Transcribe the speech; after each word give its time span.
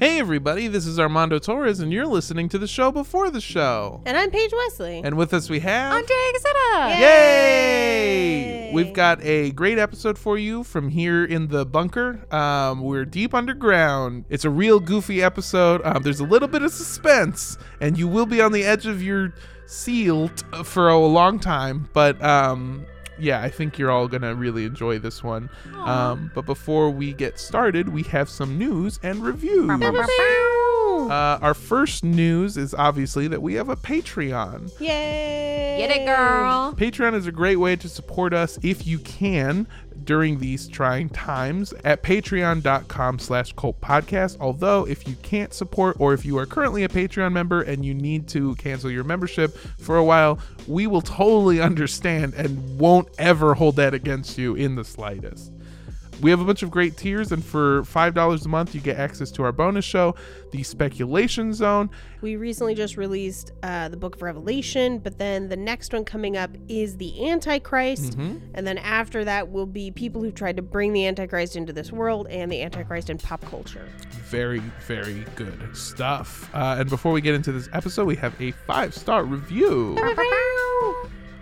Hey, 0.00 0.20
everybody, 0.20 0.68
this 0.68 0.86
is 0.86 1.00
Armando 1.00 1.40
Torres, 1.40 1.80
and 1.80 1.92
you're 1.92 2.06
listening 2.06 2.48
to 2.50 2.58
the 2.58 2.68
show 2.68 2.92
before 2.92 3.30
the 3.30 3.40
show. 3.40 4.00
And 4.06 4.16
I'm 4.16 4.30
Paige 4.30 4.52
Wesley. 4.52 5.00
And 5.02 5.16
with 5.16 5.34
us, 5.34 5.50
we 5.50 5.58
have. 5.58 5.92
Andrea 5.92 6.32
Gazetta. 6.36 7.00
Yay! 7.00 8.70
We've 8.72 8.92
got 8.92 9.20
a 9.24 9.50
great 9.50 9.76
episode 9.76 10.16
for 10.16 10.38
you 10.38 10.62
from 10.62 10.88
here 10.88 11.24
in 11.24 11.48
the 11.48 11.66
bunker. 11.66 12.24
Um, 12.32 12.82
we're 12.82 13.06
deep 13.06 13.34
underground. 13.34 14.24
It's 14.28 14.44
a 14.44 14.50
real 14.50 14.78
goofy 14.78 15.20
episode. 15.20 15.80
Um, 15.84 16.04
there's 16.04 16.20
a 16.20 16.26
little 16.26 16.46
bit 16.46 16.62
of 16.62 16.70
suspense, 16.70 17.58
and 17.80 17.98
you 17.98 18.06
will 18.06 18.26
be 18.26 18.40
on 18.40 18.52
the 18.52 18.62
edge 18.62 18.86
of 18.86 19.02
your 19.02 19.34
seat 19.66 20.44
for 20.62 20.90
a 20.90 20.96
long 20.96 21.40
time. 21.40 21.88
But 21.92 22.22
um, 22.22 22.86
yeah, 23.18 23.42
I 23.42 23.50
think 23.50 23.78
you're 23.78 23.90
all 23.90 24.08
gonna 24.08 24.34
really 24.34 24.64
enjoy 24.64 24.98
this 24.98 25.22
one. 25.22 25.48
Um, 25.74 26.30
but 26.34 26.46
before 26.46 26.90
we 26.90 27.12
get 27.12 27.38
started, 27.38 27.88
we 27.88 28.02
have 28.04 28.28
some 28.28 28.58
news 28.58 28.98
and 29.02 29.22
reviews. 29.22 29.68
Uh, 31.08 31.38
our 31.40 31.54
first 31.54 32.04
news 32.04 32.56
is 32.56 32.74
obviously 32.74 33.28
that 33.28 33.40
we 33.40 33.54
have 33.54 33.68
a 33.68 33.76
Patreon. 33.76 34.78
Yay! 34.80 35.76
Get 35.78 35.90
it, 35.90 36.06
girl. 36.06 36.74
Patreon 36.74 37.14
is 37.14 37.26
a 37.26 37.32
great 37.32 37.56
way 37.56 37.76
to 37.76 37.88
support 37.88 38.34
us 38.34 38.58
if 38.62 38.86
you 38.86 38.98
can 38.98 39.66
during 40.04 40.38
these 40.38 40.68
trying 40.68 41.08
times 41.10 41.72
at 41.84 42.02
patreon.com 42.02 43.18
slash 43.18 43.52
cult 43.54 43.78
podcast 43.80 44.36
although 44.40 44.86
if 44.86 45.06
you 45.06 45.14
can't 45.16 45.52
support 45.52 45.96
or 45.98 46.14
if 46.14 46.24
you 46.24 46.38
are 46.38 46.46
currently 46.46 46.84
a 46.84 46.88
patreon 46.88 47.32
member 47.32 47.60
and 47.60 47.84
you 47.84 47.92
need 47.92 48.26
to 48.26 48.54
cancel 48.54 48.90
your 48.90 49.04
membership 49.04 49.54
for 49.76 49.96
a 49.96 50.04
while 50.04 50.38
we 50.66 50.86
will 50.86 51.02
totally 51.02 51.60
understand 51.68 52.32
and 52.34 52.78
won't 52.78 53.08
ever 53.18 53.54
hold 53.54 53.76
that 53.76 53.92
against 53.92 54.38
you 54.38 54.54
in 54.54 54.76
the 54.76 54.84
slightest 54.84 55.52
we 56.20 56.30
have 56.30 56.40
a 56.40 56.44
bunch 56.44 56.62
of 56.62 56.70
great 56.70 56.96
tiers, 56.96 57.32
and 57.32 57.44
for 57.44 57.82
$5 57.82 58.44
a 58.44 58.48
month, 58.48 58.74
you 58.74 58.80
get 58.80 58.98
access 58.98 59.30
to 59.32 59.42
our 59.42 59.52
bonus 59.52 59.84
show, 59.84 60.14
the 60.50 60.62
Speculation 60.62 61.52
Zone. 61.52 61.90
We 62.20 62.36
recently 62.36 62.74
just 62.74 62.96
released 62.96 63.52
uh, 63.62 63.88
the 63.88 63.96
Book 63.96 64.16
of 64.16 64.22
Revelation, 64.22 64.98
but 64.98 65.18
then 65.18 65.48
the 65.48 65.56
next 65.56 65.92
one 65.92 66.04
coming 66.04 66.36
up 66.36 66.50
is 66.68 66.96
the 66.96 67.28
Antichrist. 67.28 68.18
Mm-hmm. 68.18 68.38
And 68.54 68.66
then 68.66 68.78
after 68.78 69.24
that 69.24 69.50
will 69.50 69.66
be 69.66 69.90
people 69.90 70.22
who 70.22 70.32
tried 70.32 70.56
to 70.56 70.62
bring 70.62 70.92
the 70.92 71.06
Antichrist 71.06 71.56
into 71.56 71.72
this 71.72 71.92
world 71.92 72.26
and 72.28 72.50
the 72.50 72.62
Antichrist 72.62 73.10
in 73.10 73.18
pop 73.18 73.42
culture. 73.42 73.88
Very, 74.26 74.60
very 74.86 75.24
good 75.36 75.76
stuff. 75.76 76.50
Uh, 76.54 76.76
and 76.80 76.88
before 76.88 77.12
we 77.12 77.20
get 77.20 77.34
into 77.34 77.52
this 77.52 77.68
episode, 77.72 78.06
we 78.06 78.16
have 78.16 78.34
a 78.40 78.52
five 78.66 78.94
star 78.94 79.24
review. 79.24 79.96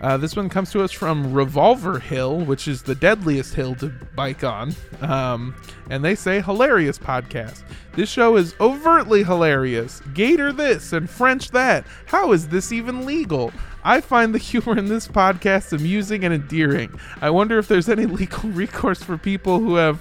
Uh, 0.01 0.15
this 0.17 0.35
one 0.35 0.47
comes 0.47 0.71
to 0.71 0.83
us 0.83 0.91
from 0.91 1.33
Revolver 1.33 1.99
Hill, 1.99 2.39
which 2.41 2.67
is 2.67 2.83
the 2.83 2.93
deadliest 2.93 3.55
hill 3.55 3.75
to 3.75 3.91
bike 4.15 4.43
on. 4.43 4.75
Um, 5.01 5.55
and 5.89 6.05
they 6.05 6.13
say, 6.13 6.41
hilarious 6.41 6.99
podcast. 6.99 7.63
This 7.93 8.09
show 8.09 8.35
is 8.35 8.53
overtly 8.59 9.23
hilarious. 9.23 10.01
Gator 10.13 10.51
this 10.53 10.93
and 10.93 11.09
French 11.09 11.49
that. 11.51 11.85
How 12.05 12.31
is 12.31 12.47
this 12.49 12.71
even 12.71 13.07
legal? 13.07 13.51
I 13.83 14.01
find 14.01 14.35
the 14.35 14.39
humor 14.39 14.77
in 14.77 14.85
this 14.85 15.07
podcast 15.07 15.73
amusing 15.73 16.23
and 16.23 16.33
endearing. 16.33 16.99
I 17.21 17.31
wonder 17.31 17.57
if 17.57 17.67
there's 17.67 17.89
any 17.89 18.05
legal 18.05 18.49
recourse 18.51 19.01
for 19.01 19.17
people 19.17 19.59
who 19.59 19.75
have 19.75 19.99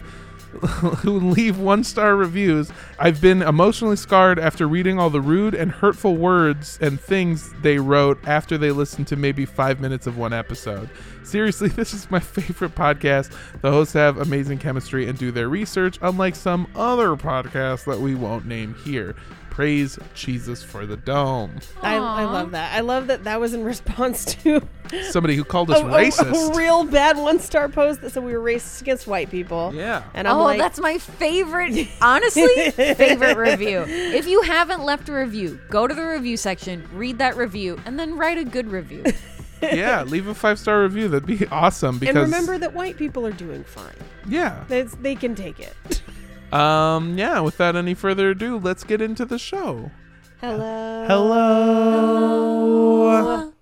who 1.02 1.18
leave 1.18 1.58
one 1.58 1.84
star 1.84 2.16
reviews. 2.16 2.70
I've 2.98 3.20
been 3.20 3.42
emotionally 3.42 3.96
scarred 3.96 4.38
after 4.38 4.66
reading 4.66 4.98
all 4.98 5.10
the 5.10 5.20
rude 5.20 5.54
and 5.54 5.70
hurtful 5.70 6.16
words 6.16 6.78
and 6.80 7.00
things 7.00 7.52
they 7.62 7.78
wrote 7.78 8.18
after 8.26 8.58
they 8.58 8.70
listened 8.70 9.06
to 9.08 9.16
maybe 9.16 9.44
five 9.44 9.80
minutes 9.80 10.06
of 10.06 10.18
one 10.18 10.32
episode. 10.32 10.88
Seriously, 11.22 11.68
this 11.76 11.92
is 11.92 12.10
my 12.10 12.20
favorite 12.20 12.74
podcast. 12.74 13.32
The 13.60 13.70
hosts 13.70 13.94
have 13.94 14.18
amazing 14.18 14.58
chemistry 14.58 15.08
and 15.08 15.18
do 15.18 15.30
their 15.30 15.48
research, 15.48 15.98
unlike 16.02 16.34
some 16.34 16.66
other 16.74 17.16
podcasts 17.16 17.84
that 17.84 18.00
we 18.00 18.14
won't 18.14 18.46
name 18.46 18.74
here. 18.84 19.14
Praise 19.56 19.98
Jesus 20.14 20.62
for 20.62 20.84
the 20.84 20.98
dome. 20.98 21.60
I, 21.80 21.94
I 21.96 22.24
love 22.26 22.50
that. 22.50 22.76
I 22.76 22.80
love 22.80 23.06
that 23.06 23.24
that 23.24 23.40
was 23.40 23.54
in 23.54 23.64
response 23.72 24.26
to 24.26 24.60
Somebody 25.08 25.34
who 25.34 25.44
called 25.44 25.70
us 25.70 25.80
a, 25.80 25.86
a- 25.86 25.90
racist. 25.90 26.52
a 26.52 26.54
real 26.54 26.84
bad 26.84 27.16
one 27.16 27.40
star 27.40 27.70
post 27.70 28.02
that 28.02 28.10
said 28.10 28.22
we 28.22 28.36
were 28.36 28.44
racist 28.44 28.82
against 28.82 29.06
white 29.06 29.30
people. 29.30 29.72
yeah. 29.74 30.02
And 30.12 30.28
I'm 30.28 30.36
oh, 30.36 30.44
like, 30.44 30.58
that's 30.58 30.78
my 30.78 30.98
favorite, 30.98 31.88
honestly, 32.02 32.70
favorite 32.72 33.38
review. 33.38 33.82
If 33.88 34.26
you 34.26 34.42
haven't 34.42 34.84
left 34.84 35.08
a 35.08 35.14
review, 35.14 35.58
go 35.70 35.86
to 35.86 35.94
the 35.94 36.04
review 36.04 36.36
section, 36.36 36.86
read 36.92 37.16
that 37.16 37.34
review, 37.38 37.80
and 37.86 37.98
then 37.98 38.18
write 38.18 38.36
a 38.36 38.44
good 38.44 38.70
review. 38.70 39.04
yeah, 39.62 40.02
leave 40.02 40.26
a 40.26 40.34
five 40.34 40.58
star 40.58 40.82
review. 40.82 41.08
That'd 41.08 41.26
be 41.26 41.46
awesome 41.46 41.98
because 41.98 42.14
and 42.14 42.24
remember 42.24 42.58
that 42.58 42.74
white 42.74 42.98
people 42.98 43.26
are 43.26 43.32
doing 43.32 43.64
fine. 43.64 43.96
yeah. 44.28 44.64
That's, 44.68 44.94
they 44.96 45.14
can 45.14 45.34
take 45.34 45.60
it. 45.60 46.02
Um, 46.52 47.18
yeah, 47.18 47.40
without 47.40 47.76
any 47.76 47.94
further 47.94 48.30
ado, 48.30 48.58
let's 48.58 48.84
get 48.84 49.00
into 49.00 49.24
the 49.24 49.38
show. 49.38 49.90
Hello. 50.40 51.04
Hello. 51.08 51.52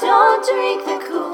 Don't 0.00 0.44
drink 0.48 0.84
the 0.84 0.98
Kool-Aid. 1.06 1.33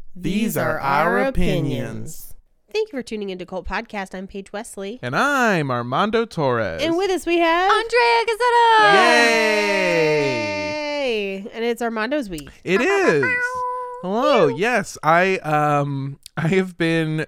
These 0.15 0.57
are 0.57 0.77
our 0.79 1.19
opinions. 1.19 2.33
Thank 2.73 2.91
you 2.91 2.99
for 2.99 3.03
tuning 3.03 3.29
into 3.29 3.45
Cult 3.45 3.65
Podcast. 3.65 4.13
I'm 4.13 4.27
Paige 4.27 4.51
Wesley. 4.51 4.99
And 5.01 5.15
I'm 5.15 5.71
Armando 5.71 6.25
Torres. 6.25 6.81
And 6.81 6.97
with 6.97 7.09
us 7.09 7.25
we 7.25 7.37
have 7.37 7.71
Andrea 7.71 8.25
Gazetta. 8.27 8.93
Yay! 8.93 10.33
Yay! 11.43 11.49
And 11.53 11.63
it's 11.63 11.81
Armando's 11.81 12.29
week. 12.29 12.49
It 12.65 12.81
is. 12.81 13.25
Hello. 14.01 14.47
Yes, 14.47 14.97
I 15.01 15.37
um 15.39 16.19
I 16.35 16.49
have 16.49 16.77
been 16.77 17.25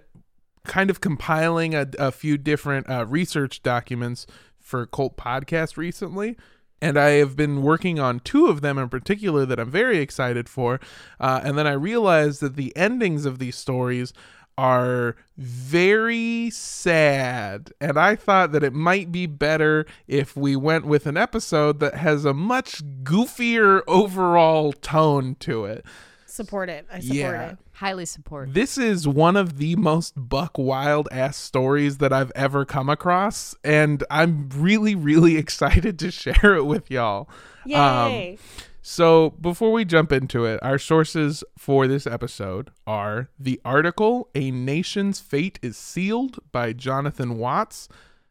kind 0.66 0.90
of 0.90 1.00
compiling 1.00 1.76
a, 1.76 1.88
a 1.98 2.12
few 2.12 2.38
different 2.38 2.90
uh, 2.90 3.06
research 3.06 3.64
documents 3.64 4.28
for 4.60 4.86
Cult 4.86 5.16
Podcast 5.18 5.78
recently. 5.78 6.38
And 6.84 6.98
I 6.98 7.12
have 7.12 7.38
been 7.38 7.62
working 7.62 7.98
on 7.98 8.20
two 8.20 8.48
of 8.48 8.60
them 8.60 8.78
in 8.78 8.90
particular 8.90 9.46
that 9.46 9.58
I'm 9.58 9.72
very 9.72 10.00
excited 10.00 10.50
for. 10.50 10.82
Uh, 11.18 11.40
and 11.42 11.58
then 11.58 11.66
I 11.66 11.72
realized 11.72 12.42
that 12.42 12.58
the 12.58 12.76
endings 12.76 13.26
of 13.26 13.40
these 13.40 13.56
stories 13.56 14.12
are 14.58 15.16
very 15.38 16.50
sad. 16.50 17.72
And 17.80 17.98
I 17.98 18.18
thought 18.18 18.52
that 18.52 18.66
it 18.66 18.74
might 18.74 19.14
be 19.14 19.28
better 19.28 19.86
if 20.10 20.36
we 20.36 20.58
went 20.58 20.86
with 20.86 21.06
an 21.06 21.16
episode 21.16 21.80
that 21.80 21.96
has 21.96 22.26
a 22.26 22.34
much 22.34 22.84
goofier 23.04 23.84
overall 23.88 24.74
tone 24.74 25.38
to 25.40 25.64
it. 25.64 25.86
Support 26.34 26.70
it. 26.72 26.88
I 26.92 27.00
support 27.00 27.16
Yeah. 27.16 27.50
it. 27.52 27.58
Highly 27.74 28.06
support. 28.08 28.50
It. 28.50 28.54
This 28.56 28.76
is 28.76 29.08
one 29.08 29.36
of 29.36 29.60
the 29.60 29.76
most 29.76 30.14
buck 30.18 30.58
wild 30.58 31.08
ass 31.12 31.38
stories 31.38 32.00
that 32.00 32.12
I've 32.12 32.32
ever 32.34 32.66
come 32.66 32.90
across, 32.90 33.54
and 33.64 34.04
I'm 34.10 34.50
really, 34.56 34.96
really 34.96 35.38
excited 35.44 36.00
to 36.00 36.10
share 36.10 36.56
it 36.56 36.64
with 36.64 36.90
y'all. 36.90 37.30
Um, 37.66 38.12
Yay! 38.12 38.40
So, 38.82 39.30
before 39.42 39.72
we 39.72 39.86
jump 39.86 40.12
into 40.12 40.44
it, 40.46 40.60
our 40.64 40.80
sources 40.80 41.44
for 41.56 41.86
this 41.88 42.08
episode 42.08 42.72
are 42.88 43.30
the 43.38 43.62
article 43.64 44.28
A 44.34 44.50
Nation's 44.50 45.20
Fate 45.20 45.60
is 45.62 45.78
Sealed 45.78 46.40
by 46.52 46.74
Jonathan 46.74 47.38
Watts, 47.38 47.88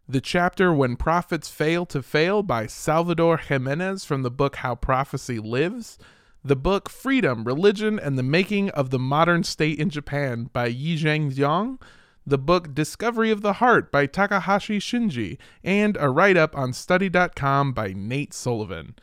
the 0.08 0.20
chapter 0.20 0.74
When 0.74 0.96
Prophets 0.96 1.48
Fail 1.50 1.86
to 1.86 2.02
Fail 2.02 2.42
by 2.42 2.66
Salvador 2.66 3.36
Jimenez 3.36 4.04
from 4.04 4.22
the 4.24 4.30
book 4.30 4.56
How 4.56 4.74
Prophecy 4.74 5.38
Lives, 5.38 5.98
the 6.44 6.56
book 6.56 6.88
Freedom, 6.88 7.44
Religion, 7.44 7.98
and 7.98 8.18
the 8.18 8.22
Making 8.22 8.70
of 8.70 8.90
the 8.90 8.98
Modern 8.98 9.44
State 9.44 9.78
in 9.78 9.90
Japan 9.90 10.50
by 10.52 10.72
Yizheng 10.72 11.32
Jiang, 11.32 11.80
the 12.26 12.38
book 12.38 12.74
Discovery 12.74 13.30
of 13.30 13.42
the 13.42 13.54
Heart 13.54 13.92
by 13.92 14.06
Takahashi 14.06 14.78
Shinji, 14.78 15.38
and 15.62 15.96
a 16.00 16.10
write 16.10 16.36
up 16.36 16.56
on 16.56 16.72
study.com 16.72 17.72
by 17.72 17.92
Nate 17.92 18.34
Sullivan. 18.34 18.94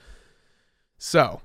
So, 0.97 1.41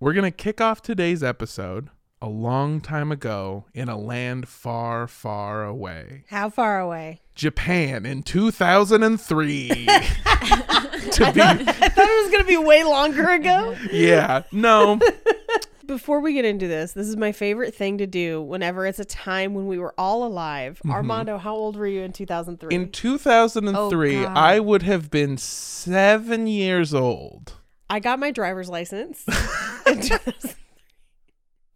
we're 0.00 0.12
going 0.12 0.30
to 0.30 0.36
kick 0.36 0.60
off 0.60 0.82
today's 0.82 1.22
episode 1.22 1.88
a 2.20 2.28
long 2.28 2.80
time 2.80 3.12
ago 3.12 3.66
in 3.74 3.88
a 3.88 3.96
land 3.96 4.48
far, 4.48 5.06
far 5.06 5.64
away. 5.64 6.24
How 6.28 6.50
far 6.50 6.80
away? 6.80 7.20
Japan 7.34 8.04
in 8.04 8.22
2003. 8.22 9.68
to 9.68 9.74
be, 9.76 9.90
I 9.90 11.54
thought 11.54 12.08
it 12.08 12.22
was 12.22 12.30
going 12.30 12.42
to 12.42 12.48
be 12.48 12.56
way 12.56 12.84
longer 12.84 13.30
ago. 13.30 13.76
yeah, 13.92 14.42
no. 14.52 14.98
before 15.88 16.20
we 16.20 16.34
get 16.34 16.44
into 16.44 16.68
this, 16.68 16.92
this 16.92 17.08
is 17.08 17.16
my 17.16 17.32
favorite 17.32 17.74
thing 17.74 17.98
to 17.98 18.06
do 18.06 18.42
whenever 18.42 18.86
it's 18.86 18.98
a 18.98 19.04
time 19.04 19.54
when 19.54 19.66
we 19.66 19.78
were 19.78 19.94
all 19.98 20.24
alive. 20.24 20.78
Mm-hmm. 20.78 20.90
Armando, 20.92 21.38
how 21.38 21.54
old 21.54 21.76
were 21.76 21.86
you 21.86 22.02
in 22.02 22.12
2003? 22.12 22.74
In 22.74 22.90
2003, 22.90 24.18
Oh, 24.18 24.24
I 24.26 24.60
would 24.60 24.82
have 24.82 25.10
been 25.10 25.36
seven 25.38 26.46
years 26.46 26.94
old. 26.94 27.54
I 27.90 28.00
got 28.00 28.18
my 28.18 28.30
driver's 28.30 28.68
license. 28.68 29.24
in 29.86 30.00
2000 30.02 30.54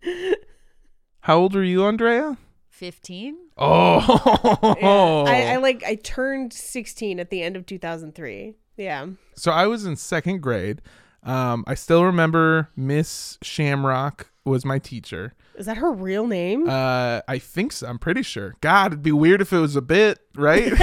How 1.20 1.38
old 1.38 1.54
are 1.56 1.64
you, 1.64 1.84
Andrea? 1.84 2.36
15? 2.70 3.36
Oh, 3.58 5.24
I, 5.28 5.52
I 5.52 5.56
like 5.56 5.84
I 5.84 5.96
turned 5.96 6.52
16 6.52 7.20
at 7.20 7.30
the 7.30 7.42
end 7.42 7.56
of 7.56 7.66
2003. 7.66 8.54
Yeah. 8.76 9.06
so 9.36 9.52
I 9.52 9.66
was 9.66 9.84
in 9.84 9.96
second 9.96 10.40
grade. 10.40 10.80
Um, 11.22 11.62
I 11.66 11.74
still 11.74 12.04
remember 12.04 12.70
Miss 12.74 13.38
Shamrock 13.42 14.30
was 14.44 14.64
my 14.64 14.78
teacher. 14.80 15.34
Is 15.54 15.66
that 15.66 15.76
her 15.76 15.92
real 15.92 16.26
name? 16.26 16.68
Uh, 16.68 17.20
I 17.28 17.38
think 17.38 17.72
so. 17.72 17.86
I'm 17.86 17.98
pretty 17.98 18.22
sure. 18.22 18.56
God, 18.60 18.92
it'd 18.92 19.02
be 19.02 19.12
weird 19.12 19.40
if 19.40 19.52
it 19.52 19.58
was 19.58 19.76
a 19.76 19.82
bit, 19.82 20.18
right? 20.34 20.72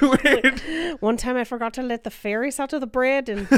Weird. 0.00 0.60
One 1.00 1.16
time 1.16 1.36
I 1.36 1.44
forgot 1.44 1.74
to 1.74 1.82
let 1.82 2.04
the 2.04 2.10
fairies 2.10 2.58
out 2.58 2.72
of 2.72 2.80
the 2.80 2.86
bread, 2.86 3.28
and 3.28 3.48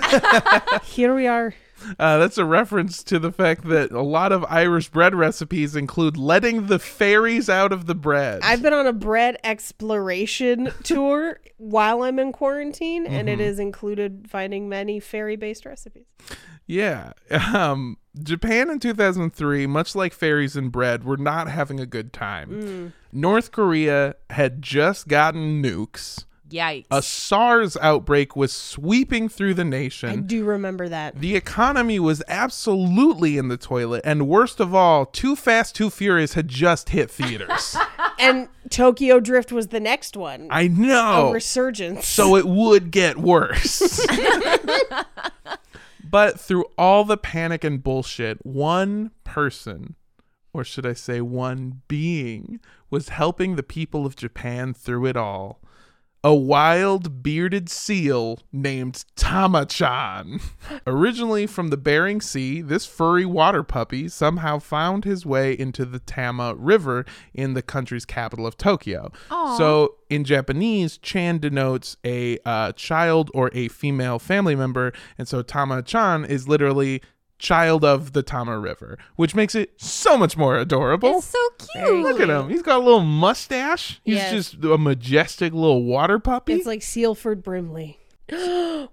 here 0.85 1.15
we 1.15 1.27
are. 1.27 1.55
Uh, 1.99 2.19
that's 2.19 2.39
a 2.39 2.45
reference 2.45 3.03
to 3.03 3.19
the 3.19 3.33
fact 3.33 3.65
that 3.65 3.91
a 3.91 4.03
lot 4.03 4.31
of 4.31 4.45
Irish 4.49 4.89
bread 4.89 5.15
recipes 5.15 5.75
include 5.75 6.17
letting 6.17 6.67
the 6.67 6.79
fairies 6.79 7.49
out 7.49 7.73
of 7.73 7.87
the 7.87 7.95
bread. 7.95 8.41
I've 8.43 8.63
been 8.63 8.73
on 8.73 8.87
a 8.87 8.93
bread 8.93 9.37
exploration 9.43 10.73
tour 10.85 11.41
while 11.57 12.03
I'm 12.03 12.19
in 12.19 12.33
quarantine, 12.33 13.07
and 13.07 13.29
it 13.29 13.41
has 13.41 13.59
included 13.59 14.27
finding 14.31 14.69
many 14.69 15.01
fairy 15.01 15.37
based 15.37 15.67
recipes. 15.67 16.07
Yeah. 16.67 17.13
Um, 17.31 17.99
Japan 18.23 18.71
in 18.71 18.79
2003, 18.79 19.67
much 19.67 19.95
like 19.95 20.13
fairies 20.13 20.57
and 20.57 20.71
bread, 20.71 21.05
were 21.05 21.17
not 21.17 21.49
having 21.49 21.81
a 21.81 21.87
good 21.87 22.13
time. 22.13 22.93
North 23.13 23.51
Korea 23.51 24.15
had 24.31 24.63
just 24.63 25.09
gotten 25.09 25.63
nukes. 25.63 26.25
Yikes. 26.53 26.87
A 26.91 27.03
SARS 27.03 27.77
outbreak 27.79 28.37
was 28.37 28.53
sweeping 28.53 29.29
through 29.29 29.55
the 29.55 29.65
nation. 29.65 30.09
I 30.11 30.17
do 30.17 30.45
remember 30.45 30.89
that. 30.89 31.19
The 31.21 31.35
economy 31.35 31.99
was 31.99 32.23
absolutely 32.29 33.39
in 33.39 33.49
the 33.49 33.57
toilet. 33.57 34.03
And 34.05 34.29
worst 34.29 34.61
of 34.61 34.75
all, 34.75 35.07
Too 35.07 35.35
Fast, 35.35 35.75
Too 35.75 35.91
Furious 35.91 36.35
had 36.35 36.49
just 36.49 36.91
hit 36.91 37.11
theaters. 37.11 37.77
And 38.19 38.49
Tokyo 38.71 39.19
Drift 39.19 39.51
was 39.51 39.69
the 39.69 39.81
next 39.81 40.17
one. 40.17 40.47
I 40.49 40.69
know. 40.69 41.31
A 41.31 41.33
resurgence. 41.33 42.07
so 42.07 42.37
it 42.37 42.47
would 42.47 42.93
get 42.93 43.17
worse. 43.19 44.07
but 46.11 46.39
through 46.39 46.67
all 46.79 47.05
the 47.05 47.17
panic 47.17 47.65
and 47.65 47.83
bullshit, 47.83 48.45
one 48.47 49.11
person, 49.25 49.97
or 50.53 50.63
should 50.63 50.87
I 50.87 50.93
say 50.93 51.21
one 51.21 51.83
being, 51.89 52.61
was 52.91 53.09
helping 53.09 53.57
the 53.57 53.63
people 53.63 54.07
of 54.07 54.15
Japan 54.15 54.75
through 54.75 55.07
it 55.07 55.17
all. 55.17 55.61
A 56.25 56.35
wild 56.35 57.25
bearded 57.25 57.69
seal 57.69 58.39
named 58.53 59.05
Tama-chan. 59.17 60.39
Originally 60.87 61.49
from 61.49 61.69
the 61.69 61.77
Bering 61.77 62.21
Sea, 62.21 62.63
this 62.63 62.87
furry 62.87 63.27
water 63.27 63.65
puppy 63.65 64.09
somehow 64.09 64.61
found 64.61 65.05
his 65.05 65.27
way 65.27 65.53
into 65.53 65.85
the 65.85 65.99
Tama 65.99 66.55
River 66.55 67.05
in 67.35 67.55
the 67.55 67.63
country's 67.63 68.05
capital 68.05 68.47
of 68.47 68.57
Tokyo. 68.57 69.11
So 69.59 69.97
in 70.11 70.23
Japanese, 70.23 70.97
Chan 70.97 71.39
denotes 71.39 71.97
a 72.05 72.39
uh, 72.45 72.71
child 72.73 73.31
or 73.35 73.51
a 73.53 73.67
female 73.67 74.21
family 74.21 74.55
member, 74.55 74.93
and 75.19 75.27
so 75.27 75.43
Tama-chan 75.43 76.25
is 76.25 76.47
literally 76.47 77.03
child 77.43 77.85
of 77.85 78.13
the 78.13 78.23
Tama 78.23 78.59
River, 78.59 78.97
which 79.17 79.35
makes 79.35 79.55
it 79.55 79.73
so 79.81 80.17
much 80.17 80.37
more 80.37 80.57
adorable. 80.57 81.19
it's 81.19 81.27
so 81.27 81.39
cute. 81.75 82.03
Look 82.03 82.21
at 82.21 82.31
him. 82.31 82.49
He's 82.49 82.63
got 82.63 82.77
a 82.79 82.85
little 82.85 83.01
mustache. 83.01 84.01
He's 84.05 84.15
Yes. 84.15 84.31
just 84.53 84.65
a 84.65 84.79
majestic 84.79 85.53
little 85.53 85.83
water 85.85 86.19
puppy. 86.19 86.55
It's 86.55 86.67
like 86.67 86.83
Sealford 86.83 87.43
Brimley. 87.43 87.99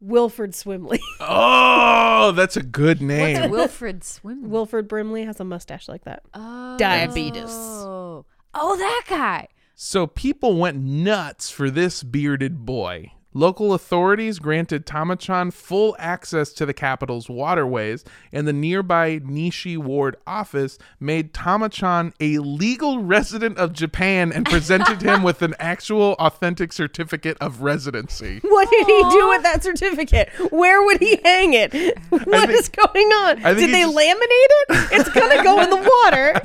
Wilford 0.00 0.52
Swimley. 0.52 0.98
oh, 1.20 2.32
that's 2.32 2.56
a 2.56 2.62
good 2.62 2.98
What's 2.98 3.02
name. 3.08 3.50
Wilfred 3.50 4.04
Swim? 4.04 4.50
Wilford 4.50 4.88
Brimley 4.88 5.24
has 5.24 5.40
a 5.40 5.44
mustache 5.44 5.88
like 5.88 6.04
that. 6.04 6.22
Oh. 6.34 6.76
Diabetes. 6.78 7.44
Oh, 7.48 8.24
that 8.54 9.04
guy. 9.08 9.48
So 9.74 10.06
people 10.06 10.56
went 10.58 10.78
nuts 10.82 11.50
for 11.50 11.70
this 11.70 12.02
bearded 12.02 12.64
boy. 12.64 13.12
Local 13.36 13.74
authorities 13.74 14.38
granted 14.38 14.86
Tamachan 14.86 15.52
full 15.52 15.96
access 15.98 16.52
to 16.52 16.64
the 16.64 16.72
capital's 16.72 17.28
waterways, 17.28 18.04
and 18.32 18.46
the 18.46 18.52
nearby 18.52 19.18
Nishi 19.18 19.76
Ward 19.76 20.14
office 20.24 20.78
made 21.00 21.34
Tamachan 21.34 22.12
a 22.20 22.38
legal 22.38 23.02
resident 23.02 23.58
of 23.58 23.72
Japan 23.72 24.32
and 24.32 24.46
presented 24.46 25.02
him 25.02 25.24
with 25.24 25.42
an 25.42 25.54
actual 25.58 26.12
authentic 26.20 26.72
certificate 26.72 27.36
of 27.40 27.60
residency. 27.62 28.40
What 28.54 28.70
did 28.70 28.86
he 28.86 29.02
do 29.10 29.28
with 29.30 29.42
that 29.42 29.64
certificate? 29.64 30.28
Where 30.52 30.84
would 30.84 31.00
he 31.00 31.18
hang 31.24 31.54
it? 31.54 31.74
What 32.10 32.48
is 32.50 32.68
think- 32.68 32.92
going 32.92 33.06
on? 33.08 33.38
I 33.44 33.54
think 33.54 33.58
Did 33.58 33.66
he 33.66 33.72
they 33.72 33.80
just- 33.82 33.96
laminate 33.96 34.50
it? 34.52 34.92
It's 34.92 35.08
gonna 35.10 35.42
go 35.42 35.60
in 35.60 35.70
the 35.70 35.76
water. 36.04 36.40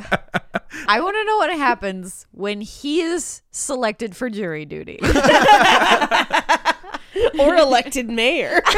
I 0.88 1.00
want 1.02 1.16
to 1.18 1.24
know 1.24 1.38
what 1.38 1.52
happens 1.56 2.26
when 2.32 2.62
he 2.62 3.02
is 3.02 3.42
selected 3.52 4.16
for 4.16 4.30
jury 4.30 4.66
duty. 4.66 5.00
or 7.40 7.56
elected 7.56 8.10
mayor. 8.10 8.62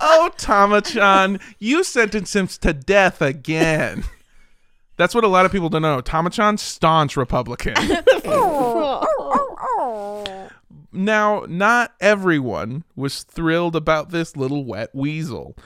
Oh, 0.00 0.30
Tamachan, 0.38 1.40
you 1.58 1.82
sentenced 1.82 2.34
him 2.34 2.46
to 2.46 2.72
death 2.72 3.20
again. 3.20 4.04
That's 4.96 5.14
what 5.14 5.24
a 5.24 5.28
lot 5.28 5.44
of 5.44 5.50
people 5.52 5.68
don't 5.68 5.82
know. 5.82 6.00
Tamachan, 6.00 6.58
staunch 6.58 7.16
Republican. 7.16 7.74
Now, 10.90 11.44
not 11.48 11.92
everyone 12.00 12.84
was 12.96 13.22
thrilled 13.22 13.76
about 13.76 14.10
this 14.10 14.36
little 14.36 14.64
wet 14.64 14.94
weasel. 14.94 15.56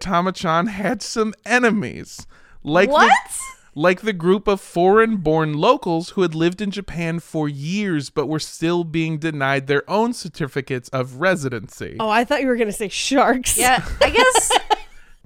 Tamachan 0.00 0.68
had 0.68 1.00
some 1.02 1.34
enemies. 1.44 2.26
Like 2.62 2.90
what? 2.90 3.08
The, 3.08 3.55
like 3.76 4.00
the 4.00 4.12
group 4.14 4.48
of 4.48 4.58
foreign 4.58 5.18
born 5.18 5.52
locals 5.52 6.10
who 6.10 6.22
had 6.22 6.34
lived 6.34 6.62
in 6.62 6.70
Japan 6.70 7.20
for 7.20 7.46
years 7.46 8.08
but 8.08 8.26
were 8.26 8.40
still 8.40 8.84
being 8.84 9.18
denied 9.18 9.66
their 9.66 9.88
own 9.88 10.14
certificates 10.14 10.88
of 10.88 11.20
residency. 11.20 11.96
oh, 12.00 12.08
I 12.08 12.24
thought 12.24 12.40
you 12.40 12.46
were 12.48 12.56
gonna 12.56 12.72
say 12.72 12.88
sharks. 12.88 13.58
Yeah, 13.58 13.86
I 14.00 14.10
guess. 14.10 14.52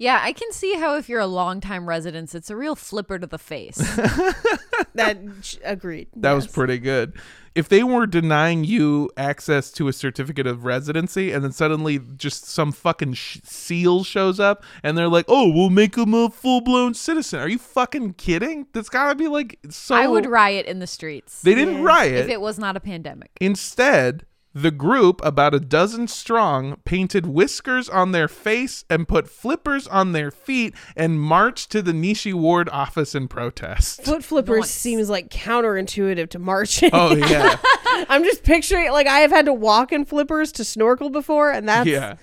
Yeah, 0.00 0.18
I 0.22 0.32
can 0.32 0.50
see 0.50 0.76
how 0.76 0.96
if 0.96 1.10
you're 1.10 1.20
a 1.20 1.26
longtime 1.26 1.86
resident, 1.86 2.34
it's 2.34 2.48
a 2.48 2.56
real 2.56 2.74
flipper 2.74 3.18
to 3.18 3.26
the 3.26 3.36
face. 3.38 3.76
that 4.94 5.18
agreed. 5.62 6.08
That 6.16 6.32
was 6.32 6.46
pretty 6.46 6.78
good. 6.78 7.12
If 7.54 7.68
they 7.68 7.82
were 7.82 8.06
denying 8.06 8.64
you 8.64 9.10
access 9.18 9.70
to 9.72 9.88
a 9.88 9.92
certificate 9.92 10.46
of 10.46 10.64
residency 10.64 11.32
and 11.32 11.44
then 11.44 11.52
suddenly 11.52 11.98
just 12.16 12.46
some 12.46 12.72
fucking 12.72 13.12
sh- 13.14 13.40
seal 13.44 14.02
shows 14.04 14.40
up 14.40 14.64
and 14.82 14.96
they're 14.96 15.08
like, 15.08 15.26
oh, 15.28 15.52
we'll 15.52 15.68
make 15.68 15.96
him 15.98 16.14
a 16.14 16.30
full 16.30 16.60
blown 16.62 16.94
citizen. 16.94 17.38
Are 17.40 17.48
you 17.48 17.58
fucking 17.58 18.14
kidding? 18.14 18.68
That's 18.72 18.88
gotta 18.88 19.16
be 19.16 19.28
like 19.28 19.58
so. 19.68 19.96
I 19.96 20.06
would 20.06 20.26
riot 20.26 20.64
in 20.66 20.78
the 20.78 20.86
streets 20.86 21.42
They 21.42 21.54
didn't 21.54 21.78
Yeah. 21.78 21.84
riot. 21.84 22.14
if 22.24 22.28
it 22.30 22.40
was 22.40 22.58
not 22.58 22.76
a 22.76 22.80
pandemic. 22.80 23.32
Instead, 23.40 24.24
the 24.52 24.70
group, 24.70 25.20
about 25.24 25.54
a 25.54 25.60
dozen 25.60 26.08
strong, 26.08 26.76
painted 26.84 27.26
whiskers 27.26 27.88
on 27.88 28.12
their 28.12 28.26
face 28.26 28.84
and 28.90 29.06
put 29.06 29.28
flippers 29.28 29.86
on 29.86 30.12
their 30.12 30.30
feet 30.30 30.74
and 30.96 31.20
marched 31.20 31.70
to 31.70 31.82
the 31.82 31.92
Nishi 31.92 32.34
Ward 32.34 32.68
office 32.70 33.14
in 33.14 33.28
protest. 33.28 34.02
Foot 34.02 34.24
flippers 34.24 34.60
Nice. 34.62 34.70
seems 34.70 35.08
like 35.08 35.28
counterintuitive 35.30 36.30
to 36.30 36.38
marching. 36.38 36.90
Oh, 36.92 37.14
yeah. 37.14 37.58
I'm 38.08 38.24
just 38.24 38.42
picturing 38.42 38.90
like 38.92 39.06
I 39.06 39.20
have 39.20 39.30
had 39.30 39.44
to 39.46 39.52
walk 39.52 39.92
in 39.92 40.04
flippers 40.04 40.52
to 40.52 40.64
snorkel 40.64 41.10
before, 41.10 41.50
and 41.50 41.68
that's 41.68 41.86
yeah. 41.88 42.16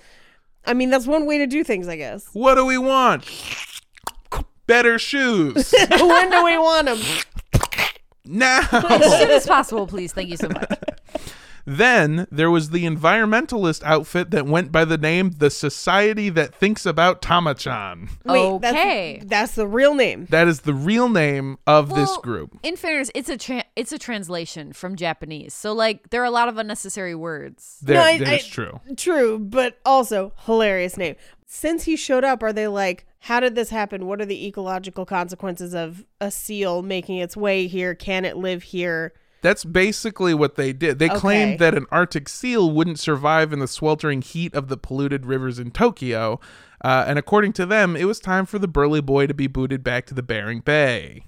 I 0.66 0.74
mean 0.74 0.90
that's 0.90 1.06
one 1.06 1.24
way 1.26 1.38
to 1.38 1.46
do 1.46 1.64
things, 1.64 1.88
I 1.88 1.96
guess. 1.96 2.28
What 2.32 2.56
do 2.56 2.64
we 2.64 2.78
want? 2.78 3.24
Better 4.66 4.98
shoes. 4.98 5.72
when 5.90 6.30
do 6.30 6.44
we 6.44 6.58
want 6.58 6.86
them? 6.86 6.98
now. 8.24 8.60
As 8.70 9.18
soon 9.18 9.30
as 9.30 9.46
possible, 9.46 9.86
please. 9.86 10.12
Thank 10.12 10.28
you 10.28 10.36
so 10.36 10.48
much. 10.48 10.70
then 11.70 12.26
there 12.30 12.50
was 12.50 12.70
the 12.70 12.84
environmentalist 12.86 13.82
outfit 13.84 14.30
that 14.30 14.46
went 14.46 14.72
by 14.72 14.84
the 14.84 14.96
name 14.96 15.30
the 15.38 15.50
Society 15.50 16.30
That 16.30 16.54
Thinks 16.54 16.86
About 16.86 17.20
Tamachan. 17.20 18.08
Wait, 18.24 18.38
Okay. 18.38 19.16
that's, 19.18 19.28
that's 19.30 19.54
the 19.54 19.66
real 19.66 19.94
name. 19.94 20.26
That 20.30 20.48
is 20.48 20.60
the 20.62 20.72
real 20.72 21.08
name 21.08 21.58
of 21.66 21.94
this 21.94 22.16
group. 22.18 22.58
In 22.62 22.76
fairness, 22.76 23.10
it's 23.14 23.28
a 23.28 23.36
tra- 23.36 23.64
it's 23.76 23.92
a 23.92 23.98
translation 23.98 24.72
from 24.72 24.96
Japanese, 24.96 25.52
so 25.52 25.72
like 25.72 26.10
there 26.10 26.22
are 26.22 26.26
a 26.26 26.30
lot 26.30 26.48
of 26.48 26.56
unnecessary 26.56 27.14
words. 27.14 27.78
That, 27.82 27.94
No, 27.94 28.00
I- 28.02 28.18
that 28.18 28.28
I- 28.28 28.34
is 28.36 28.46
true. 28.46 28.80
True, 28.96 29.38
but 29.38 29.78
also 29.84 30.32
hilarious 30.46 30.96
name. 30.96 31.16
Since 31.46 31.84
he 31.84 31.96
showed 31.96 32.24
up, 32.24 32.42
are 32.42 32.52
they 32.52 32.68
like, 32.68 33.06
how 33.20 33.40
did 33.40 33.54
this 33.54 33.70
happen? 33.70 34.06
What 34.06 34.20
are 34.20 34.26
the 34.26 34.46
ecological 34.46 35.06
consequences 35.06 35.74
of 35.74 36.04
a 36.20 36.30
seal 36.30 36.82
making 36.82 37.18
its 37.18 37.36
way 37.36 37.66
here? 37.66 37.94
Can 37.94 38.24
it 38.24 38.36
live 38.36 38.62
here? 38.62 39.12
That's 39.40 39.64
basically 39.64 40.34
what 40.34 40.56
they 40.56 40.72
did. 40.72 40.98
They 40.98 41.08
Okay. 41.08 41.18
claimed 41.18 41.58
that 41.60 41.76
an 41.76 41.86
Arctic 41.92 42.28
seal 42.28 42.70
wouldn't 42.70 42.98
survive 42.98 43.52
in 43.52 43.60
the 43.60 43.68
sweltering 43.68 44.20
heat 44.22 44.52
of 44.54 44.68
the 44.68 44.76
polluted 44.76 45.26
rivers 45.26 45.58
in 45.58 45.70
Tokyo. 45.70 46.40
Uh, 46.84 47.04
and 47.06 47.18
according 47.18 47.52
to 47.54 47.66
them, 47.66 47.94
it 47.96 48.04
was 48.04 48.18
time 48.20 48.46
for 48.46 48.58
the 48.58 48.68
burly 48.68 49.00
boy 49.00 49.26
to 49.26 49.34
be 49.34 49.46
booted 49.46 49.84
back 49.84 50.06
to 50.06 50.14
the 50.14 50.22
Bering 50.22 50.60
Bay. 50.60 51.22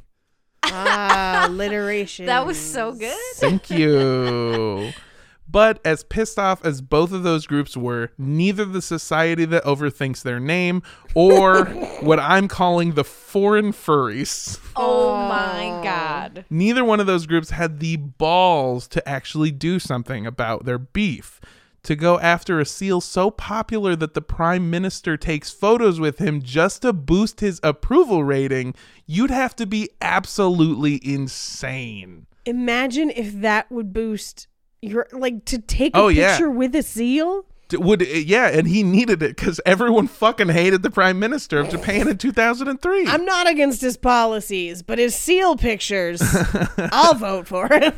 Ah, 0.65 1.47
alliteration. 1.49 2.27
That 2.31 2.47
was 2.47 2.59
so 2.59 2.93
good. 2.93 3.17
Thank 3.37 3.71
you. 3.71 4.93
But 5.51 5.81
as 5.85 6.05
pissed 6.05 6.39
off 6.39 6.65
as 6.65 6.81
both 6.81 7.13
of 7.13 7.25
those 7.25 7.47
groups 7.47 7.77
were, 7.77 8.11
neither 8.17 8.65
the 8.65 8.83
society 8.83 9.45
that 9.47 9.65
overthinks 9.65 10.23
their 10.23 10.39
name 10.39 10.83
or 11.15 11.65
what 12.01 12.21
I'm 12.21 12.47
calling 12.47 12.93
the 12.93 13.05
foreign 13.05 13.73
furries. 13.73 14.61
Oh 14.77 15.17
my 15.17 15.81
god. 15.83 16.45
Neither 16.51 16.85
one 16.85 17.01
of 17.01 17.07
those 17.07 17.27
groups 17.27 17.51
had 17.51 17.81
the 17.81 17.97
balls 17.97 18.87
to 18.89 19.09
actually 19.09 19.51
do 19.51 19.79
something 19.81 20.25
about 20.27 20.67
their 20.67 20.79
beef. 20.79 21.41
To 21.85 21.97
go 21.97 22.21
after 22.21 22.61
a 22.61 22.67
seal 22.67 23.01
so 23.01 23.31
popular 23.31 23.97
that 23.97 24.13
the 24.15 24.21
prime 24.21 24.71
minister 24.71 25.17
takes 25.17 25.51
photos 25.51 25.99
with 25.99 26.19
him 26.19 26.43
just 26.43 26.83
to 26.83 26.93
boost 26.93 27.41
his 27.41 27.59
approval 27.63 28.23
rating, 28.23 28.75
you'd 29.07 29.31
have 29.31 29.57
to 29.57 29.67
be 29.67 29.89
absolutely 30.03 31.01
insane. 31.03 32.27
Imagine 32.45 33.11
if 33.11 33.33
that 33.41 33.73
would 33.73 33.93
boost 33.93 34.47
your 34.83 35.07
like 35.13 35.45
to 35.47 35.59
take 35.59 35.95
a 35.97 35.99
Oh, 35.99 36.09
yeah. 36.09 36.33
picture 36.33 36.51
with 36.51 36.75
a 36.75 36.83
seal. 36.83 37.47
Would 37.73 38.03
eh, 38.03 38.25
yeah, 38.27 38.49
and 38.49 38.67
he 38.67 38.83
needed 38.83 39.23
it 39.23 39.37
because 39.37 39.61
everyone 39.65 40.09
fucking 40.09 40.49
hated 40.49 40.83
the 40.83 40.91
prime 40.91 41.19
minister 41.21 41.61
of 41.61 41.69
Japan 41.69 42.09
in 42.09 42.19
2003. 42.19 43.07
I'm 43.07 43.25
not 43.25 43.49
against 43.49 43.81
his 43.81 43.97
policies, 43.97 44.83
but 44.83 44.99
his 44.99 45.15
seal 45.15 45.57
pictures, 45.57 46.21
I'll 46.77 47.15
vote 47.15 47.47
for 47.47 47.69
him. 47.69 47.93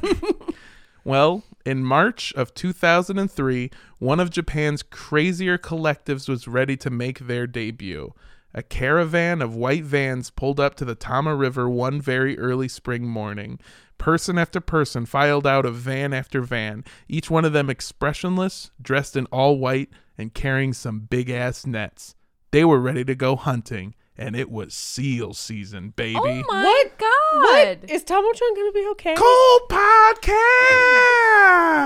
Well, 1.05 1.43
in 1.65 1.85
March 1.85 2.33
of 2.35 2.55
2003, 2.55 3.71
one 3.99 4.21
of 4.21 4.31
Japan's 4.31 4.83
crazier 4.83 5.59
collectives 5.59 6.29
was 6.29 6.47
ready 6.47 6.77
to 6.77 6.91
make 6.91 7.21
their 7.21 7.47
debut. 7.47 8.13
A 8.55 8.63
caravan 8.63 9.41
of 9.41 9.55
white 9.57 9.85
vans 9.85 10.31
pulled 10.31 10.61
up 10.61 10.75
to 10.77 10.85
the 10.85 10.95
Tama 10.95 11.35
River 11.35 11.69
one 11.71 12.01
very 12.01 12.39
early 12.39 12.69
spring 12.69 13.05
morning. 13.07 13.59
Person 14.03 14.37
after 14.37 14.61
person 14.61 15.07
filed 15.07 15.47
out 15.47 15.65
of 15.65 15.77
van 15.77 16.13
after 16.13 16.41
van, 16.41 16.85
each 17.09 17.31
one 17.31 17.45
of 17.45 17.53
them 17.53 17.71
expressionless, 17.71 18.73
dressed 18.83 19.15
in 19.17 19.27
all 19.27 19.59
white, 19.59 19.91
and 20.19 20.35
carrying 20.35 20.73
some 20.73 20.99
big 20.99 21.31
ass 21.31 21.65
nets. 21.65 22.17
They 22.51 22.65
were 22.65 22.81
ready 22.81 23.05
to 23.05 23.15
go 23.15 23.37
hunting, 23.37 23.95
and 24.19 24.35
it 24.35 24.51
was 24.51 24.75
seal 24.75 25.35
season, 25.35 25.91
baby. 25.95 26.19
Oh 26.21 26.43
my 26.49 26.65
What? 26.65 26.99
god. 26.99 27.79
what 27.83 27.91
is 27.93 28.03
Tomo-chan 28.03 28.55
gonna 28.57 28.73
be 28.73 28.89
okay? 28.91 29.15
Cult 29.15 29.69
podcast. 29.69 30.33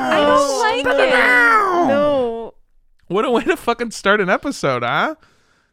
I 0.09 0.25
don't 0.27 0.59
like 0.59 0.81
Spit 0.87 1.09
it. 1.09 1.11
No, 1.89 2.55
What 3.09 3.27
a 3.27 3.31
way 3.31 3.43
to 3.45 3.59
fucking 3.59 3.91
start 3.91 4.23
an 4.23 4.31
episode, 4.31 4.83
huh? 4.83 5.17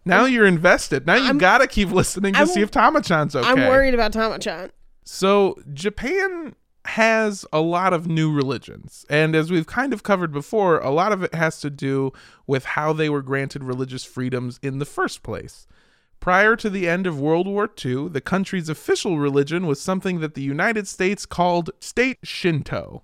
Now 0.03 0.25
you're 0.25 0.45
invested. 0.45 1.07
Now 1.07 1.15
you 1.15 1.27
I'm- 1.27 1.37
gotta 1.37 1.67
keep 1.67 1.89
listening 1.89 2.33
to 2.33 2.39
I'm- 2.39 2.47
see 2.47 2.59
if 2.61 2.69
Tamachan's 2.69 3.33
okay. 3.33 3.47
I'm 3.49 3.69
worried 3.69 3.93
about 3.93 4.11
Tomo-chan. 4.11 4.71
So 5.03 5.57
Japan 5.73 6.55
has 6.85 7.45
a 7.53 7.61
lot 7.61 7.93
of 7.93 8.07
new 8.07 8.31
religions, 8.31 9.05
and 9.09 9.35
as 9.35 9.49
we've 9.51 9.67
kind 9.67 9.93
of 9.93 10.03
covered 10.03 10.31
before, 10.31 10.79
a 10.79 10.91
lot 10.91 11.11
of 11.11 11.23
it 11.23 11.33
has 11.33 11.59
to 11.61 11.69
do 11.69 12.11
with 12.45 12.65
how 12.65 12.91
they 12.91 13.09
were 13.09 13.21
granted 13.21 13.63
religious 13.63 14.03
freedoms 14.03 14.59
in 14.61 14.79
the 14.79 14.85
first 14.85 15.23
place. 15.23 15.65
Prior 16.19 16.55
to 16.55 16.69
the 16.69 16.87
end 16.87 17.05
of 17.05 17.19
World 17.19 17.47
War 17.47 17.69
II, 17.83 18.07
the 18.09 18.21
country's 18.21 18.69
official 18.69 19.17
religion 19.17 19.67
was 19.67 19.81
something 19.81 20.21
that 20.21 20.35
the 20.35 20.41
United 20.41 20.87
States 20.87 21.25
called 21.25 21.71
state 21.79 22.19
Shinto. 22.23 23.03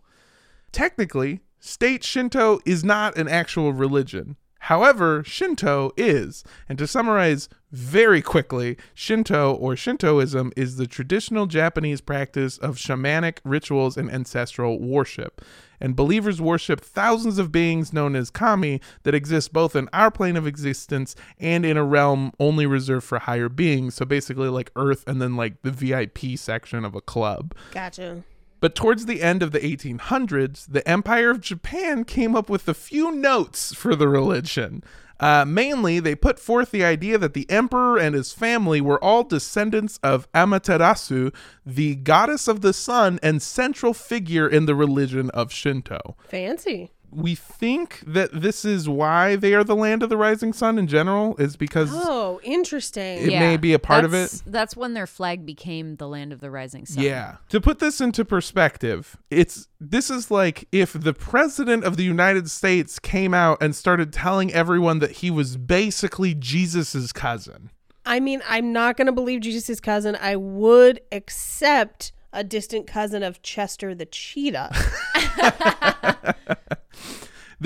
Technically, 0.72 1.42
state 1.60 2.04
Shinto 2.04 2.60
is 2.66 2.84
not 2.84 3.18
an 3.18 3.28
actual 3.28 3.74
religion. 3.74 4.38
However, 4.60 5.24
Shinto 5.24 5.92
is. 5.98 6.44
And 6.68 6.78
to 6.78 6.88
summarize 6.88 7.50
very 7.72 8.22
quickly, 8.22 8.78
Shinto 8.94 9.54
or 9.54 9.76
Shintoism 9.76 10.52
is 10.56 10.76
the 10.76 10.88
traditional 10.88 11.46
Japanese 11.46 12.02
practice 12.02 12.58
of 12.58 12.76
shamanic 12.76 13.40
rituals 13.44 13.96
and 13.98 14.12
ancestral 14.12 14.80
worship. 14.80 15.42
And 15.80 15.96
believers 15.96 16.42
worship 16.42 16.82
thousands 16.82 17.38
of 17.38 17.52
beings 17.52 17.94
known 17.94 18.16
as 18.16 18.30
kami 18.30 18.82
that 19.04 19.16
exist 19.16 19.54
both 19.54 19.76
in 19.76 19.88
our 19.94 20.12
plane 20.12 20.36
of 20.36 20.46
existence 20.46 21.16
and 21.40 21.66
in 21.66 21.78
a 21.78 21.86
realm 21.86 22.34
only 22.40 22.66
reserved 22.66 23.06
for 23.06 23.20
higher 23.20 23.50
beings. 23.50 23.96
So 23.96 24.06
basically, 24.06 24.50
like 24.50 24.72
Earth 24.76 25.06
and 25.08 25.22
then 25.22 25.38
like 25.38 25.62
the 25.62 25.72
VIP 25.72 26.38
section 26.38 26.84
of 26.84 26.96
a 26.96 27.02
club. 27.02 27.56
Gotcha. 27.72 28.24
But 28.60 28.76
towards 28.76 29.06
the 29.06 29.22
end 29.22 29.42
of 29.42 29.52
the 29.52 29.60
1800s, 29.60 30.66
the 30.70 30.88
Empire 30.88 31.32
of 31.32 31.42
Japan 31.42 32.04
came 32.04 32.36
up 32.36 32.50
with 32.50 32.68
a 32.68 32.74
few 32.74 33.12
notes 33.12 33.74
for 33.74 33.96
the 33.96 34.08
religion. 34.08 34.84
Uh, 35.20 35.44
mainly, 35.46 36.00
they 36.00 36.16
put 36.16 36.40
forth 36.40 36.72
the 36.72 36.84
idea 36.84 37.18
that 37.18 37.34
the 37.34 37.50
emperor 37.50 37.98
and 37.98 38.16
his 38.16 38.32
family 38.32 38.80
were 38.80 39.04
all 39.04 39.24
descendants 39.24 40.00
of 40.02 40.32
Amaterasu, 40.32 41.34
the 41.66 41.96
goddess 41.96 42.48
of 42.48 42.62
the 42.62 42.72
sun 42.72 43.20
and 43.22 43.42
central 43.42 43.94
figure 43.94 44.48
in 44.48 44.66
the 44.66 44.76
religion 44.76 45.30
of 45.32 45.52
Shinto. 45.52 46.16
Fancy. 46.24 46.92
We 47.12 47.36
think 47.36 48.02
that 48.06 48.30
this 48.42 48.64
is 48.66 48.88
why 48.88 49.36
they 49.36 49.54
are 49.54 49.64
the 49.64 49.76
land 49.76 50.04
of 50.04 50.10
the 50.10 50.18
rising 50.18 50.54
sun 50.54 50.78
in 50.78 50.88
general, 50.88 51.36
is 51.38 51.56
because 51.56 51.90
Oh, 51.92 52.40
interesting. 52.44 53.20
It 53.20 53.40
may 53.40 53.58
be 53.58 53.74
a 53.74 53.80
part 53.80 54.06
of 54.06 54.14
it. 54.14 54.42
That's 54.46 54.76
when 54.76 54.94
their 54.94 55.08
flag 55.08 55.46
became 55.46 55.96
the 55.96 56.08
land 56.08 56.32
of 56.34 56.40
the 56.40 56.52
rising 56.52 56.86
sun. 56.86 57.04
Yeah. 57.04 57.38
To 57.50 57.60
put 57.60 57.80
this 57.80 58.00
into 58.00 58.24
perspective, 58.24 59.18
it's 59.30 59.68
this 59.80 60.10
is 60.10 60.30
like 60.30 60.68
if 60.72 60.94
the 60.94 61.14
president 61.14 61.84
of 61.84 61.98
the 61.98 62.04
United 62.04 62.50
States 62.50 63.00
came 63.00 63.34
out 63.34 63.62
and 63.62 63.76
started 63.76 64.14
telling 64.14 64.54
everyone 64.54 65.00
that 65.00 65.12
he 65.12 65.32
was 65.32 65.58
basically 65.58 66.34
Jesus's 66.34 67.12
cousin. 67.12 67.72
I 68.06 68.20
mean, 68.20 68.42
I'm 68.48 68.74
not 68.74 68.98
going 68.98 69.06
to 69.06 69.12
believe 69.12 69.42
jesus's 69.42 69.80
cousin. 69.80 70.18
I 70.20 70.36
would 70.36 71.02
accept 71.12 72.12
a 72.34 72.44
distant 72.44 72.88
cousin 72.88 73.22
of 73.24 73.42
Chester 73.44 73.94
the 73.94 74.06
cheetah. 74.06 74.72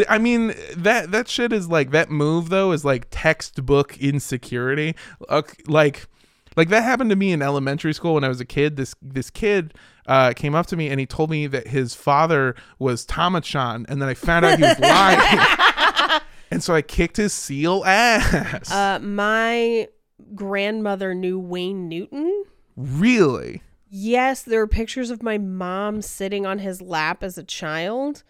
I 0.10 0.18
mean 0.18 0.54
that 0.76 1.12
that 1.12 1.28
shit 1.28 1.54
is 1.54 1.68
like 1.68 1.92
that 1.92 2.10
move 2.10 2.50
though 2.50 2.72
is 2.72 2.84
like 2.84 3.08
textbook 3.12 3.98
insecurity. 3.98 4.96
Uh, 5.30 5.44
like 5.68 6.08
like 6.56 6.70
that 6.70 6.84
happened 6.84 7.10
to 7.10 7.16
me 7.16 7.32
in 7.32 7.42
elementary 7.42 7.94
school 7.94 8.16
when 8.16 8.24
I 8.24 8.28
was 8.28 8.40
a 8.40 8.46
kid. 8.46 8.76
This 8.76 8.96
this 9.02 9.30
kid 9.30 9.74
uh, 10.08 10.34
came 10.34 10.56
up 10.56 10.66
to 10.68 10.76
me 10.76 10.90
and 10.90 11.00
he 11.00 11.06
told 11.06 11.30
me 11.30 11.48
that 11.48 11.68
his 11.68 11.96
father 11.96 12.56
was 12.80 13.06
Tamachan, 13.06 13.86
and 13.88 14.02
then 14.02 14.10
I 14.10 14.14
found 14.14 14.46
out 14.46 14.58
he 14.58 14.64
was 14.64 14.80
lying. 14.80 16.22
and 16.52 16.64
so 16.64 16.74
I 16.74 16.82
kicked 16.82 17.18
his 17.18 17.34
seal 17.34 17.84
ass. 17.86 18.72
Uh, 18.72 19.00
my 19.00 19.88
grandmother 20.36 21.14
knew 21.14 21.40
Wayne 21.40 21.88
Newton. 21.88 22.46
really? 22.76 23.62
Yes, 23.96 24.42
there 24.42 24.60
are 24.60 24.68
pictures 24.68 25.12
of 25.12 25.22
my 25.22 25.38
mom 25.38 26.02
sitting 26.02 26.48
on 26.48 26.58
his 26.58 26.82
lap 26.82 27.22
as 27.22 27.38
a 27.38 27.44
child. 27.44 28.24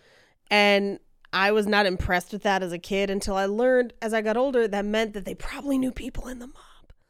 And 0.52 1.00
I 1.34 1.52
was 1.52 1.68
not 1.68 1.86
impressed 1.86 2.32
with 2.32 2.44
that 2.44 2.64
as 2.64 2.72
a 2.72 2.80
kid 2.80 3.10
until 3.10 3.36
I 3.36 3.46
learned 3.46 3.94
as 4.02 4.14
I 4.14 4.22
got 4.22 4.38
older 4.38 4.68
that 4.68 4.86
meant 4.86 5.14
that 5.14 5.26
they 5.26 5.36
probably 5.36 5.78
knew 5.78 5.92
people 5.92 6.28
in 6.28 6.40
the 6.40 6.48
mob. 6.48 6.56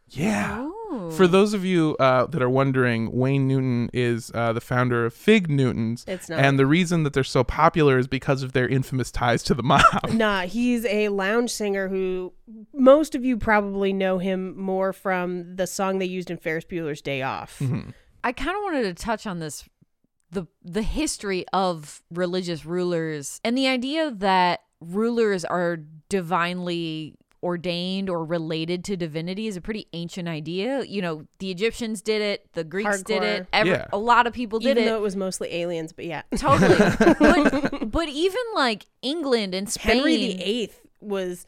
Yeah. 0.09 0.69
Oh. 0.69 1.11
For 1.11 1.27
those 1.27 1.53
of 1.55 1.65
you 1.65 1.97
uh, 1.99 2.27
that 2.27 2.41
are 2.41 2.49
wondering, 2.49 3.11
Wayne 3.11 3.47
Newton 3.47 3.89
is 3.93 4.31
uh, 4.35 4.53
the 4.53 4.61
founder 4.61 5.05
of 5.05 5.13
Fig 5.13 5.49
Newtons. 5.49 6.05
It's 6.07 6.29
not. 6.29 6.39
And 6.39 6.59
the 6.59 6.67
reason 6.67 7.03
that 7.03 7.13
they're 7.13 7.23
so 7.23 7.43
popular 7.43 7.97
is 7.97 8.07
because 8.07 8.43
of 8.43 8.53
their 8.53 8.67
infamous 8.67 9.11
ties 9.11 9.41
to 9.43 9.53
the 9.53 9.63
mob. 9.63 9.83
Nah, 10.13 10.41
he's 10.41 10.85
a 10.85 11.09
lounge 11.09 11.49
singer 11.49 11.87
who 11.89 12.33
most 12.73 13.15
of 13.15 13.25
you 13.25 13.37
probably 13.37 13.91
know 13.91 14.19
him 14.19 14.55
more 14.55 14.93
from 14.93 15.55
the 15.55 15.65
song 15.65 15.97
they 15.97 16.05
used 16.05 16.29
in 16.29 16.37
Ferris 16.37 16.65
Bueller's 16.65 17.01
Day 17.01 17.23
Off. 17.23 17.61
I 18.23 18.31
kind 18.31 18.55
of 18.55 18.63
wanted 18.63 18.83
to 18.83 18.93
touch 18.93 19.25
on 19.25 19.39
this 19.39 19.67
the 20.33 20.47
the 20.63 20.81
history 20.81 21.45
of 21.53 22.01
religious 22.11 22.65
rulers 22.65 23.39
and 23.43 23.57
the 23.57 23.67
idea 23.67 24.11
that 24.11 24.61
rulers 24.81 25.45
are 25.45 25.77
divinely 26.09 27.15
ordained 27.41 28.09
or 28.09 28.23
related 28.23 28.85
to 28.85 28.95
divinity 28.95 29.47
is 29.47 29.57
a 29.57 29.61
pretty 29.61 29.85
ancient 29.91 30.29
idea. 30.29 30.81
You 30.85 31.01
know, 31.01 31.25
the 31.39 31.51
Egyptians 31.51 32.01
did 32.01 32.21
it, 32.21 32.47
the 32.53 32.63
Greeks 32.63 33.03
did 33.03 33.21
it, 33.21 33.47
every, 33.51 33.73
Yeah. 33.73 33.85
a 33.91 33.97
lot 33.97 34.27
of 34.27 34.33
people 34.33 34.59
did 34.59 34.69
Even 34.71 34.83
it. 34.83 34.85
though 34.87 34.95
it 34.95 35.01
was 35.01 35.17
mostly 35.17 35.53
aliens, 35.53 35.91
but 35.91 36.05
yeah. 36.05 36.21
Totally. 36.37 36.77
but, 37.19 37.91
but 37.91 38.07
even 38.07 38.41
like 38.55 38.85
England 39.01 39.53
and 39.53 39.69
Spain. 39.69 39.97
Henry 39.97 40.15
VIII 40.15 40.71
was 41.01 41.45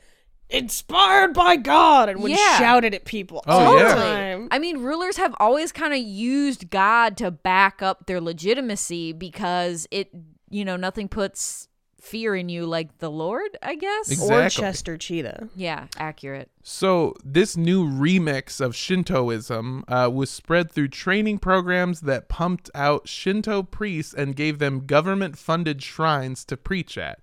inspired 0.49 1.33
by 1.33 1.55
God 1.55 2.09
and 2.09 2.21
would 2.21 2.31
Yeah. 2.31 2.57
shout 2.57 2.85
it 2.85 2.93
at 2.93 3.05
people 3.05 3.43
Oh, 3.47 3.57
all 3.65 3.77
yeah. 3.79 3.89
the 3.89 3.95
time. 3.95 4.47
I 4.51 4.59
mean, 4.59 4.79
rulers 4.79 5.17
have 5.17 5.35
always 5.39 5.71
kind 5.71 5.93
of 5.93 5.99
used 5.99 6.69
God 6.69 7.17
to 7.17 7.31
back 7.31 7.81
up 7.81 8.05
their 8.05 8.21
legitimacy 8.21 9.11
because 9.13 9.87
it, 9.91 10.09
you 10.49 10.63
know, 10.63 10.75
nothing 10.75 11.07
puts 11.09 11.67
fear 11.99 12.35
in 12.35 12.49
you 12.49 12.67
like 12.67 12.99
the 12.99 13.09
Lord, 13.09 13.57
I 13.63 13.73
guess. 13.73 14.11
Ex- 14.11 14.21
Or 14.21 14.43
Exactly. 14.43 14.61
Chester 14.61 14.97
Cheetah. 14.97 15.49
Yeah, 15.55 15.87
accurate. 15.97 16.51
So, 16.61 17.15
this 17.23 17.57
new 17.57 17.83
remix 17.89 18.61
of 18.61 18.75
Shintoism 18.75 19.83
uh, 19.87 20.11
was 20.13 20.29
spread 20.29 20.71
through 20.71 20.89
training 20.89 21.39
programs 21.39 22.01
that 22.01 22.29
pumped 22.29 22.69
out 22.75 23.07
Shinto 23.07 23.63
priests 23.63 24.13
and 24.13 24.35
gave 24.35 24.59
them 24.59 24.85
government 24.85 25.35
funded 25.35 25.81
shrines 25.81 26.45
to 26.45 26.55
preach 26.57 26.95
at. 26.95 27.21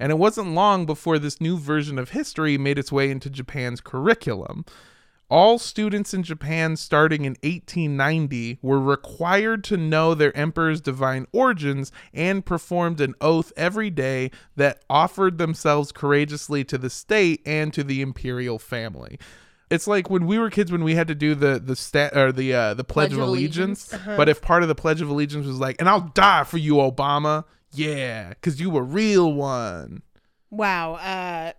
And 0.00 0.10
it 0.10 0.18
wasn't 0.18 0.54
long 0.54 0.86
before 0.86 1.18
this 1.18 1.42
new 1.42 1.58
version 1.58 1.98
of 1.98 2.10
history 2.10 2.56
made 2.56 2.78
its 2.78 2.90
way 2.90 3.10
into 3.10 3.28
Japan's 3.28 3.82
curriculum. 3.82 4.64
All 5.28 5.58
students 5.58 6.12
in 6.12 6.24
Japan 6.24 6.74
starting 6.76 7.24
in 7.24 7.36
1890 7.42 8.58
were 8.62 8.80
required 8.80 9.62
to 9.64 9.76
know 9.76 10.14
their 10.14 10.36
emperor's 10.36 10.80
divine 10.80 11.26
origins 11.32 11.92
and 12.12 12.44
performed 12.44 13.00
an 13.00 13.14
oath 13.20 13.52
every 13.56 13.90
day 13.90 14.32
that 14.56 14.82
offered 14.90 15.38
themselves 15.38 15.92
courageously 15.92 16.64
to 16.64 16.78
the 16.78 16.90
state 16.90 17.42
and 17.46 17.72
to 17.74 17.84
the 17.84 18.00
imperial 18.00 18.58
family. 18.58 19.20
It's 19.70 19.86
like 19.86 20.10
when 20.10 20.26
we 20.26 20.36
were 20.36 20.50
kids 20.50 20.72
when 20.72 20.82
we 20.82 20.96
had 20.96 21.06
to 21.06 21.14
do 21.14 21.36
the 21.36 21.60
the 21.60 21.76
stat 21.76 22.16
or 22.16 22.32
the 22.32 22.52
uh, 22.52 22.74
the 22.74 22.82
pledge, 22.82 23.12
of 23.12 23.20
allegiance. 23.20 23.94
But 24.04 24.28
if 24.28 24.42
part 24.42 24.62
of 24.62 24.68
the 24.68 24.74
pledge 24.74 25.00
of 25.00 25.08
allegiance 25.08 25.46
was 25.46 25.60
like, 25.60 25.76
"And 25.78 25.88
I'll 25.88 26.10
die 26.12 26.42
for 26.42 26.58
you, 26.58 26.74
Obama," 26.74 27.44
yeah, 27.72 28.30
because 28.30 28.60
you 28.60 28.76
a 28.76 28.82
real 28.82 29.32
one. 29.32 30.02
Wow. 30.50 30.94
Uh, 30.94 31.52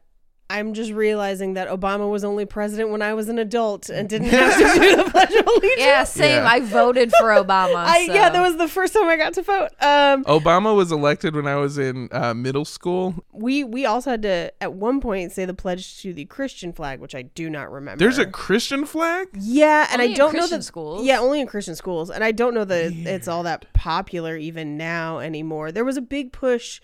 I'm 0.58 0.74
just 0.74 0.91
realizing 0.91 1.53
that 1.55 1.67
Obama 1.70 2.10
was 2.10 2.24
only 2.24 2.46
president 2.46 2.89
when 2.89 3.01
I 3.01 3.13
was 3.13 3.29
an 3.29 3.39
adult 3.39 3.89
and 3.89 4.08
didn't 4.10 4.27
have 4.29 4.53
to 4.53 4.79
do 4.79 4.96
the 4.98 5.10
Pledge 5.10 5.31
of 5.34 5.46
Allegiance. 5.48 5.74
Yeah, 5.77 6.03
same. 6.03 6.43
Yeah. 6.43 6.50
I 6.50 6.60
voted 6.60 7.12
for 7.20 7.27
Obama. 7.29 7.75
I, 7.86 8.01
yeah, 8.01 8.29
that 8.29 8.41
was 8.41 8.58
the 8.58 8.67
first 8.67 8.93
time 8.93 9.08
I 9.08 9.17
got 9.17 9.34
to 9.36 9.41
vote. 9.41 9.70
Um, 9.79 10.24
Obama 10.25 10.75
was 10.75 10.91
elected 10.91 11.36
when 11.36 11.48
I 11.48 11.55
was 11.55 11.77
in 11.77 12.10
uh, 12.12 12.34
middle 12.34 12.65
school. 12.65 13.24
we 13.31 13.63
we 13.63 13.86
also 13.86 14.12
had 14.12 14.22
to 14.24 14.51
at 14.62 14.74
one 14.74 15.01
point 15.01 15.31
say 15.31 15.46
the 15.46 15.53
pledge 15.53 16.01
to 16.01 16.13
the 16.13 16.25
Christian 16.25 16.74
flag, 16.74 17.00
which 17.00 17.15
I 17.15 17.24
do 17.24 17.50
not 17.50 17.72
remember. 17.72 18.00
There's 18.03 18.17
a 18.17 18.25
Christian 18.25 18.86
flag. 18.86 19.29
yeah, 19.34 19.88
and 19.91 20.01
Only 20.01 20.13
I 20.13 20.17
don't 20.17 20.34
know 20.34 20.39
Christian 20.39 20.60
that 20.60 20.63
schools. 20.63 21.05
Yeah, 21.05 21.20
only 21.20 21.39
in 21.41 21.48
Christian 21.48 21.75
schools, 21.75 22.10
and 22.10 22.24
I 22.24 22.31
don't 22.31 22.53
know 22.53 22.65
that 22.65 22.91
it's 22.93 23.27
all 23.27 23.43
that 23.43 23.72
popular 23.74 24.38
even 24.38 24.77
now 24.77 25.20
anymore. 25.20 25.72
There 25.72 25.86
was 25.86 25.98
a 25.98 26.01
big 26.01 26.31
push, 26.31 26.81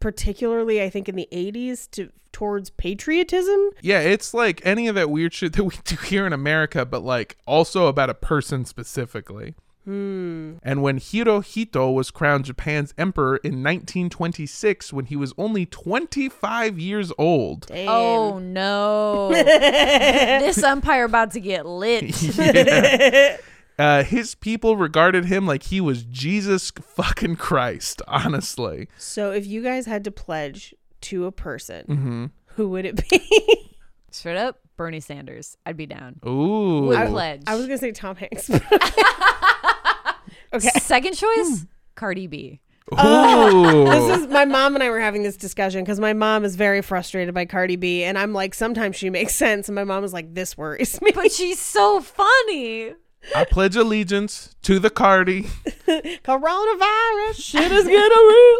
particularly 0.00 0.82
I 0.82 0.90
think 0.90 1.08
in 1.08 1.16
the 1.16 1.28
'80s, 1.30 1.90
to 1.92 2.10
towards 2.32 2.70
patriotism. 2.70 3.70
Yeah, 3.80 4.00
it's 4.00 4.32
like 4.32 4.60
any 4.64 4.88
of 4.88 4.94
that 4.94 5.10
weird 5.10 5.34
shit 5.34 5.52
that 5.54 5.64
we 5.64 5.74
do 5.84 5.96
here 5.96 6.26
in 6.26 6.32
America, 6.32 6.84
but 6.84 7.02
like 7.02 7.36
also 7.46 7.86
about 7.86 8.10
a 8.10 8.14
person 8.14 8.64
specifically. 8.64 9.54
Hmm. 9.84 10.54
And 10.62 10.82
when 10.82 11.00
Hirohito 11.00 11.92
was 11.94 12.10
crowned 12.10 12.44
Japan's 12.44 12.92
emperor 12.98 13.38
in 13.38 13.62
1926, 13.64 14.92
when 14.92 15.06
he 15.06 15.16
was 15.16 15.32
only 15.38 15.64
25 15.64 16.78
years 16.78 17.12
old. 17.16 17.66
Damn. 17.66 17.88
Oh 17.88 18.38
no. 18.38 19.30
this 19.32 20.62
umpire 20.62 21.04
about 21.04 21.32
to 21.32 21.40
get 21.40 21.64
lit. 21.64 22.14
Uh, 23.80 24.04
his 24.04 24.34
people 24.34 24.76
regarded 24.76 25.24
him 25.24 25.46
like 25.46 25.62
he 25.62 25.80
was 25.80 26.02
Jesus 26.02 26.70
fucking 26.70 27.36
Christ, 27.36 28.02
honestly. 28.06 28.88
So 28.98 29.30
if 29.30 29.46
you 29.46 29.62
guys 29.62 29.86
had 29.86 30.04
to 30.04 30.10
pledge 30.10 30.74
to 31.02 31.24
a 31.24 31.32
person, 31.32 31.86
hmm 31.86 32.26
who 32.56 32.68
would 32.68 32.84
it 32.84 33.08
be? 33.08 33.76
Straight 34.10 34.36
up, 34.36 34.58
Bernie 34.76 35.00
Sanders. 35.00 35.56
I'd 35.64 35.78
be 35.78 35.86
down. 35.86 36.20
Ooh. 36.26 36.88
Would 36.88 37.08
pledge. 37.08 37.42
I 37.46 37.54
was 37.54 37.64
gonna 37.66 37.78
say 37.78 37.92
Tom 37.92 38.16
Hanks. 38.16 38.50
okay. 40.52 40.68
Second 40.80 41.14
choice, 41.14 41.64
Cardi 41.94 42.26
B. 42.26 42.60
Ooh. 42.92 43.84
This 43.88 44.18
is 44.18 44.26
my 44.26 44.44
mom 44.44 44.74
and 44.74 44.84
I 44.84 44.90
were 44.90 45.00
having 45.00 45.22
this 45.22 45.38
discussion 45.38 45.82
because 45.84 46.00
my 46.00 46.12
mom 46.12 46.44
is 46.44 46.56
very 46.56 46.82
frustrated 46.82 47.32
by 47.32 47.46
Cardi 47.46 47.76
B, 47.76 48.04
and 48.04 48.18
I'm 48.18 48.34
like, 48.34 48.52
sometimes 48.52 48.96
she 48.96 49.08
makes 49.08 49.34
sense, 49.34 49.68
and 49.68 49.74
my 49.74 49.84
mom 49.84 50.02
was 50.02 50.12
like, 50.12 50.34
this 50.34 50.58
worries 50.58 51.00
me. 51.00 51.12
But 51.14 51.32
she's 51.32 51.60
so 51.60 52.02
funny. 52.02 52.92
I 53.34 53.44
pledge 53.44 53.76
allegiance 53.76 54.54
to 54.62 54.78
the 54.78 54.90
Cardi. 54.90 55.42
Coronavirus, 56.24 57.34
shit 57.34 57.70
is 57.72 57.86
getting 57.86 58.18
real. 58.18 58.58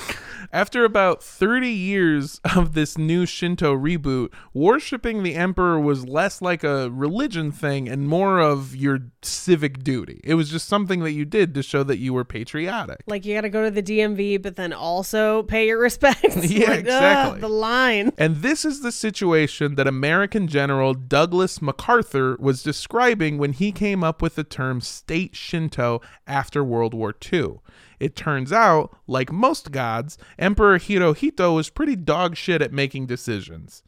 After 0.54 0.84
about 0.84 1.20
30 1.20 1.68
years 1.68 2.40
of 2.54 2.74
this 2.74 2.96
new 2.96 3.26
Shinto 3.26 3.74
reboot, 3.76 4.32
worshipping 4.52 5.24
the 5.24 5.34
emperor 5.34 5.80
was 5.80 6.06
less 6.06 6.40
like 6.40 6.62
a 6.62 6.88
religion 6.90 7.50
thing 7.50 7.88
and 7.88 8.06
more 8.06 8.38
of 8.38 8.76
your 8.76 9.00
civic 9.20 9.82
duty. 9.82 10.20
It 10.22 10.34
was 10.34 10.48
just 10.48 10.68
something 10.68 11.00
that 11.00 11.10
you 11.10 11.24
did 11.24 11.54
to 11.54 11.62
show 11.64 11.82
that 11.82 11.98
you 11.98 12.14
were 12.14 12.24
patriotic. 12.24 13.02
Like 13.08 13.24
you 13.24 13.34
got 13.34 13.40
to 13.40 13.48
go 13.48 13.64
to 13.64 13.70
the 13.72 13.82
DMV, 13.82 14.42
but 14.42 14.54
then 14.54 14.72
also 14.72 15.42
pay 15.42 15.66
your 15.66 15.80
respects. 15.80 16.48
Yeah, 16.48 16.68
Like, 16.68 16.70
ugh, 16.70 16.84
exactly. 16.84 17.40
the 17.40 17.48
line. 17.48 18.12
And 18.16 18.36
this 18.36 18.64
is 18.64 18.80
the 18.80 18.92
situation 18.92 19.74
that 19.74 19.88
American 19.88 20.46
General 20.46 20.94
Douglas 20.94 21.60
MacArthur 21.60 22.36
was 22.38 22.62
describing 22.62 23.38
when 23.38 23.54
he 23.54 23.72
came 23.72 24.04
up 24.04 24.22
with 24.22 24.36
the 24.36 24.44
term 24.44 24.80
state 24.80 25.34
Shinto 25.34 26.00
after 26.28 26.62
World 26.62 26.94
War 26.94 27.12
II. 27.32 27.56
It 28.04 28.16
turns 28.16 28.52
out, 28.52 28.94
like 29.06 29.32
most 29.32 29.72
gods, 29.72 30.18
Emperor 30.38 30.78
Hirohito 30.78 31.54
was 31.54 31.70
pretty 31.70 31.96
dog 31.96 32.36
shit 32.36 32.60
at 32.60 32.70
making 32.70 33.06
decisions. 33.06 33.82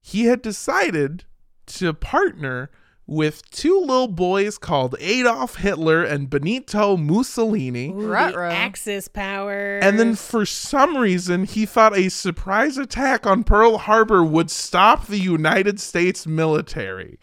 He 0.00 0.24
had 0.24 0.42
decided 0.42 1.26
to 1.66 1.92
partner 1.92 2.72
with 3.06 3.48
two 3.52 3.78
little 3.78 4.08
boys 4.08 4.58
called 4.58 4.96
Adolf 4.98 5.58
Hitler 5.58 6.02
and 6.02 6.28
Benito 6.28 6.96
Mussolini. 6.96 7.90
Ooh, 7.90 8.08
the 8.08 8.52
Axis 8.52 9.06
power. 9.06 9.78
And 9.78 9.96
then 9.96 10.16
for 10.16 10.44
some 10.44 10.96
reason, 10.96 11.44
he 11.44 11.64
thought 11.64 11.96
a 11.96 12.08
surprise 12.08 12.76
attack 12.76 13.28
on 13.28 13.44
Pearl 13.44 13.78
Harbor 13.78 14.24
would 14.24 14.50
stop 14.50 15.06
the 15.06 15.20
United 15.20 15.78
States 15.78 16.26
military. 16.26 17.20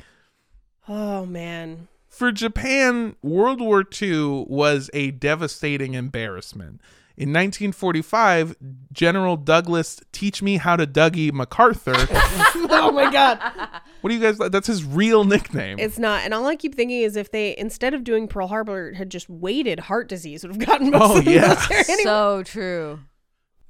oh 0.88 1.25
man, 1.25 1.89
For 2.19 2.34
Japan, 2.34 3.15
World 3.21 3.62
War 3.62 3.86
II 4.01 4.43
was 4.49 4.89
a 4.93 5.12
devastating 5.12 5.93
embarrassment. 5.93 6.82
In 7.15 7.29
1945, 7.29 8.58
General 8.91 9.38
Douglas 9.38 10.01
Teach 10.12 10.41
Me 10.41 10.58
How 10.58 10.75
to 10.75 10.86
Dougie 10.86 11.32
MacArthur. 11.32 11.93
oh 11.95 12.91
my 12.93 13.10
god, 13.10 13.39
what 14.01 14.10
do 14.10 14.15
you 14.17 14.21
guys 14.21 14.38
That's 14.38 14.67
his 14.67 14.84
real 14.84 15.23
nickname. 15.23 15.79
it's 15.79 15.97
not. 15.97 16.23
And 16.25 16.34
all 16.34 16.45
I 16.45 16.58
keep 16.58 16.75
thinking 16.75 16.99
is 17.03 17.15
if 17.15 17.32
they 17.32 17.55
instead 17.58 17.93
of 17.93 18.03
doing 18.03 18.27
Pearl 18.27 18.47
Harbor 18.47 18.91
had 18.95 19.10
just 19.10 19.29
waited, 19.29 19.79
heart 19.79 20.10
disease 20.10 20.43
would 20.43 20.53
have 20.53 20.65
gotten 20.67 20.89
most 20.91 21.01
Oh, 21.01 21.19
of 21.19 21.23
the 21.25 21.32
yeah. 21.32 21.41
military 21.47 21.84
anyway. 21.88 22.03
So 22.03 22.43
true. 22.43 22.99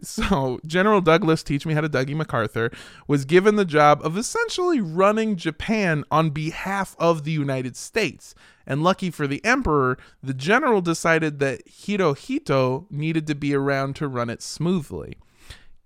So, 0.02 0.60
General 0.66 1.02
Douglas, 1.02 1.44
teach 1.44 1.66
me 1.66 1.74
how 1.74 1.82
to 1.82 1.90
Dougie 1.90 2.16
MacArthur, 2.16 2.72
was 3.08 3.26
given 3.26 3.56
the 3.56 3.66
job 3.66 4.02
of 4.04 4.18
essentially 4.18 4.80
running 4.80 5.36
Japan 5.36 6.04
on 6.10 6.30
behalf 6.30 6.96
of 7.00 7.24
the 7.24 7.32
United 7.32 7.76
States. 7.76 8.34
And 8.66 8.84
lucky 8.84 9.12
for 9.12 9.28
the 9.28 9.44
emperor, 9.44 9.98
the 10.24 10.34
general 10.34 10.82
decided 10.82 11.40
that 11.40 11.66
Hirohito 11.68 12.90
needed 12.90 13.28
to 13.28 13.36
be 13.36 13.54
around 13.54 13.96
to 13.98 14.08
run 14.08 14.30
it 14.30 14.42
smoothly. 14.42 15.18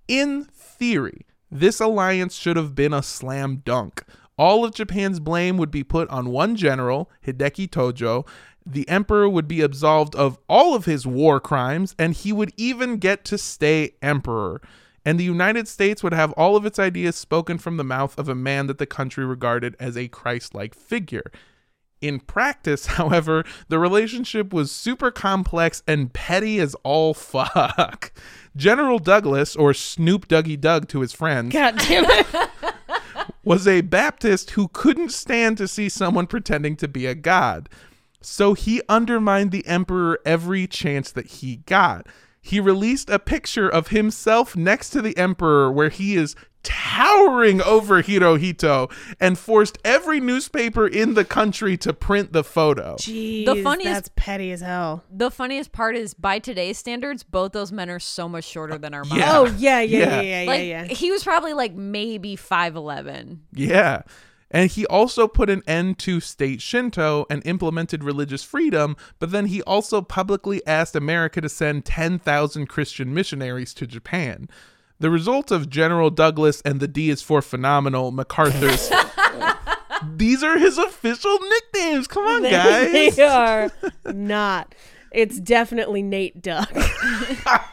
In 0.08 0.44
theory, 0.44 1.26
this 1.50 1.80
alliance 1.80 2.36
should 2.36 2.58
have 2.58 2.76
been 2.76 2.94
a 2.94 3.04
slam 3.04 3.62
dunk. 3.64 4.04
All 4.38 4.66
of 4.66 4.74
Japan's 4.74 5.20
blame 5.20 5.58
would 5.58 5.72
be 5.72 5.84
put 5.84 6.10
on 6.10 6.32
one 6.32 6.56
general, 6.56 7.12
Hideki 7.26 7.70
Tojo. 7.70 8.28
The 8.66 8.88
emperor 8.88 9.28
would 9.28 9.48
be 9.48 9.62
absolved 9.62 10.16
of 10.16 10.38
all 10.48 10.76
of 10.76 10.86
his 10.86 11.06
war 11.06 11.40
crimes, 11.40 11.96
and 12.00 12.14
he 12.14 12.32
would 12.32 12.54
even 12.58 12.98
get 12.98 13.26
to 13.26 13.38
stay 13.38 13.96
emperor. 14.02 14.62
And 15.06 15.20
the 15.20 15.26
United 15.26 15.68
States 15.68 16.02
would 16.02 16.14
have 16.14 16.32
all 16.34 16.56
of 16.56 16.66
its 16.66 16.80
ideas 16.80 17.16
spoken 17.16 17.58
from 17.58 17.78
the 17.78 17.84
mouth 17.84 18.18
of 18.18 18.30
a 18.30 18.36
man 18.36 18.68
that 18.68 18.78
the 18.78 18.86
country 18.86 19.26
regarded 19.26 19.76
as 19.80 19.98
a 19.98 20.08
Christ 20.08 20.56
like 20.56 20.74
figure. 20.74 21.32
In 22.00 22.20
practice, 22.20 22.86
however, 22.98 23.44
the 23.68 23.80
relationship 23.80 24.54
was 24.54 24.72
super 24.72 25.12
complex 25.12 25.84
and 25.88 26.14
petty 26.14 26.60
as 26.60 26.76
all 26.84 27.14
fuck. 27.14 28.14
General 28.56 29.00
Douglas, 29.00 29.56
or 29.56 29.74
Snoop 29.74 30.28
Dougie 30.28 30.60
Doug 30.60 30.88
to 30.90 31.02
his 31.02 31.12
friends, 31.12 31.52
God 31.52 31.78
damn 31.78 32.06
it. 32.08 32.50
was 33.44 33.68
a 33.68 33.82
Baptist 33.82 34.52
who 34.52 34.70
couldn't 34.70 35.12
stand 35.12 35.58
to 35.58 35.68
see 35.68 35.90
someone 35.90 36.28
pretending 36.28 36.76
to 36.78 36.88
be 36.88 37.06
a 37.06 37.16
god. 37.16 37.68
So 38.26 38.54
he 38.54 38.82
undermined 38.90 39.52
the 39.52 39.66
emperor 39.68 40.20
every 40.26 40.68
chance 40.68 41.12
that 41.12 41.28
he 41.28 41.58
got. 41.58 42.08
He 42.42 42.60
released 42.60 43.10
a 43.10 43.20
picture 43.20 43.70
of 43.70 43.88
himself 43.90 44.56
next 44.56 44.90
to 44.92 45.02
the 45.02 45.16
emperor 45.18 45.72
where 45.72 45.90
he 45.90 46.16
is 46.16 46.36
towering 46.62 47.62
over 47.62 48.02
Hirohito 48.02 48.92
and 49.20 49.38
forced 49.38 49.78
every 49.84 50.20
newspaper 50.20 50.88
in 50.88 51.14
the 51.14 51.26
country 51.26 51.76
to 51.78 51.94
print 51.94 52.32
the 52.34 52.44
photo. 52.44 52.96
Jeez, 52.96 53.46
The 53.46 53.62
funniest- 53.64 53.94
that's 53.94 54.10
petty 54.16 54.52
as 54.52 54.62
hell. 54.62 55.04
The 55.12 55.30
funniest 55.32 55.72
part 55.72 55.96
is 55.96 56.14
by 56.14 56.40
today's 56.40 56.78
standards, 56.78 57.24
both 57.24 57.52
those 57.52 57.72
men 57.72 57.90
are 57.90 58.00
so 58.00 58.28
much 58.30 58.46
shorter 58.46 58.78
than 58.78 58.94
our 58.94 59.04
moms. 59.04 59.20
Yeah. 59.20 59.38
Oh 59.38 59.46
yeah, 59.58 59.82
yeah, 59.82 59.98
Yeah. 60.00 60.06
yeah, 60.06 60.22
yeah, 60.22 60.42
yeah, 60.44 60.48
Like 60.52 60.66
yeah. 60.68 60.84
he 60.86 61.12
was 61.12 61.24
probably 61.24 61.54
like 61.54 61.74
maybe 61.74 62.36
five 62.36 62.76
eleven. 62.76 63.42
Yeah. 63.54 64.04
And 64.54 64.70
he 64.70 64.86
also 64.86 65.28
put 65.28 65.50
an 65.50 65.64
end 65.68 65.98
to 66.00 66.20
state 66.20 66.62
Shinto 66.62 67.26
and 67.30 67.46
implemented 67.46 68.04
religious 68.04 68.44
freedom, 68.44 68.96
but 69.20 69.32
then 69.32 69.48
he 69.48 69.64
also 69.64 70.02
publicly 70.02 70.66
asked 70.68 70.96
America 70.96 71.42
to 71.42 71.50
send 71.50 71.86
10,000 71.86 72.68
Christian 72.68 73.14
missionaries 73.14 73.74
to 73.74 73.88
Japan. 73.88 74.48
The 75.00 75.10
result 75.10 75.52
of 75.52 75.70
General 75.70 76.12
Douglas 76.12 76.62
and 76.62 76.80
the 76.80 76.88
D 76.88 77.10
is 77.10 77.24
for 77.24 77.42
phenomenal 77.42 78.12
MacArthur's. 78.12 78.92
These 80.16 80.44
are 80.44 80.58
his 80.58 80.78
official 80.78 81.38
nicknames. 81.40 82.08
Come 82.08 82.28
on, 82.28 82.44
guys. 82.44 83.16
they 83.16 83.24
are 83.24 83.72
not. 84.06 84.76
It's 85.14 85.40
definitely 85.40 86.02
Nate 86.02 86.42
Duck. 86.42 86.70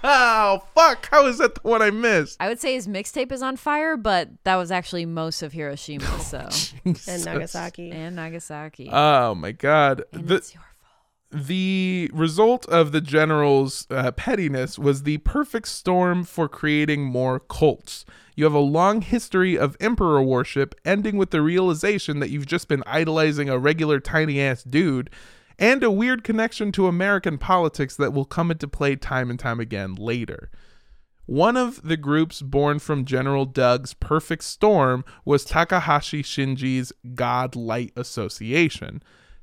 oh, 0.05 0.63
fuck. 0.75 1.09
How 1.11 1.27
is 1.27 1.39
that 1.39 1.55
the 1.55 1.61
one 1.63 1.83
I 1.83 1.91
missed? 1.91 2.37
I 2.41 2.49
would 2.49 2.61
say 2.61 2.75
his 2.75 2.87
mixtape 2.87 3.33
is 3.33 3.43
on 3.43 3.57
fire, 3.57 3.97
but 3.97 4.29
that 4.45 4.57
was 4.57 4.71
actually 4.71 5.07
most 5.07 5.43
of 5.43 5.53
Hiroshima, 5.53 6.21
so 6.21 6.49
and 6.85 7.25
Nagasaki. 7.25 7.91
and 7.91 8.17
Nagasaki. 8.17 8.89
Oh, 8.93 9.35
my 9.35 9.53
God. 9.53 10.03
and 10.13 10.29
The, 10.29 10.37
it's 10.37 10.55
your 10.55 10.63
fault. 10.81 11.47
the 11.47 12.11
result 12.13 12.67
of 12.69 12.93
the 12.93 13.01
general's 13.01 13.87
uh, 13.91 14.11
pettiness 14.13 14.79
was 14.79 15.05
the 15.05 15.19
perfect 15.19 15.69
storm 15.69 16.25
for 16.25 16.49
creating 16.49 17.05
more 17.05 17.41
cults. 17.41 18.05
You 18.37 18.45
have 18.45 18.55
a 18.55 18.59
long 18.59 19.03
history 19.03 19.59
of 19.59 19.77
emperor 19.81 20.23
worship, 20.23 20.75
ending 20.85 21.17
with 21.17 21.31
the 21.31 21.43
realization 21.43 22.21
that 22.21 22.31
you've 22.31 22.47
just 22.47 22.69
been 22.69 22.83
idolizing 22.87 23.49
a 23.51 23.59
regular 23.59 24.01
tiny 24.01 24.41
ass 24.41 24.63
dude, 24.63 25.11
and 25.61 25.85
a 25.85 25.91
weird 25.91 26.25
connection 26.25 26.73
to 26.73 26.89
American 26.89 27.37
politics 27.39 27.95
that 27.97 28.15
will 28.15 28.25
come 28.25 28.51
into 28.51 28.67
play 28.67 28.97
time 28.97 29.31
and 29.31 29.39
time 29.39 29.61
again 29.61 29.95
later. 29.95 30.51
One 31.27 31.57
of 31.57 31.83
the 31.83 31.99
groups 31.99 32.43
born 32.43 32.81
from 32.81 33.05
General 33.05 33.45
Doug's 33.45 33.95
perfect 33.95 34.43
storm 34.43 35.05
was 35.25 35.45
Takahashi 35.45 36.25
Shinji's 36.25 36.93
God 37.15 37.55
Light 37.55 37.93
Association. 37.95 39.01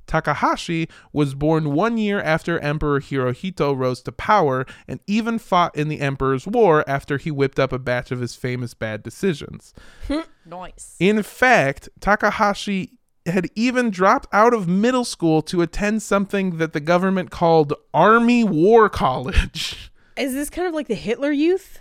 Takahashi 0.08 0.90
was 1.14 1.36
born 1.36 1.74
one 1.74 1.98
year 1.98 2.20
after 2.22 2.60
Emperor 2.60 3.00
Hirohito 3.00 3.78
rose 3.78 4.02
to 4.04 4.12
power 4.12 4.66
and 4.88 5.00
even 5.06 5.38
fought 5.38 5.76
in 5.76 5.88
the 5.90 6.00
Emperor's 6.00 6.48
War 6.48 6.84
after 6.88 7.18
he 7.18 7.30
whipped 7.30 7.60
up 7.60 7.72
a 7.72 7.80
batch 7.80 8.12
of 8.12 8.22
his 8.22 8.36
famous 8.36 8.74
bad 8.74 9.04
decisions. 9.04 9.74
Nice. 10.50 10.96
In 10.98 11.24
fact, 11.24 11.90
Takahashi 12.00 12.97
had 13.28 13.50
even 13.56 13.90
dropped 13.90 14.28
out 14.34 14.54
of 14.54 14.68
middle 14.68 15.06
school 15.06 15.42
to 15.44 15.62
attend 15.62 16.02
something 16.02 16.58
that 16.58 16.74
the 16.74 16.80
government 16.80 17.32
called 17.32 17.74
Army 17.94 18.44
War 18.44 18.90
College. 18.90 19.92
Is 20.18 20.34
this 20.34 20.50
kind 20.50 20.68
of 20.68 20.74
like 20.74 20.88
the 20.88 20.96
Hitler 20.96 21.32
Youth? 21.32 21.78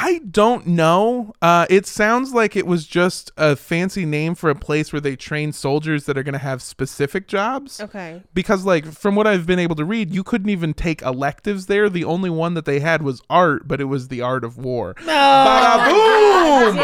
I 0.00 0.20
don't 0.30 0.64
know. 0.64 1.32
Uh, 1.42 1.66
it 1.68 1.84
sounds 1.84 2.32
like 2.32 2.54
it 2.54 2.68
was 2.68 2.86
just 2.86 3.32
a 3.36 3.56
fancy 3.56 4.06
name 4.06 4.36
for 4.36 4.48
a 4.48 4.54
place 4.54 4.92
where 4.92 5.00
they 5.00 5.16
train 5.16 5.50
soldiers 5.50 6.04
that 6.04 6.16
are 6.16 6.22
going 6.22 6.34
to 6.34 6.38
have 6.38 6.62
specific 6.62 7.26
jobs. 7.26 7.80
Okay. 7.80 8.22
Because, 8.32 8.64
like, 8.64 8.86
from 8.86 9.16
what 9.16 9.26
I've 9.26 9.44
been 9.44 9.58
able 9.58 9.74
to 9.74 9.84
read, 9.84 10.14
you 10.14 10.22
couldn't 10.22 10.50
even 10.50 10.72
take 10.72 11.02
electives 11.02 11.66
there. 11.66 11.90
The 11.90 12.04
only 12.04 12.30
one 12.30 12.54
that 12.54 12.64
they 12.64 12.78
had 12.78 13.02
was 13.02 13.20
art, 13.28 13.66
but 13.66 13.80
it 13.80 13.86
was 13.86 14.06
the 14.06 14.22
art 14.22 14.44
of 14.44 14.56
war. 14.56 14.94
Bada 14.94 15.90
boom! 15.90 16.76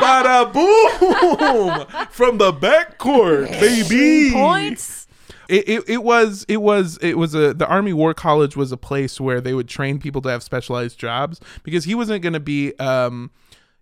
Bada 0.00 0.52
boom! 0.52 2.06
From 2.12 2.38
the 2.38 2.52
backcourt, 2.52 3.50
baby. 3.58 4.30
Points. 4.32 5.01
It, 5.48 5.68
it, 5.68 5.88
it 5.88 6.02
was 6.04 6.44
it 6.48 6.58
was 6.62 6.98
it 7.02 7.18
was 7.18 7.34
a 7.34 7.52
the 7.54 7.66
Army 7.66 7.92
War 7.92 8.14
College 8.14 8.56
was 8.56 8.72
a 8.72 8.76
place 8.76 9.20
where 9.20 9.40
they 9.40 9.54
would 9.54 9.68
train 9.68 9.98
people 9.98 10.22
to 10.22 10.28
have 10.28 10.42
specialized 10.42 10.98
jobs 10.98 11.40
because 11.62 11.84
he 11.84 11.94
wasn't 11.94 12.22
going 12.22 12.32
to 12.32 12.40
be 12.40 12.74
um 12.78 13.30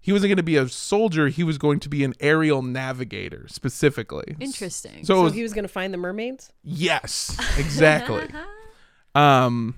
he 0.01 0.13
wasn't 0.13 0.31
going 0.31 0.37
to 0.39 0.43
be 0.43 0.57
a 0.57 0.69
soldier 0.69 1.29
he 1.29 1.45
was 1.45 1.59
going 1.59 1.79
to 1.81 1.89
be 1.89 2.03
an 2.05 2.15
aerial 2.21 2.63
navigator 2.63 3.47
specifically 3.49 4.37
Interesting. 4.41 5.05
so, 5.05 5.15
So 5.15 5.23
was, 5.25 5.35
he 5.35 5.43
was 5.43 5.53
going 5.53 5.65
to 5.65 5.69
find 5.69 5.93
the 5.93 5.99
mermaids? 5.99 6.53
yes 6.63 7.37
exactly 7.59 8.27
um 9.15 9.75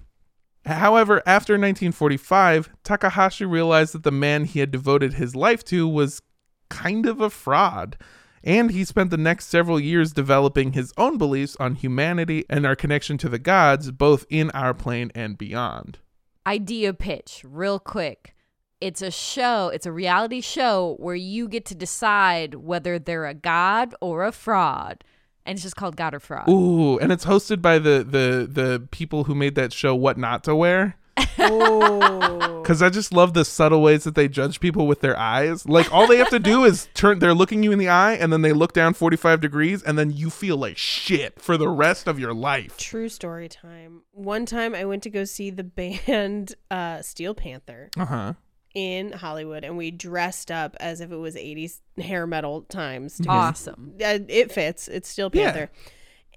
however 0.64 1.22
after 1.26 1.54
1945 1.54 2.70
Takahashi 2.84 3.44
realized 3.44 3.94
that 3.94 4.04
the 4.04 4.12
man 4.12 4.44
he 4.44 4.60
had 4.60 4.70
devoted 4.70 5.14
his 5.14 5.34
life 5.34 5.64
to 5.66 5.88
was 5.88 6.22
kind 6.68 7.06
of 7.06 7.20
a 7.20 7.28
fraud 7.30 7.96
and 8.44 8.70
he 8.70 8.84
spent 8.84 9.10
the 9.10 9.16
next 9.16 9.46
several 9.46 9.78
years 9.78 10.12
developing 10.12 10.72
his 10.72 10.92
own 10.96 11.18
beliefs 11.18 11.56
on 11.60 11.76
humanity 11.76 12.44
and 12.48 12.66
our 12.66 12.76
connection 12.76 13.18
to 13.18 13.28
the 13.28 13.38
gods, 13.38 13.90
both 13.90 14.26
in 14.28 14.50
our 14.50 14.74
plane 14.74 15.10
and 15.14 15.38
beyond. 15.38 15.98
Idea 16.46 16.92
pitch, 16.92 17.44
real 17.46 17.78
quick. 17.78 18.34
It's 18.80 19.00
a 19.00 19.12
show, 19.12 19.68
it's 19.68 19.86
a 19.86 19.92
reality 19.92 20.40
show 20.40 20.96
where 20.98 21.14
you 21.14 21.48
get 21.48 21.64
to 21.66 21.74
decide 21.74 22.56
whether 22.56 22.98
they're 22.98 23.26
a 23.26 23.34
god 23.34 23.94
or 24.00 24.24
a 24.24 24.32
fraud. 24.32 25.04
And 25.44 25.56
it's 25.56 25.62
just 25.62 25.76
called 25.76 25.96
God 25.96 26.14
or 26.14 26.20
Fraud. 26.20 26.48
Ooh, 26.48 26.98
and 26.98 27.10
it's 27.10 27.24
hosted 27.24 27.60
by 27.60 27.80
the 27.80 28.06
the 28.08 28.48
the 28.48 28.86
people 28.92 29.24
who 29.24 29.34
made 29.34 29.56
that 29.56 29.72
show 29.72 29.92
What 29.92 30.16
Not 30.16 30.44
to 30.44 30.54
Wear. 30.54 30.96
Oh. 31.38 32.62
Cause 32.64 32.80
I 32.80 32.90
just 32.90 33.12
love 33.12 33.34
the 33.34 33.44
subtle 33.44 33.82
ways 33.82 34.04
that 34.04 34.14
they 34.14 34.28
judge 34.28 34.60
people 34.60 34.86
with 34.86 35.00
their 35.00 35.18
eyes. 35.18 35.66
Like 35.68 35.92
all 35.92 36.06
they 36.06 36.18
have 36.18 36.30
to 36.30 36.38
do 36.38 36.64
is 36.64 36.88
turn 36.94 37.18
they're 37.18 37.34
looking 37.34 37.62
you 37.64 37.72
in 37.72 37.78
the 37.78 37.88
eye 37.88 38.12
and 38.14 38.32
then 38.32 38.42
they 38.42 38.52
look 38.52 38.72
down 38.72 38.94
45 38.94 39.40
degrees 39.40 39.82
and 39.82 39.98
then 39.98 40.10
you 40.12 40.30
feel 40.30 40.56
like 40.56 40.76
shit 40.78 41.40
for 41.40 41.56
the 41.56 41.68
rest 41.68 42.06
of 42.06 42.20
your 42.20 42.32
life. 42.32 42.76
True 42.76 43.08
story 43.08 43.48
time. 43.48 44.02
One 44.12 44.46
time 44.46 44.74
I 44.76 44.84
went 44.84 45.02
to 45.02 45.10
go 45.10 45.24
see 45.24 45.50
the 45.50 45.64
band 45.64 46.54
uh, 46.70 47.02
Steel 47.02 47.34
Panther 47.34 47.90
Uh-huh. 47.98 48.34
in 48.74 49.10
Hollywood 49.12 49.64
and 49.64 49.76
we 49.76 49.90
dressed 49.90 50.50
up 50.52 50.76
as 50.78 51.00
if 51.00 51.10
it 51.10 51.16
was 51.16 51.34
80s 51.34 51.80
hair 51.98 52.28
metal 52.28 52.62
times. 52.62 53.16
to 53.16 53.24
go 53.24 53.30
Awesome. 53.32 53.94
uh, 54.00 54.20
it 54.28 54.52
fits. 54.52 54.86
It's 54.86 55.08
still 55.08 55.30
Yeah. 55.34 55.50
Panther. 55.50 55.72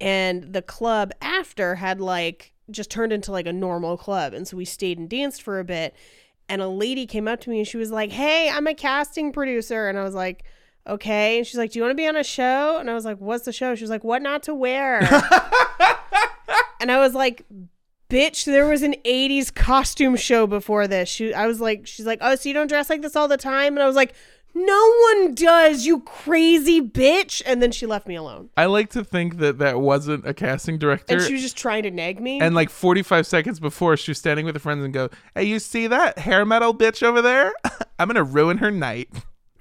And 0.02 0.54
the 0.54 0.63
club 0.63 1.12
after 1.21 1.76
had 1.76 2.02
like 2.02 2.52
just 2.71 2.89
turned 2.89 3.13
into 3.13 3.32
like 3.32 3.47
a 3.47 3.54
normal 3.54 3.97
club. 3.97 4.34
And 4.34 4.47
so 4.47 4.58
we 4.58 4.65
stayed 4.65 4.97
and 4.97 5.10
danced 5.10 5.41
for 5.41 5.60
a 5.60 5.63
bit. 5.63 5.95
And 6.47 6.62
a 6.62 6.67
lady 6.67 7.06
came 7.06 7.28
up 7.28 7.41
to 7.41 7.49
me 7.49 7.60
and 7.60 7.67
she 7.67 7.78
was 7.78 7.91
like, 7.91 8.12
Hey, 8.12 8.49
I'm 8.49 8.67
a 8.67 8.73
casting 8.73 9.32
producer. 9.32 9.88
And 9.88 9.97
I 9.97 10.04
was 10.04 10.15
like, 10.15 10.43
Okay. 10.88 11.38
And 11.38 11.47
she's 11.47 11.58
like, 11.58 11.71
Do 11.71 11.80
you 11.80 11.84
want 11.84 11.91
to 11.91 11.95
be 11.95 12.08
on 12.08 12.15
a 12.15 12.23
show? 12.23 12.78
And 12.80 12.89
I 12.89 12.93
was 12.93 13.06
like, 13.06 13.17
What's 13.17 13.45
the 13.45 13.54
show? 13.54 13.75
She 13.75 13.84
was 13.84 13.89
like, 13.89 14.04
What 14.04 14.21
not 14.21 14.43
to 14.43 14.54
wear? 14.54 14.99
and 16.80 16.91
I 16.91 16.99
was 16.99 17.13
like, 17.13 17.45
Bitch, 18.10 18.45
there 18.45 18.67
was 18.67 18.84
an 18.84 18.95
80s 19.04 19.54
costume 19.54 20.15
show 20.15 20.45
before 20.45 20.88
this. 20.88 21.10
She, 21.10 21.34
I 21.34 21.47
was 21.47 21.60
like, 21.60 21.88
She's 21.88 22.06
like, 22.06 22.19
Oh, 22.21 22.36
so 22.36 22.47
you 22.49 22.54
don't 22.54 22.67
dress 22.67 22.89
like 22.89 23.01
this 23.01 23.15
all 23.15 23.28
the 23.28 23.38
time? 23.38 23.73
And 23.73 23.84
I 23.84 23.88
was 23.88 23.95
like, 23.95 24.13
no 24.56 24.94
one 25.12 25.36
does, 25.36 25.86
you 25.86 26.00
crazy 26.00 26.82
bitch. 26.82 27.41
And 27.46 27.62
then 27.62 27.72
she 27.72 27.86
left 27.86 28.08
me 28.08 28.15
alone. 28.15 28.50
I 28.56 28.65
like 28.65 28.89
to 28.91 29.04
think 29.04 29.38
that 29.38 29.60
that 29.60 29.82
wasn't 29.82 30.26
a 30.26 30.34
casting 30.34 30.78
director. 30.78 31.15
And 31.15 31.22
she 31.22 31.34
was 31.34 31.41
just 31.41 31.58
trying 31.58 31.84
to 31.84 31.91
nag 31.91 32.22
me. 32.22 32.39
And 32.39 32.56
like 32.56 32.70
45 32.70 33.28
seconds 33.28 33.60
before, 33.60 33.98
she 33.98 34.12
was 34.12 34.18
standing 34.18 34.46
with 34.46 34.56
her 34.56 34.60
friends 34.60 34.84
and 34.84 34.94
go, 34.94 35.10
Hey, 35.36 35.44
you 35.44 35.60
see 35.60 35.88
that 35.88 36.20
hair 36.20 36.46
metal 36.46 36.74
bitch 36.74 37.04
over 37.04 37.22
there? 37.22 37.54
I'm 38.00 38.08
going 38.08 38.15
to 38.15 38.24
ruin 38.24 38.60
her 38.60 38.72
night. 38.72 39.10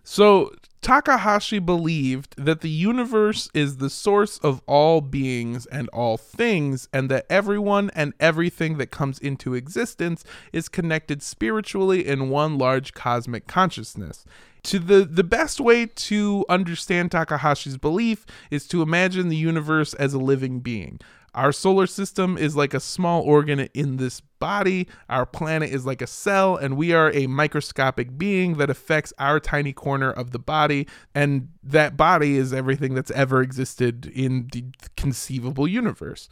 So 0.05 0.53
Takahashi 0.81 1.59
believed 1.59 2.35
that 2.37 2.61
the 2.61 2.69
universe 2.69 3.49
is 3.55 3.79
the 3.79 3.89
source 3.89 4.39
of 4.39 4.61
all 4.67 5.01
beings 5.01 5.65
and 5.67 5.89
all 5.89 6.19
things, 6.19 6.89
and 6.93 7.11
that 7.11 7.25
everyone 7.31 7.91
and 7.95 8.13
everything 8.21 8.77
that 8.77 8.91
comes 8.91 9.19
into 9.19 9.55
existence 9.55 10.25
is 10.53 10.69
connected 10.69 11.23
spiritually 11.23 12.07
in 12.07 12.29
one 12.29 12.59
large 12.59 12.93
cosmic 12.93 13.47
consciousness. 13.47 14.27
To 14.65 14.79
the, 14.79 15.05
the 15.05 15.25
best 15.25 15.61
way 15.61 15.87
to 15.87 16.45
understand 16.49 17.11
Takahashi's 17.11 17.77
belief 17.77 18.25
is 18.51 18.67
to 18.69 18.83
imagine 18.83 19.29
the 19.29 19.37
universe 19.37 19.95
as 19.95 20.15
a 20.15 20.19
living 20.19 20.61
being. 20.61 21.01
Our 21.35 21.51
solar 21.53 21.87
system 21.87 22.39
is 22.39 22.55
like 22.57 22.75
a 22.75 22.81
small 22.81 23.21
organ 23.23 23.61
in 23.75 23.97
this 23.97 24.21
body. 24.21 24.87
Our 25.11 25.27
planet 25.27 25.71
is 25.71 25.85
like 25.85 26.01
a 26.01 26.07
cell, 26.07 26.57
and 26.57 26.77
we 26.77 26.93
are 26.93 27.11
a 27.13 27.27
microscopic 27.27 28.17
being 28.17 28.57
that 28.59 28.71
affects 28.71 29.13
our 29.19 29.41
tiny 29.41 29.73
corner 29.73 30.11
of 30.13 30.31
the 30.31 30.39
body. 30.39 30.87
And 31.13 31.49
that 31.63 31.97
body 31.97 32.37
is 32.37 32.53
everything 32.53 32.95
that's 32.95 33.11
ever 33.11 33.43
existed 33.43 34.07
in 34.07 34.49
the 34.53 34.65
conceivable 34.97 35.67
universe. 35.67 36.29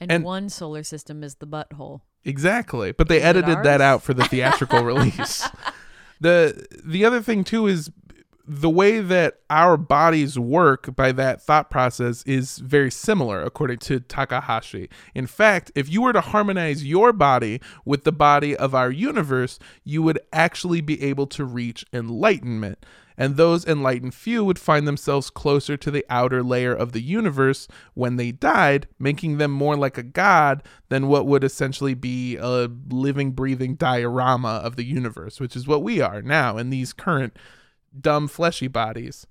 And, 0.00 0.10
And- 0.10 0.24
one 0.24 0.48
solar 0.48 0.82
system 0.82 1.22
is 1.22 1.36
the 1.36 1.46
butthole. 1.46 2.00
Exactly. 2.24 2.92
But 2.92 3.08
they 3.08 3.18
Is 3.18 3.24
edited 3.24 3.62
that 3.62 3.80
out 3.80 4.02
for 4.02 4.12
the 4.14 4.24
theatrical 4.24 4.82
release. 4.84 5.48
The 6.22 6.66
the 6.84 7.04
other 7.04 7.20
thing 7.20 7.42
too 7.42 7.66
is 7.66 7.90
the 8.46 8.70
way 8.70 9.00
that 9.00 9.38
our 9.50 9.76
bodies 9.76 10.38
work 10.38 10.94
by 10.94 11.10
that 11.12 11.42
thought 11.42 11.68
process 11.68 12.22
is 12.24 12.58
very 12.58 12.90
similar 12.90 13.42
according 13.42 13.78
to 13.78 14.00
Takahashi. 14.00 14.88
In 15.14 15.26
fact, 15.26 15.72
if 15.74 15.88
you 15.88 16.02
were 16.02 16.12
to 16.12 16.20
harmonize 16.20 16.84
your 16.84 17.12
body 17.12 17.60
with 17.84 18.04
the 18.04 18.12
body 18.12 18.56
of 18.56 18.74
our 18.74 18.90
universe, 18.90 19.58
you 19.84 20.02
would 20.02 20.20
actually 20.32 20.80
be 20.80 21.02
able 21.02 21.26
to 21.28 21.44
reach 21.44 21.84
enlightenment. 21.92 22.84
And 23.16 23.36
those 23.36 23.64
enlightened 23.64 24.14
few 24.14 24.44
would 24.44 24.58
find 24.58 24.86
themselves 24.86 25.30
closer 25.30 25.76
to 25.76 25.90
the 25.90 26.04
outer 26.08 26.42
layer 26.42 26.74
of 26.74 26.92
the 26.92 27.02
universe 27.02 27.68
when 27.94 28.16
they 28.16 28.32
died, 28.32 28.86
making 28.98 29.38
them 29.38 29.50
more 29.50 29.76
like 29.76 29.98
a 29.98 30.02
god 30.02 30.62
than 30.88 31.08
what 31.08 31.26
would 31.26 31.44
essentially 31.44 31.94
be 31.94 32.36
a 32.36 32.70
living, 32.88 33.32
breathing 33.32 33.74
diorama 33.74 34.60
of 34.64 34.76
the 34.76 34.84
universe, 34.84 35.40
which 35.40 35.56
is 35.56 35.66
what 35.66 35.82
we 35.82 36.00
are 36.00 36.22
now 36.22 36.56
in 36.56 36.70
these 36.70 36.92
current 36.92 37.36
dumb 37.98 38.28
fleshy 38.28 38.68
bodies. 38.68 39.26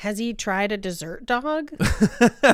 Has 0.00 0.16
he 0.16 0.32
tried 0.32 0.72
a 0.72 0.78
dessert 0.78 1.26
dog? 1.26 1.70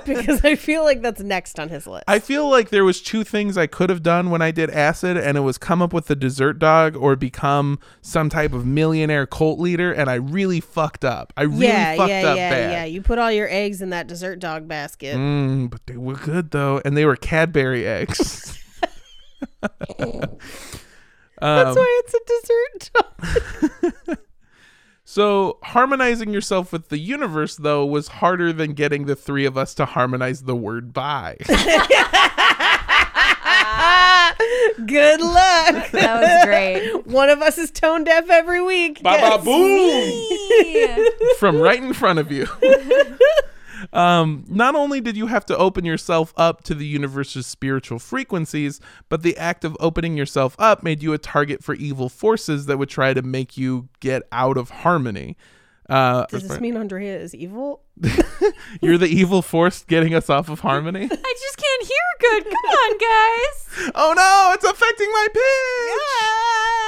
because 0.04 0.44
I 0.44 0.56
feel 0.56 0.82
like 0.82 1.00
that's 1.00 1.20
next 1.20 1.60
on 1.60 1.68
his 1.68 1.86
list. 1.86 2.02
I 2.08 2.18
feel 2.18 2.50
like 2.50 2.70
there 2.70 2.84
was 2.84 3.00
two 3.00 3.22
things 3.22 3.56
I 3.56 3.68
could 3.68 3.88
have 3.88 4.02
done 4.02 4.30
when 4.30 4.42
I 4.42 4.50
did 4.50 4.68
acid, 4.68 5.16
and 5.16 5.38
it 5.38 5.42
was 5.42 5.56
come 5.56 5.80
up 5.80 5.92
with 5.92 6.06
the 6.06 6.16
dessert 6.16 6.58
dog 6.58 6.96
or 6.96 7.14
become 7.14 7.78
some 8.02 8.28
type 8.28 8.52
of 8.52 8.66
millionaire 8.66 9.26
cult 9.26 9.60
leader, 9.60 9.92
and 9.92 10.10
I 10.10 10.14
really 10.14 10.58
fucked 10.58 11.04
up. 11.04 11.32
I 11.36 11.42
really 11.42 11.68
yeah, 11.68 11.96
fucked 11.96 12.10
yeah, 12.10 12.26
up 12.26 12.36
yeah, 12.36 12.50
bad. 12.50 12.72
yeah. 12.72 12.84
You 12.84 13.00
put 13.00 13.20
all 13.20 13.30
your 13.30 13.48
eggs 13.48 13.80
in 13.80 13.90
that 13.90 14.08
dessert 14.08 14.40
dog 14.40 14.66
basket. 14.66 15.16
Mm, 15.16 15.70
but 15.70 15.86
they 15.86 15.96
were 15.96 16.14
good 16.14 16.50
though, 16.50 16.82
and 16.84 16.96
they 16.96 17.04
were 17.04 17.14
Cadbury 17.14 17.86
eggs. 17.86 18.60
That's 19.60 20.32
Um, 21.40 21.76
why 21.76 22.02
it's 22.04 22.14
a 22.14 22.20
dessert 22.26 22.90
dog. 24.08 24.18
So 25.08 25.58
harmonizing 25.62 26.32
yourself 26.32 26.72
with 26.72 26.88
the 26.88 26.98
universe 26.98 27.54
though 27.56 27.86
was 27.86 28.08
harder 28.08 28.52
than 28.52 28.72
getting 28.74 29.06
the 29.06 29.14
three 29.16 29.46
of 29.46 29.56
us 29.56 29.72
to 29.74 29.84
harmonize 29.86 30.42
the 30.42 30.56
word 30.56 30.92
"bye." 30.92 31.36
Good 34.86 35.20
luck. 35.20 35.90
That 35.96 36.20
was 36.20 36.44
great. 36.44 37.06
One 37.06 37.30
of 37.30 37.40
us 37.40 37.58
is 37.58 37.70
tone 37.70 38.04
deaf 38.04 38.28
every 38.28 38.62
week. 38.62 39.02
Ba 39.02 39.16
ba 39.20 39.42
boom 39.42 40.12
from 41.38 41.58
right 41.58 41.82
in 41.82 41.92
front 41.92 42.18
of 42.18 42.30
you. 42.30 42.46
Um, 43.92 44.44
not 44.48 44.74
only 44.74 45.00
did 45.00 45.16
you 45.16 45.26
have 45.26 45.46
to 45.46 45.56
open 45.56 45.84
yourself 45.84 46.32
up 46.36 46.62
to 46.64 46.74
the 46.74 46.86
universe's 46.86 47.46
spiritual 47.46 47.98
frequencies, 47.98 48.80
but 49.08 49.22
the 49.22 49.36
act 49.36 49.64
of 49.64 49.76
opening 49.80 50.16
yourself 50.16 50.56
up 50.58 50.82
made 50.82 51.02
you 51.02 51.12
a 51.12 51.18
target 51.18 51.62
for 51.62 51.74
evil 51.74 52.08
forces 52.08 52.66
that 52.66 52.78
would 52.78 52.88
try 52.88 53.14
to 53.14 53.22
make 53.22 53.56
you 53.56 53.88
get 54.00 54.22
out 54.32 54.56
of 54.56 54.70
harmony. 54.70 55.36
Uh, 55.88 56.26
Does 56.26 56.48
this 56.48 56.60
mean 56.60 56.76
Andrea 56.76 57.16
is 57.16 57.34
evil? 57.34 57.82
you're 58.82 58.98
the 58.98 59.06
evil 59.06 59.40
force 59.40 59.84
getting 59.84 60.14
us 60.14 60.28
off 60.28 60.48
of 60.48 60.60
harmony. 60.60 61.04
I 61.10 61.34
just 61.40 61.56
can't 61.56 61.82
hear 61.82 62.30
good. 62.30 62.44
Come 62.44 62.70
on, 62.70 62.98
guys. 62.98 63.90
oh 63.94 64.12
no, 64.16 64.52
it's 64.54 64.64
affecting 64.64 65.12
my 65.12 65.28
pitch. 65.32 66.82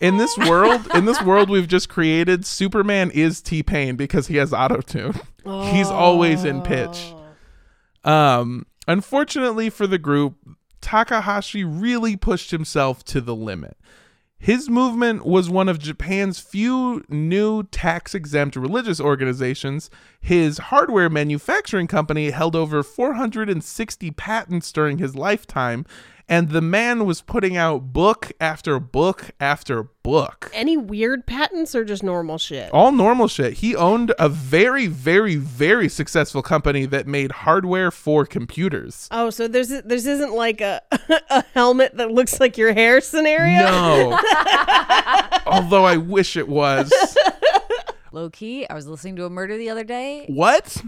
In 0.00 0.18
this 0.18 0.36
world, 0.36 0.88
in 0.94 1.04
this 1.06 1.22
world 1.22 1.48
we've 1.48 1.68
just 1.68 1.88
created, 1.88 2.44
Superman 2.44 3.10
is 3.10 3.40
T 3.40 3.62
Pain 3.62 3.96
because 3.96 4.26
he 4.26 4.36
has 4.36 4.52
auto 4.52 4.80
tune. 4.80 5.14
He's 5.44 5.88
always 5.88 6.44
in 6.44 6.60
pitch. 6.62 7.14
Um, 8.04 8.66
unfortunately 8.86 9.70
for 9.70 9.86
the 9.86 9.98
group, 9.98 10.34
Takahashi 10.80 11.64
really 11.64 12.16
pushed 12.16 12.50
himself 12.50 13.04
to 13.06 13.20
the 13.20 13.34
limit. 13.34 13.76
His 14.38 14.68
movement 14.68 15.24
was 15.24 15.48
one 15.48 15.68
of 15.68 15.78
Japan's 15.78 16.38
few 16.38 17.02
new 17.08 17.62
tax 17.64 18.14
exempt 18.14 18.54
religious 18.54 19.00
organizations. 19.00 19.88
His 20.20 20.58
hardware 20.58 21.08
manufacturing 21.08 21.86
company 21.86 22.30
held 22.30 22.54
over 22.54 22.82
460 22.82 24.10
patents 24.10 24.70
during 24.72 24.98
his 24.98 25.16
lifetime, 25.16 25.86
and 26.28 26.48
the 26.50 26.60
man 26.60 27.04
was 27.06 27.20
putting 27.22 27.56
out 27.56 27.92
book 27.92 28.32
after 28.40 28.78
book 28.80 29.30
after 29.38 29.84
book. 30.02 30.50
Any 30.52 30.76
weird 30.76 31.26
patents 31.26 31.74
or 31.74 31.84
just 31.84 32.02
normal 32.02 32.38
shit? 32.38 32.70
All 32.72 32.90
normal 32.92 33.28
shit. 33.28 33.54
He 33.54 33.76
owned 33.76 34.12
a 34.18 34.28
very, 34.28 34.86
very, 34.86 35.36
very 35.36 35.88
successful 35.88 36.42
company 36.42 36.84
that 36.86 37.06
made 37.06 37.30
hardware 37.32 37.90
for 37.90 38.26
computers. 38.26 39.08
Oh, 39.10 39.30
so 39.30 39.46
there's 39.48 39.68
this 39.68 40.06
isn't 40.06 40.32
like 40.32 40.60
a 40.60 40.82
a 41.30 41.44
helmet 41.54 41.96
that 41.96 42.10
looks 42.10 42.40
like 42.40 42.58
your 42.58 42.72
hair 42.72 43.00
scenario. 43.00 43.60
No. 43.60 44.10
Although 45.46 45.84
I 45.84 45.96
wish 45.96 46.36
it 46.36 46.48
was. 46.48 46.92
Low 48.12 48.30
key, 48.30 48.66
I 48.68 48.74
was 48.74 48.86
listening 48.86 49.16
to 49.16 49.26
a 49.26 49.30
murder 49.30 49.56
the 49.58 49.68
other 49.70 49.84
day, 49.84 50.24
What? 50.28 50.82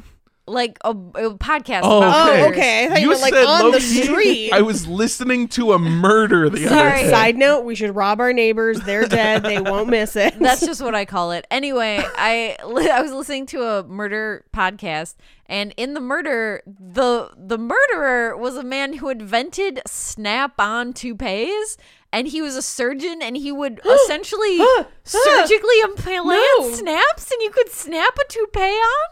Like 0.49 0.79
a, 0.85 0.91
a 0.91 0.95
podcast. 1.37 1.81
Oh, 1.85 1.99
about 1.99 2.29
okay. 2.31 2.43
Oh, 2.45 2.49
okay. 2.51 2.85
I 2.85 2.89
thought 2.89 3.01
you, 3.01 3.09
meant 3.11 3.21
like 3.23 3.35
on 3.35 3.71
the 3.73 3.81
street. 3.81 4.53
I 4.53 4.63
was 4.63 4.87
listening 4.87 5.49
to 5.49 5.73
a 5.73 5.79
murder 5.79 6.49
the 6.49 6.67
Sorry. 6.67 6.91
other 6.93 7.03
day. 7.05 7.11
Side 7.11 7.37
note: 7.37 7.65
We 7.65 7.75
should 7.75 7.95
rob 7.95 8.21
our 8.21 8.33
neighbors. 8.33 8.81
They're 8.81 9.07
dead. 9.07 9.43
They 9.43 9.61
won't 9.61 9.89
miss 9.89 10.17
it. 10.17 10.39
That's 10.41 10.61
just 10.67 10.83
what 10.83 10.95
I 10.95 11.05
call 11.05 11.33
it. 11.33 11.47
Anyway, 11.51 12.01
I 12.17 12.57
I 12.63 13.01
was 13.03 13.13
listening 13.13 13.47
to 13.47 13.63
a 13.63 13.85
murder 13.85 14.45
podcast, 14.55 15.15
and 15.47 15.73
in 15.77 15.95
the 15.95 16.01
murder, 16.01 16.63
the 16.67 17.31
the 17.37 17.59
murderer 17.59 18.37
was 18.37 18.57
a 18.57 18.65
man 18.65 18.95
who 18.95 19.09
invented 19.09 19.81
snap-on 19.87 20.93
toupees, 20.93 21.77
and 22.13 22.29
he 22.29 22.41
was 22.43 22.57
a 22.57 22.63
surgeon, 22.63 23.21
and 23.23 23.37
he 23.37 23.53
would 23.53 23.81
essentially 23.85 24.59
surgically 25.05 25.81
implant 25.83 26.27
No. 26.27 26.71
snaps, 26.73 27.31
and 27.31 27.41
you 27.43 27.51
could 27.51 27.71
snap 27.71 28.17
a 28.19 28.25
toupee 28.33 28.61
on. 28.61 29.09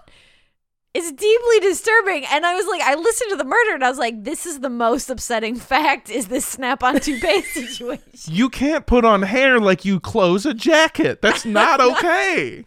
It's 0.97 1.13
deeply 1.13 1.61
disturbing, 1.61 2.25
and 2.31 2.47
I 2.47 2.55
was 2.55 2.67
like, 2.67 2.81
I 2.81 2.95
listened 2.95 3.31
to 3.31 3.37
the 3.37 3.45
murder, 3.45 3.75
and 3.75 3.85
I 3.85 3.89
was 3.91 3.99
like, 3.99 4.25
this 4.25 4.47
is 4.47 4.61
the 4.61 4.71
most 4.71 5.11
upsetting 5.11 5.57
fact: 5.57 6.09
is 6.09 6.29
this 6.29 6.47
snap-on 6.47 7.01
toupee 7.01 7.43
situation? 7.53 8.35
You 8.35 8.49
can't 8.49 8.87
put 8.87 9.05
on 9.05 9.23
hair 9.23 9.61
like 9.61 9.85
you 9.85 10.01
close 10.01 10.47
a 10.47 10.55
jacket. 10.55 11.21
That's 11.23 11.45
not 11.45 11.81
okay. 11.81 12.65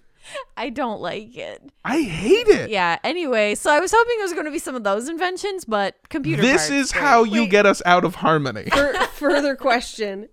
I 0.56 0.70
don't 0.70 1.02
like 1.02 1.36
it. 1.36 1.72
I 1.84 2.02
hate 2.02 2.48
it. 2.48 2.70
Yeah. 2.70 3.00
Anyway, 3.04 3.56
so 3.56 3.72
I 3.72 3.80
was 3.80 3.92
hoping 3.92 4.16
it 4.20 4.24
was 4.24 4.34
going 4.34 4.46
to 4.46 4.52
be 4.52 4.60
some 4.60 4.76
of 4.76 4.84
those 4.84 5.10
inventions, 5.10 5.66
but 5.66 5.96
computer. 6.10 6.42
This 6.42 6.68
parts, 6.68 6.70
is 6.70 6.92
great. 6.92 7.02
how 7.02 7.24
you 7.24 7.42
Wait. 7.42 7.50
get 7.50 7.66
us 7.66 7.82
out 7.86 8.06
of 8.06 8.16
harmony. 8.16 8.70
For 8.70 8.94
further 9.14 9.56
question, 9.56 10.30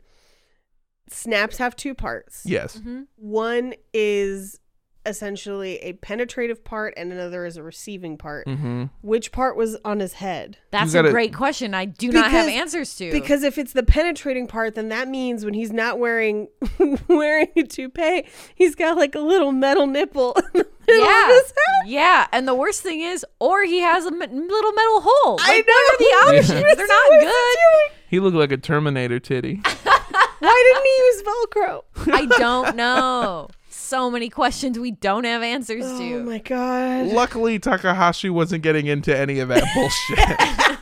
snaps 1.08 1.56
have 1.58 1.76
two 1.76 1.94
parts. 1.94 2.42
Yes. 2.44 2.76
Mm-hmm. 2.76 3.02
One 3.16 3.74
is 3.94 4.60
essentially 5.06 5.76
a 5.78 5.92
penetrative 5.94 6.64
part, 6.64 6.94
and 6.96 7.12
another 7.12 7.46
is 7.46 7.56
a 7.56 7.62
receiving 7.62 8.18
part. 8.18 8.46
Mm-hmm. 8.46 8.84
Which 9.02 9.32
part 9.32 9.56
was 9.56 9.76
on 9.84 10.00
his 10.00 10.14
head? 10.14 10.58
That's 10.70 10.92
You 10.92 11.00
a 11.00 11.02
gotta- 11.04 11.12
great 11.12 11.34
question. 11.34 11.74
I 11.74 11.84
do 11.86 12.10
not 12.10 12.30
have 12.30 12.48
answers 12.48 12.94
to. 12.96 13.10
Because 13.12 13.42
if 13.42 13.56
it's 13.58 13.72
the 13.72 13.82
penetrating 13.82 14.46
part, 14.46 14.74
then 14.74 14.88
that 14.90 15.08
means 15.08 15.44
when 15.44 15.54
he's 15.54 15.72
not 15.72 15.98
wearing 15.98 16.48
wearing 17.08 17.48
a 17.56 17.62
toupee, 17.62 18.24
he's 18.54 18.74
got 18.74 18.96
like 18.96 19.14
a 19.14 19.20
little 19.20 19.52
metal 19.52 19.86
nipple 19.86 20.32
in 20.34 20.42
the 20.60 20.66
middle 20.86 21.04
yeah, 21.06 21.22
of 21.24 21.28
his 21.42 21.46
head. 21.52 21.88
yeah, 21.88 22.26
and 22.32 22.46
the 22.46 22.54
worst 22.54 22.82
thing 22.82 23.00
is, 23.00 23.24
or 23.40 23.64
he 23.64 23.80
has 23.80 24.04
a 24.04 24.08
m- 24.08 24.18
little 24.18 24.72
metal 24.72 25.00
hole. 25.04 25.38
I 25.40 25.56
Like, 25.56 25.66
What 25.66 25.94
are 25.94 25.98
know. 25.98 25.98
the 26.34 26.38
options? 26.38 26.76
They're 26.76 26.86
not 26.86 27.10
What's 27.10 27.24
good. 27.24 27.92
He 28.08 28.20
looked 28.20 28.36
like 28.36 28.52
a 28.52 28.56
Terminator 28.56 29.18
titty. 29.18 29.60
Why 30.38 30.72
didn't 30.74 30.84
he 30.84 30.96
use 30.98 31.22
Velcro? 31.22 31.82
I 32.14 32.26
don't 32.38 32.76
know. 32.76 33.48
So 33.86 34.10
many 34.10 34.28
questions 34.30 34.80
we 34.80 34.90
don't 34.90 35.22
have 35.22 35.44
answers 35.44 35.84
Oh 35.86 35.98
to. 36.00 36.14
Oh 36.16 36.22
my 36.24 36.38
god. 36.38 37.06
Luckily, 37.06 37.60
Takahashi 37.60 38.28
wasn't 38.28 38.64
getting 38.64 38.88
into 38.88 39.16
any 39.16 39.38
of 39.38 39.46
that 39.46 39.62
bullshit. 39.76 40.75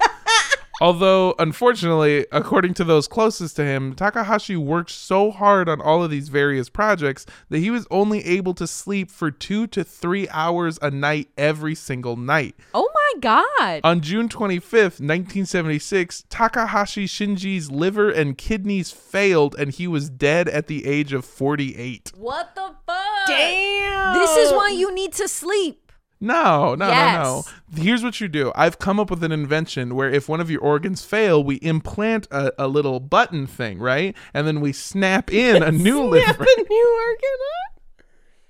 Although, 0.80 1.34
unfortunately, 1.38 2.26
according 2.32 2.74
to 2.74 2.84
those 2.84 3.06
closest 3.06 3.56
to 3.56 3.64
him, 3.64 3.94
Takahashi 3.94 4.56
worked 4.56 4.90
so 4.90 5.30
hard 5.30 5.68
on 5.68 5.80
all 5.80 6.02
of 6.02 6.10
these 6.10 6.28
various 6.28 6.68
projects 6.68 7.26
that 7.48 7.58
he 7.60 7.70
was 7.70 7.86
only 7.90 8.24
able 8.24 8.54
to 8.54 8.66
sleep 8.66 9.10
for 9.10 9.30
two 9.30 9.66
to 9.68 9.84
three 9.84 10.28
hours 10.30 10.78
a 10.82 10.90
night 10.90 11.28
every 11.38 11.74
single 11.74 12.16
night. 12.16 12.56
oh 12.74 12.88
my 12.94 13.20
god. 13.20 13.80
On 13.84 14.00
June 14.00 14.28
25th, 14.28 15.00
1976, 15.00 16.24
Takahashi 16.28 17.06
Shinji's 17.06 17.70
liver 17.70 18.10
and 18.10 18.36
kidneys 18.36 18.90
failed 18.90 19.54
and 19.58 19.70
he 19.70 19.86
was 19.86 20.10
dead 20.10 20.48
at 20.48 20.66
the 20.66 20.86
age 20.86 21.12
of 21.12 21.24
48. 21.24 22.12
what 22.16 22.54
the 22.54 22.74
fuck? 22.86 23.26
Damn. 23.26 24.14
This 24.14 24.36
is 24.36 24.52
why 24.52 24.70
you 24.70 24.92
need 24.92 25.12
to 25.14 25.28
sleep. 25.28 25.83
No, 26.24 26.74
no, 26.74 26.86
no, 26.86 26.88
Yes. 26.88 27.14
no. 27.24 27.80
Here's 27.82 28.02
what 28.02 28.20
you 28.20 28.28
do. 28.28 28.50
I've 28.54 28.78
come 28.78 28.98
up 28.98 29.10
with 29.10 29.22
an 29.22 29.32
invention 29.32 29.94
where 29.94 30.10
if 30.10 30.28
one 30.28 30.40
of 30.40 30.50
your 30.50 30.60
organs 30.60 31.04
fail, 31.04 31.42
we 31.44 31.56
implant 31.56 32.26
a, 32.30 32.52
a 32.58 32.66
little 32.66 32.98
button 33.00 33.46
thing, 33.46 33.78
right? 33.78 34.16
And 34.32 34.46
then 34.46 34.60
we 34.60 34.72
snap 34.72 35.32
in 35.32 35.62
a 35.62 35.70
new 35.72 36.10
Snap 36.12 36.38
liver, 36.38 36.44
a 36.44 36.62
new 36.68 37.06
organ 37.08 37.38
up. 37.68 38.04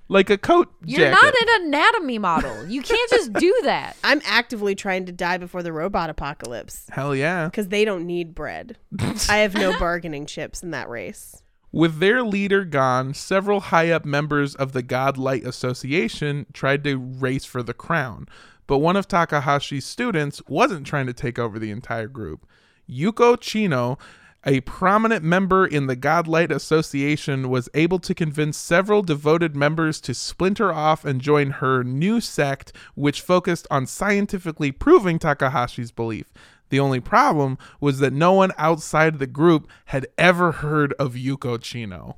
like 0.09 0.31
a 0.31 0.39
coat 0.39 0.73
You're 0.85 1.11
jacket. 1.11 1.23
not 1.23 1.35
an 1.59 1.67
anatomy 1.67 2.19
model. 2.19 2.67
You 2.67 2.83
can't 2.83 3.11
just 3.11 3.33
do 3.33 3.55
that. 3.65 3.97
I'm 4.05 4.21
actively 4.27 4.75
trying 4.75 5.07
to 5.07 5.13
die 5.13 5.39
before 5.39 5.63
the 5.63 5.73
robot 5.73 6.11
apocalypse 6.11 6.87
Hell 6.91 7.15
yeah. 7.17 7.47
because 7.47 7.69
they 7.69 7.85
don't 7.85 8.07
need 8.07 8.35
bread. 8.35 8.77
I 9.29 9.39
have 9.39 9.55
no 9.55 9.79
bargaining 9.79 10.27
chips 10.27 10.63
in 10.63 10.71
that 10.73 10.89
race. 10.89 11.43
With 11.75 11.99
their 11.99 12.23
leader 12.23 12.65
gone, 12.65 13.15
several 13.15 13.59
high 13.59 13.91
up 13.91 14.05
members 14.05 14.55
of 14.55 14.71
the 14.71 14.83
Godlight 14.83 15.45
Association 15.45 16.47
tried 16.53 16.85
to 16.85 16.97
race 16.97 17.45
for 17.45 17.65
the 17.65 17.75
crown. 17.75 18.29
But 18.69 18.79
one 18.79 18.95
of 18.95 19.09
Takahashi's 19.09 19.85
students 19.85 20.41
wasn't 20.47 20.87
trying 20.87 21.07
to 21.07 21.13
take 21.13 21.37
over 21.37 21.59
the 21.59 21.73
entire 21.73 22.07
group. 22.07 22.47
Yuko 22.89 23.41
Chino, 23.41 23.99
a 24.47 24.61
prominent 24.61 25.25
member 25.25 25.67
in 25.67 25.89
the 25.89 25.97
Godlight 25.97 26.53
Association, 26.53 27.51
was 27.51 27.69
able 27.75 27.99
to 27.99 28.15
convince 28.15 28.57
several 28.57 29.03
devoted 29.03 29.57
members 29.57 30.01
to 30.03 30.15
splinter 30.15 30.73
off 30.73 31.05
and 31.05 31.21
join 31.21 31.51
her 31.51 31.83
new 31.83 32.21
sect, 32.21 32.73
which 32.95 33.21
focused 33.21 33.67
on 33.69 33.89
scientifically 33.89 34.71
proving 34.71 35.19
Takahashi's 35.19 35.91
belief. 35.91 36.33
The 36.71 36.81
only 36.81 37.01
problem 37.01 37.59
was 37.81 37.99
that 38.01 38.13
no 38.13 38.33
one 38.33 38.53
outside 38.59 39.19
the 39.19 39.27
group 39.27 39.69
had 39.87 40.07
ever 40.19 40.53
heard 40.53 40.93
of 40.95 41.15
Yuko 41.15 41.61
Chino 41.61 42.17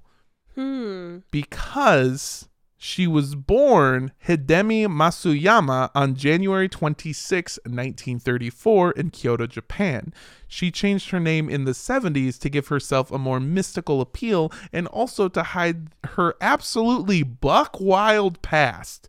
Hmm. 0.55 1.19
because 1.31 2.49
She 2.79 3.07
was 3.07 3.35
born 3.35 4.13
Hidemi 4.29 4.87
Masuyama 4.87 5.91
on 5.95 6.15
January 6.15 6.69
26, 6.69 7.59
1934, 7.65 8.91
in 8.93 9.11
Kyoto, 9.11 9.47
Japan. 9.47 10.13
She 10.47 10.71
changed 10.71 11.09
her 11.09 11.19
name 11.19 11.49
in 11.49 11.65
the 11.65 11.73
70s 11.73 12.39
to 12.41 12.51
give 12.51 12.69
herself 12.69 13.11
a 13.11 13.19
more 13.19 13.41
mystical 13.41 14.03
appeal 14.03 14.53
and 14.75 14.87
also 14.89 15.29
to 15.31 15.43
hide 15.43 15.89
her 16.05 16.35
absolutely 16.43 17.23
buck 17.23 17.81
wild 17.81 18.43
past. 18.43 19.09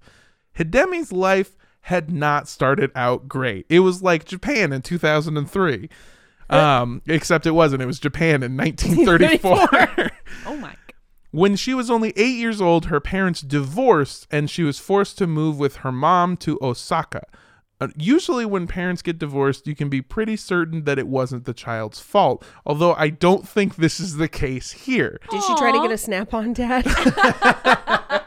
Hidemi's 0.58 1.12
life 1.12 1.57
had 1.88 2.12
not 2.12 2.50
started 2.50 2.92
out 2.96 3.30
great. 3.30 3.66
It 3.70 3.80
was 3.80 4.04
like 4.04 4.26
Japan 4.26 4.74
in 4.74 4.82
2003. 4.82 5.90
Um, 6.50 7.02
except 7.08 7.46
it 7.46 7.52
wasn't. 7.52 7.82
It 7.82 7.86
was 7.86 7.98
Japan 8.00 8.44
in 8.44 8.58
1934. 8.58 10.12
Oh 10.46 10.58
my. 10.58 10.76
When 11.32 11.56
she 11.56 11.74
was 11.74 11.90
only 11.90 12.14
eight 12.18 12.38
years 12.38 12.62
old, 12.62 12.86
her 12.86 13.00
parents 13.00 13.42
divorced 13.42 14.28
and 14.30 14.50
she 14.50 14.64
was 14.64 14.80
forced 14.80 15.18
to 15.20 15.28
move 15.28 15.60
with 15.60 15.78
her 15.78 15.92
mom 15.92 16.36
to 16.38 16.60
Osaka. 16.62 17.24
Uh, 17.80 17.88
usually, 17.96 18.46
when 18.46 18.68
parents 18.68 19.02
get 19.02 19.20
divorced, 19.20 19.68
you 19.68 19.76
can 19.76 19.88
be 19.88 20.02
pretty 20.02 20.36
certain 20.36 20.84
that 20.84 21.00
it 21.00 21.08
wasn't 21.08 21.46
the 21.46 21.54
child's 21.54 22.00
fault, 22.00 22.44
although 22.66 22.96
I 22.96 23.10
don't 23.10 23.48
think 23.48 23.76
this 23.76 24.00
is 24.00 24.18
the 24.18 24.28
case 24.28 24.72
here. 24.72 25.20
Did 25.30 25.44
she 25.44 25.56
try 25.56 25.72
to 25.72 25.82
get 25.82 25.92
a 25.92 25.98
snap 25.98 26.34
on 26.34 26.54
dad? 26.54 26.86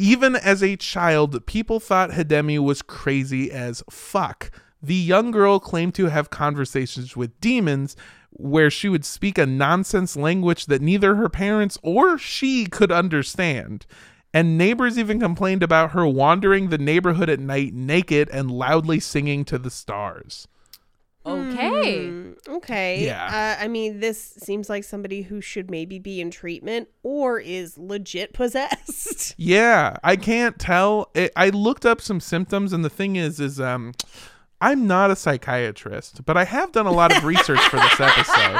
Even 0.00 0.36
as 0.36 0.62
a 0.62 0.76
child, 0.76 1.44
people 1.46 1.80
thought 1.80 2.12
Hidemi 2.12 2.60
was 2.60 2.82
crazy 2.82 3.50
as 3.50 3.82
fuck. 3.90 4.52
The 4.80 4.94
young 4.94 5.32
girl 5.32 5.58
claimed 5.58 5.96
to 5.96 6.06
have 6.06 6.30
conversations 6.30 7.16
with 7.16 7.40
demons 7.40 7.96
where 8.30 8.70
she 8.70 8.88
would 8.88 9.04
speak 9.04 9.38
a 9.38 9.44
nonsense 9.44 10.14
language 10.14 10.66
that 10.66 10.80
neither 10.80 11.16
her 11.16 11.28
parents 11.28 11.78
or 11.82 12.16
she 12.16 12.66
could 12.66 12.92
understand. 12.92 13.86
And 14.32 14.56
neighbors 14.56 15.00
even 15.00 15.18
complained 15.18 15.64
about 15.64 15.90
her 15.90 16.06
wandering 16.06 16.68
the 16.68 16.78
neighborhood 16.78 17.28
at 17.28 17.40
night 17.40 17.74
naked 17.74 18.28
and 18.30 18.52
loudly 18.52 19.00
singing 19.00 19.44
to 19.46 19.58
the 19.58 19.70
stars. 19.70 20.46
Okay. 21.26 22.06
Hmm, 22.06 22.32
okay. 22.48 23.04
Yeah. 23.04 23.56
Uh, 23.58 23.62
I 23.62 23.68
mean, 23.68 24.00
this 24.00 24.20
seems 24.38 24.68
like 24.70 24.84
somebody 24.84 25.22
who 25.22 25.40
should 25.40 25.70
maybe 25.70 25.98
be 25.98 26.20
in 26.20 26.30
treatment 26.30 26.88
or 27.02 27.38
is 27.38 27.76
legit 27.76 28.32
possessed. 28.34 29.34
Yeah, 29.36 29.96
I 30.02 30.16
can't 30.16 30.58
tell. 30.58 31.10
It, 31.14 31.32
I 31.36 31.50
looked 31.50 31.84
up 31.84 32.00
some 32.00 32.20
symptoms, 32.20 32.72
and 32.72 32.84
the 32.84 32.90
thing 32.90 33.16
is, 33.16 33.40
is 33.40 33.60
um, 33.60 33.92
I'm 34.60 34.86
not 34.86 35.10
a 35.10 35.16
psychiatrist, 35.16 36.24
but 36.24 36.36
I 36.36 36.44
have 36.44 36.72
done 36.72 36.86
a 36.86 36.92
lot 36.92 37.16
of 37.16 37.24
research 37.24 37.60
for 37.60 37.76
this 37.76 38.00
episode. 38.00 38.58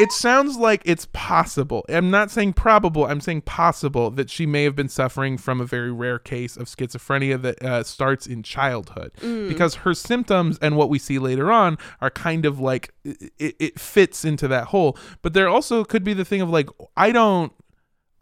It 0.00 0.10
sounds 0.12 0.56
like 0.56 0.82
it's 0.84 1.06
possible. 1.12 1.84
I'm 1.88 2.10
not 2.10 2.30
saying 2.30 2.54
probable. 2.54 3.04
I'm 3.06 3.20
saying 3.20 3.42
possible 3.42 4.10
that 4.12 4.30
she 4.30 4.46
may 4.46 4.64
have 4.64 4.74
been 4.74 4.88
suffering 4.88 5.36
from 5.36 5.60
a 5.60 5.64
very 5.64 5.92
rare 5.92 6.18
case 6.18 6.56
of 6.56 6.66
schizophrenia 6.66 7.40
that 7.42 7.62
uh, 7.62 7.82
starts 7.84 8.26
in 8.26 8.42
childhood, 8.42 9.12
because 9.48 9.76
her 9.76 9.94
symptoms 9.94 10.58
and 10.62 10.76
what 10.76 10.88
we 10.88 10.98
see 10.98 11.18
later 11.18 11.52
on 11.52 11.78
are 12.00 12.10
kind 12.10 12.46
of 12.46 12.58
like 12.58 12.92
it, 13.04 13.54
it 13.58 13.78
fits 13.78 14.24
into 14.24 14.48
that 14.48 14.68
hole. 14.68 14.96
But 15.20 15.34
there 15.34 15.48
also 15.48 15.84
could 15.84 16.04
be 16.04 16.14
the 16.14 16.24
thing 16.24 16.40
of 16.40 16.48
like 16.48 16.68
I 16.96 17.12
don't. 17.12 17.52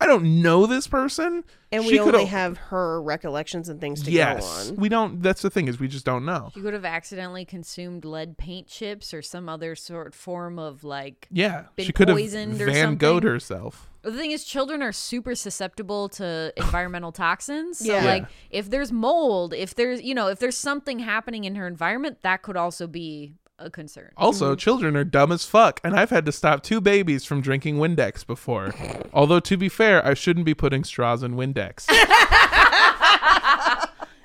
I 0.01 0.07
don't 0.07 0.43
know 0.43 0.67
this 0.67 0.87
person. 0.87 1.45
And 1.73 1.85
She 1.85 1.93
we 1.93 2.01
only 2.01 2.21
al- 2.21 2.27
have 2.27 2.57
her 2.57 3.01
recollections 3.03 3.69
and 3.69 3.81
things 3.81 4.03
to 4.05 4.11
yes, 4.11 4.69
go 4.69 4.71
on. 4.75 4.77
we 4.81 4.89
don't. 4.89 5.23
That's 5.23 5.43
the 5.43 5.51
thing 5.51 5.69
is 5.69 5.79
we 5.79 5.87
just 5.89 6.05
don't 6.05 6.25
know. 6.25 6.51
She 6.55 6.61
could 6.63 6.73
have 6.75 6.85
accidentally 6.85 7.45
consumed 7.45 8.05
lead 8.05 8.39
paint 8.39 8.67
chips 8.67 9.13
or 9.15 9.23
some 9.23 9.49
other 9.49 9.75
sort 9.77 10.15
form 10.15 10.59
of 10.59 10.83
like. 10.85 11.29
Yeah, 11.31 11.67
Been 11.77 11.85
she 11.87 11.93
could 11.93 12.09
have 12.09 12.17
poisoned 12.17 12.61
or 12.61 12.67
Van 12.67 12.97
Gogh'd 12.97 13.25
herself. 13.25 13.89
The 14.03 14.13
thing 14.13 14.31
is, 14.31 14.45
children 14.45 14.83
are 14.83 14.93
super 14.93 15.35
susceptible 15.35 16.09
to 16.11 16.53
environmental 16.57 17.13
toxins. 17.13 17.79
So, 17.81 17.93
Yeah. 17.93 18.03
like, 18.05 18.25
if 18.49 18.71
there's 18.71 18.91
mold, 18.91 19.53
if 19.53 19.75
there's, 19.75 20.01
you 20.01 20.15
know, 20.15 20.29
if 20.29 20.39
there's 20.39 20.57
something 20.57 21.01
happening 21.01 21.45
in 21.45 21.55
her 21.57 21.67
environment, 21.67 22.23
that 22.23 22.41
could 22.41 22.57
also 22.57 22.87
be 22.87 23.35
a 23.61 23.70
concern. 23.70 24.11
Also, 24.16 24.53
mm-hmm. 24.53 24.59
children 24.59 24.96
are 24.96 25.05
dumb 25.05 25.31
as 25.33 25.44
fuck, 25.44 25.81
and 25.85 25.94
I've 25.94 26.11
had 26.11 26.25
to 26.27 26.33
stop 26.33 26.62
two 26.62 26.81
babies 26.81 27.25
from 27.25 27.40
drinking 27.40 27.77
Windex 27.77 28.27
before. 28.27 28.75
Although, 29.12 29.40
to 29.40 29.57
be 29.57 29.68
fair, 29.68 30.05
I 30.05 30.14
shouldn't 30.14 30.46
be 30.46 30.55
putting 30.55 30.85
straws 30.85 31.23
in 31.23 31.35
Windex. 31.35 31.87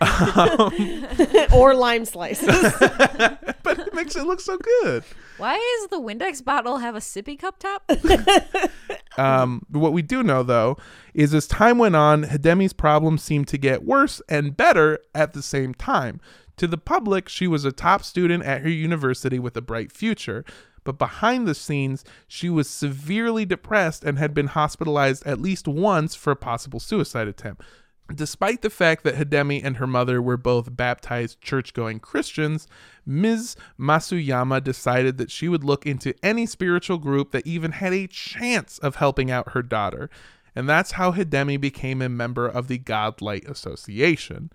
or 1.54 1.74
lime 1.74 2.06
slices. 2.06 2.48
but 2.80 3.80
it 3.80 3.94
makes 3.94 4.16
it 4.16 4.26
look 4.26 4.40
so 4.40 4.58
good. 4.58 5.04
Why 5.38 5.56
does 5.56 5.90
the 5.90 6.02
Windex 6.02 6.44
bottle 6.44 6.78
have 6.78 6.96
a 6.96 7.00
sippy 7.00 7.38
cup 7.38 7.60
top? 7.60 7.90
Um, 9.18 9.66
what 9.70 9.94
we 9.94 10.02
do 10.02 10.24
know, 10.24 10.44
though, 10.44 10.78
is 11.14 11.34
as 11.34 11.48
time 11.48 11.78
went 11.78 11.96
on, 11.96 12.24
Hidemi's 12.24 12.74
problems 12.74 13.24
seemed 13.24 13.48
to 13.48 13.58
get 13.58 13.86
worse 13.86 14.22
and 14.28 14.58
better 14.58 15.00
at 15.14 15.32
the 15.32 15.42
same 15.42 15.74
time. 15.74 16.20
To 16.58 16.68
the 16.68 16.78
public, 16.78 17.30
she 17.30 17.48
was 17.48 17.66
a 17.66 17.72
top 17.72 18.04
student 18.04 18.44
at 18.44 18.62
her 18.62 18.70
university 18.70 19.40
with 19.40 19.56
a 19.56 19.62
bright 19.62 19.92
future. 19.92 20.44
But 20.84 21.00
behind 21.00 21.48
the 21.48 21.56
scenes, 21.56 22.06
she 22.28 22.50
was 22.50 22.70
severely 22.70 23.44
depressed 23.44 24.04
and 24.04 24.18
had 24.20 24.34
been 24.34 24.48
hospitalized 24.48 25.26
at 25.26 25.42
least 25.42 25.68
once 25.68 26.14
for 26.14 26.32
a 26.32 26.36
possible 26.36 26.80
suicide 26.80 27.28
attempt. 27.28 27.64
Despite 28.13 28.62
the 28.62 28.70
fact 28.70 29.04
that 29.04 29.15
Hidemi 29.15 29.63
and 29.63 29.78
her 29.78 29.88
mother 29.88 30.22
were 30.22 30.38
both 30.38 30.78
baptized 30.78 31.41
church 31.41 31.74
going 31.74 32.00
Christians, 32.00 32.68
Ms. 33.06 33.56
Masuyama 33.80 34.63
decided 34.63 35.18
that 35.18 35.32
she 35.32 35.50
would 35.50 35.63
look 35.63 35.88
into 35.88 36.13
any 36.22 36.46
spiritual 36.46 37.00
group 37.00 37.32
that 37.32 37.48
even 37.48 37.72
had 37.72 37.94
a 37.94 38.08
chance 38.08 38.78
of 38.78 38.98
helping 38.98 39.32
out 39.32 39.54
her 39.54 39.63
daughter. 39.63 40.10
And 40.56 40.70
that's 40.70 40.91
how 40.91 41.13
Hidemi 41.13 41.60
became 41.60 42.02
a 42.02 42.08
member 42.08 42.48
of 42.48 42.68
the 42.68 42.78
Godlight 42.78 43.50
Association. 43.50 44.52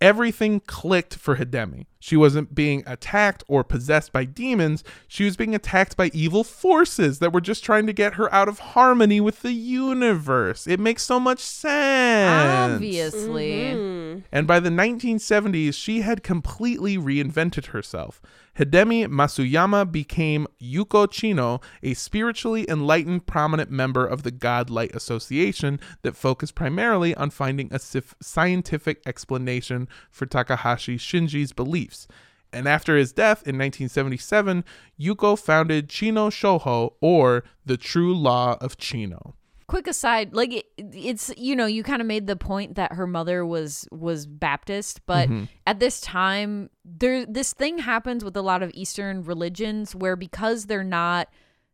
Everything 0.00 0.60
clicked 0.60 1.14
for 1.16 1.36
Hidemi. 1.36 1.86
She 1.98 2.16
wasn't 2.16 2.54
being 2.54 2.84
attacked 2.86 3.42
or 3.48 3.64
possessed 3.64 4.12
by 4.12 4.24
demons. 4.24 4.84
She 5.08 5.24
was 5.24 5.36
being 5.36 5.54
attacked 5.54 5.96
by 5.96 6.10
evil 6.14 6.44
forces 6.44 7.18
that 7.18 7.32
were 7.32 7.40
just 7.40 7.64
trying 7.64 7.86
to 7.88 7.92
get 7.92 8.14
her 8.14 8.32
out 8.32 8.48
of 8.48 8.60
harmony 8.60 9.20
with 9.20 9.42
the 9.42 9.52
universe. 9.52 10.68
It 10.68 10.78
makes 10.78 11.02
so 11.02 11.18
much 11.18 11.40
sense. 11.40 12.74
Obviously. 12.74 13.50
Mm-hmm. 13.50 14.20
And 14.30 14.46
by 14.46 14.60
the 14.60 14.70
1970s, 14.70 15.74
she 15.74 16.02
had 16.02 16.22
completely 16.22 16.96
reinvented 16.96 17.66
herself. 17.66 18.22
Hidemi 18.58 19.06
Masuyama 19.06 19.90
became 19.90 20.48
Yuko 20.60 21.08
Chino, 21.08 21.60
a 21.80 21.94
spiritually 21.94 22.68
enlightened 22.68 23.24
prominent 23.24 23.70
member 23.70 24.04
of 24.04 24.24
the 24.24 24.32
Godlight 24.32 24.92
Association 24.96 25.78
that 26.02 26.16
focused 26.16 26.56
primarily 26.56 27.14
on 27.14 27.30
finding 27.30 27.72
a 27.72 27.78
scientific 27.78 29.00
explanation 29.06 29.88
for 30.10 30.26
Takahashi 30.26 30.98
Shinji's 30.98 31.52
beliefs. 31.52 32.08
And 32.52 32.66
after 32.66 32.96
his 32.96 33.12
death 33.12 33.46
in 33.46 33.56
1977, 33.56 34.64
Yuko 34.98 35.38
founded 35.38 35.88
Chino 35.88 36.28
Shoho, 36.28 36.94
or 37.00 37.44
the 37.64 37.76
True 37.76 38.12
Law 38.12 38.56
of 38.60 38.76
Chino. 38.76 39.36
Quick 39.68 39.86
aside 39.86 40.34
like 40.34 40.52
it, 40.52 40.64
it's 40.78 41.30
you 41.36 41.54
know 41.54 41.66
you 41.66 41.82
kind 41.84 42.00
of 42.00 42.08
made 42.08 42.26
the 42.26 42.34
point 42.34 42.74
that 42.74 42.94
her 42.94 43.06
mother 43.06 43.46
was 43.46 43.86
was 43.92 44.26
baptist 44.26 45.04
but 45.06 45.28
mm-hmm. 45.28 45.44
at 45.66 45.78
this 45.78 46.00
time 46.00 46.70
there 46.84 47.24
this 47.26 47.52
thing 47.52 47.78
happens 47.78 48.24
with 48.24 48.36
a 48.36 48.42
lot 48.42 48.62
of 48.62 48.70
eastern 48.74 49.22
religions 49.22 49.94
where 49.94 50.16
because 50.16 50.66
they're 50.66 50.82
not 50.82 51.28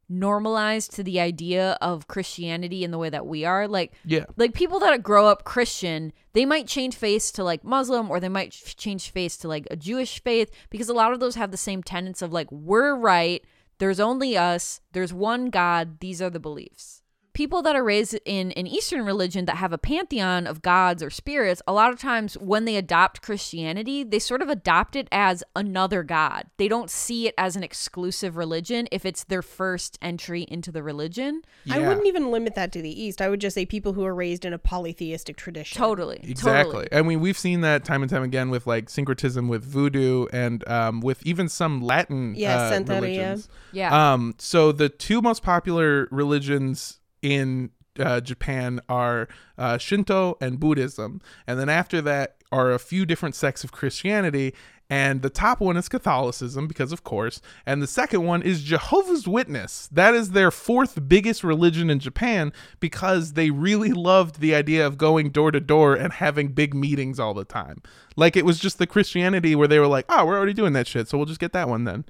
normalized 0.09 0.92
to 0.92 1.02
the 1.02 1.18
idea 1.20 1.78
of 1.80 2.09
christianity 2.09 2.85
in 2.85 2.90
the 2.90 2.98
way 2.98 3.09
that 3.09 3.26
we 3.26 3.44
are 3.44 3.66
like 3.66 3.94
Yeah. 4.04 4.24
like 4.37 4.52
people 4.52 4.80
that 4.80 5.02
grow 5.02 5.28
up 5.28 5.44
christian 5.44 6.12
they 6.35 6.44
might 6.44 6.66
change 6.66 6.96
face 6.96 7.30
to 7.33 7.44
like 7.44 7.64
muslim 7.64 8.11
or 8.11 8.20
they 8.20 8.28
might 8.28 8.50
ch- 8.50 8.76
change 8.76 9.11
face 9.11 9.37
to 9.38 9.48
like 9.48 9.66
a 9.70 9.76
jewish 9.76 10.20
faith 10.22 10.50
because 10.68 10.88
a 10.88 10.94
lot 10.94 11.12
of 11.12 11.20
those 11.20 11.37
have 11.37 11.52
the 11.52 11.57
same 11.57 11.83
tenets 11.83 12.22
of 12.22 12.33
like 12.33 12.50
we're 12.50 12.94
right 12.94 13.44
there's 13.78 14.00
only 14.00 14.37
us 14.37 14.80
there's 14.92 15.14
one 15.14 15.46
god 15.46 16.00
these 16.00 16.20
are 16.20 16.30
the 16.30 16.40
beliefs 16.40 17.02
people 17.35 17.62
that 17.62 17.77
are 17.77 17.85
raised 17.85 18.18
in 18.25 18.53
an 18.53 18.66
Eastern 18.66 19.05
religion 19.05 19.44
that 19.44 19.57
have 19.57 19.73
a 19.73 19.79
pantheon 19.79 20.47
of 20.47 20.62
gods 20.62 21.03
or 21.03 21.11
spirits, 21.11 21.61
a 21.66 21.73
lot 21.73 21.92
of 21.92 21.99
times 21.99 22.38
when 22.38 22.64
they 22.64 22.77
adopt 22.77 23.23
Christianity, 23.23 24.05
they 24.05 24.20
sort 24.20 24.40
of 24.40 24.49
adopt 24.49 24.97
it 24.97 25.09
as 25.12 25.42
another 25.55 26.03
god. 26.05 26.47
They 26.57 26.68
don't 26.68 26.88
see 26.88 27.27
it 27.27 27.35
as 27.37 27.57
an 27.57 27.64
exclusive 27.64 28.37
religion 28.37 28.88
if 28.92 29.05
it's 29.05 29.25
their 29.25 29.42
first 29.42 29.99
entry 30.01 30.47
into 30.49 30.70
the 30.70 30.83
religion. 30.83 31.42
I 31.68 31.81
wouldn't 31.81 32.07
even 32.07 32.31
limit 32.31 32.55
that 32.55 32.73
to 32.73 32.83
the 32.83 33.03
East. 33.03 33.20
I 33.20 33.29
would 33.29 33.40
just 33.40 33.55
say 33.55 33.66
people 33.66 33.92
who 33.92 34.05
are 34.05 34.14
raised 34.14 34.44
in 34.44 34.53
a 34.53 34.59
polytheistic 34.59 35.37
tradition. 35.37 35.77
Totally. 35.77 36.20
Exactly. 36.23 36.85
Totally. 36.85 36.88
I 36.92 37.03
mean, 37.03 37.20
we've 37.20 37.38
seen 37.38 37.62
that 37.62 37.85
time 37.85 38.03
and 38.03 38.11
time 38.11 38.23
again 38.23 38.49
with 38.49 38.66
like 38.66 38.88
syncretism 38.88 39.49
with 39.49 39.64
voodoo 39.64 40.27
and 40.33 40.66
um, 40.68 41.01
with 41.01 41.25
even 41.27 41.49
some 41.49 41.83
Latin 41.83 42.35
Yeah, 42.37 42.68
uh, 42.68 42.94
religions. 42.94 43.49
Yeah. 43.73 44.12
Um, 44.12 44.37
so 44.38 44.70
the 44.70 44.88
two 44.88 45.20
most 45.20 45.42
popular 45.42 46.07
religions 46.12 47.01
in 47.24 47.70
uh, 47.98 48.20
Japan 48.20 48.80
are 48.88 49.28
uh, 49.56 49.78
Shinto 49.78 50.37
and 50.40 50.60
Buddhism, 50.60 51.20
and 51.46 51.58
then 51.58 51.68
after 51.68 52.00
that 52.02 52.37
are 52.52 52.70
a 52.70 52.79
few 52.79 53.06
different 53.06 53.35
sects 53.35 53.64
of 53.64 53.72
Christianity, 53.72 54.54
And 54.90 55.22
the 55.22 55.31
top 55.31 55.60
one 55.60 55.77
is 55.77 55.88
Catholicism, 55.88 56.66
because 56.66 56.92
of 56.92 57.04
course. 57.04 57.40
And 57.64 57.81
the 57.81 57.87
second 57.87 58.22
one 58.25 58.42
is 58.42 58.62
Jehovah's 58.62 59.27
Witness. 59.27 59.88
That 59.90 60.14
is 60.14 60.31
their 60.31 60.50
fourth 60.50 61.08
biggest 61.08 61.42
religion 61.42 61.88
in 61.88 62.00
Japan 62.00 62.52
because 62.81 63.33
they 63.33 63.50
really 63.50 63.92
loved 63.92 64.40
the 64.40 64.54
idea 64.54 64.87
of 64.87 64.98
going 64.98 65.31
door 65.31 65.50
to 65.52 65.60
door 65.60 65.94
and 65.94 66.12
having 66.12 66.48
big 66.48 66.75
meetings 66.75 67.18
all 67.18 67.33
the 67.33 67.46
time. 67.46 67.83
Like 68.14 68.37
it 68.37 68.44
was 68.44 68.58
just 68.58 68.79
the 68.79 68.87
Christianity 68.87 69.54
where 69.54 69.68
they 69.68 69.79
were 69.79 69.87
like, 69.87 70.04
oh, 70.10 70.27
we're 70.27 70.37
already 70.37 70.52
doing 70.52 70.75
that 70.75 70.87
shit, 70.87 71.08
so 71.08 71.16
we'll 71.16 71.27
just 71.27 71.40
get 71.40 71.52
that 71.54 71.68
one 71.68 71.85
then. 71.85 72.04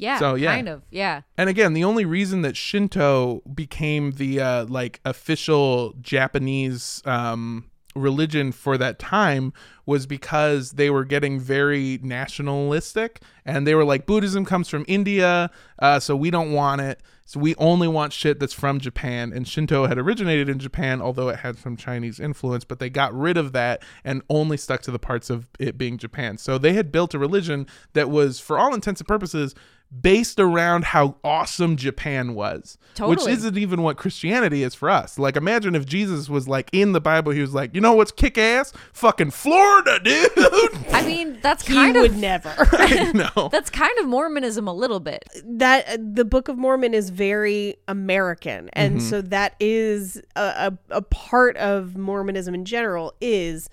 Yeah, 0.00 0.18
So, 0.18 0.34
yeah. 0.34 0.54
kind 0.54 0.68
of. 0.68 0.82
Yeah. 0.90 1.22
And 1.36 1.48
again, 1.50 1.74
the 1.74 1.84
only 1.84 2.04
reason 2.04 2.42
that 2.42 2.56
Shinto 2.56 3.42
became 3.54 4.12
the 4.12 4.40
uh, 4.40 4.64
like 4.66 5.00
official 5.04 5.94
Japanese 6.00 7.02
um, 7.04 7.70
religion 7.94 8.50
for 8.52 8.78
that 8.78 8.98
time 8.98 9.52
was 9.84 10.06
because 10.06 10.72
they 10.72 10.88
were 10.90 11.04
getting 11.04 11.38
very 11.38 11.98
nationalistic, 12.02 13.20
and 13.44 13.66
they 13.66 13.74
were 13.74 13.84
like, 13.84 14.06
Buddhism 14.06 14.44
comes 14.44 14.68
from 14.68 14.84
India, 14.88 15.50
uh, 15.80 15.98
so 16.00 16.16
we 16.16 16.30
don't 16.30 16.52
want 16.52 16.80
it. 16.80 17.02
So 17.24 17.38
we 17.38 17.54
only 17.56 17.86
want 17.86 18.12
shit 18.12 18.40
that's 18.40 18.52
from 18.52 18.80
Japan. 18.80 19.32
And 19.32 19.46
Shinto 19.46 19.86
had 19.86 19.98
originated 19.98 20.48
in 20.48 20.58
Japan, 20.58 21.00
although 21.00 21.28
it 21.28 21.38
had 21.38 21.56
some 21.58 21.76
Chinese 21.76 22.18
influence, 22.18 22.64
but 22.64 22.80
they 22.80 22.90
got 22.90 23.14
rid 23.14 23.36
of 23.36 23.52
that 23.52 23.84
and 24.02 24.22
only 24.28 24.56
stuck 24.56 24.82
to 24.82 24.90
the 24.90 24.98
parts 24.98 25.30
of 25.30 25.46
it 25.60 25.78
being 25.78 25.96
Japan. 25.96 26.38
So 26.38 26.58
they 26.58 26.72
had 26.72 26.90
built 26.90 27.14
a 27.14 27.20
religion 27.20 27.68
that 27.92 28.10
was, 28.10 28.40
for 28.40 28.58
all 28.58 28.74
intents 28.74 29.00
and 29.00 29.06
purposes, 29.06 29.54
based 29.98 30.38
around 30.38 30.84
how 30.84 31.16
awesome 31.24 31.76
Japan 31.76 32.34
was. 32.34 32.78
Which 33.00 33.26
isn't 33.26 33.56
even 33.56 33.82
what 33.82 33.96
Christianity 33.96 34.62
is 34.62 34.74
for 34.74 34.90
us. 34.90 35.18
Like 35.18 35.36
imagine 35.36 35.74
if 35.74 35.86
Jesus 35.86 36.28
was 36.28 36.46
like 36.46 36.68
in 36.72 36.92
the 36.92 37.00
Bible, 37.00 37.32
he 37.32 37.40
was 37.40 37.54
like, 37.54 37.74
you 37.74 37.80
know 37.80 37.94
what's 37.94 38.12
kick 38.12 38.36
ass? 38.36 38.72
Fucking 38.92 39.30
Florida, 39.30 39.98
dude. 40.04 40.30
I 40.92 41.02
mean, 41.06 41.38
that's 41.40 41.66
He 41.66 41.72
kind 41.74 41.94
would 41.96 42.10
of 42.12 42.16
never. 42.18 42.54
no, 43.14 43.48
that's 43.50 43.70
kind 43.70 43.96
of 44.00 44.06
Mormonism 44.06 44.68
a 44.68 44.72
little 44.74 45.00
bit. 45.00 45.24
that 45.44 45.88
uh, 45.88 45.96
the 45.98 46.24
Book 46.24 46.48
of 46.48 46.58
Mormon 46.58 46.92
is 46.94 47.10
very 47.10 47.76
American, 47.88 48.68
and 48.74 48.96
Mm-hmm. 48.98 49.08
so 49.08 49.22
that 49.22 49.54
is 49.60 50.20
a, 50.36 50.40
a 50.90 50.96
a 50.98 51.02
part 51.02 51.56
of 51.56 51.96
Mormonism 51.96 52.54
in 52.54 52.64
general 52.64 53.14
is 53.20 53.70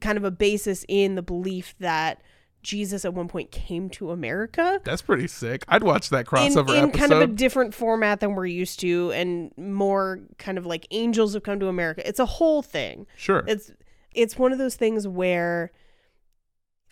kind 0.00 0.16
of 0.16 0.24
a 0.24 0.30
basis 0.30 0.84
in 0.88 1.16
the 1.16 1.22
belief 1.22 1.74
that 1.80 2.22
Jesus 2.62 3.04
at 3.04 3.14
one 3.14 3.28
point 3.28 3.50
came 3.50 3.90
to 3.90 4.10
America. 4.10 4.80
That's 4.84 5.02
pretty 5.02 5.28
sick. 5.28 5.64
I'd 5.68 5.82
watch 5.82 6.10
that 6.10 6.20
in, 6.20 6.24
crossover 6.26 6.76
in 6.76 6.84
episode. 6.90 6.94
kind 6.94 7.12
of 7.12 7.20
a 7.22 7.26
different 7.26 7.74
format 7.74 8.20
than 8.20 8.34
we're 8.34 8.46
used 8.46 8.80
to 8.80 9.10
and 9.12 9.52
more 9.56 10.20
kind 10.38 10.58
of 10.58 10.66
like 10.66 10.86
angels 10.90 11.34
have 11.34 11.42
come 11.42 11.58
to 11.60 11.68
america 11.68 12.06
it's 12.06 12.18
a 12.18 12.26
whole 12.26 12.62
thing 12.62 13.06
sure. 13.16 13.44
it's 13.46 13.70
it's 14.14 14.38
one 14.38 14.52
of 14.52 14.58
those 14.58 14.76
things 14.76 15.08
where 15.08 15.70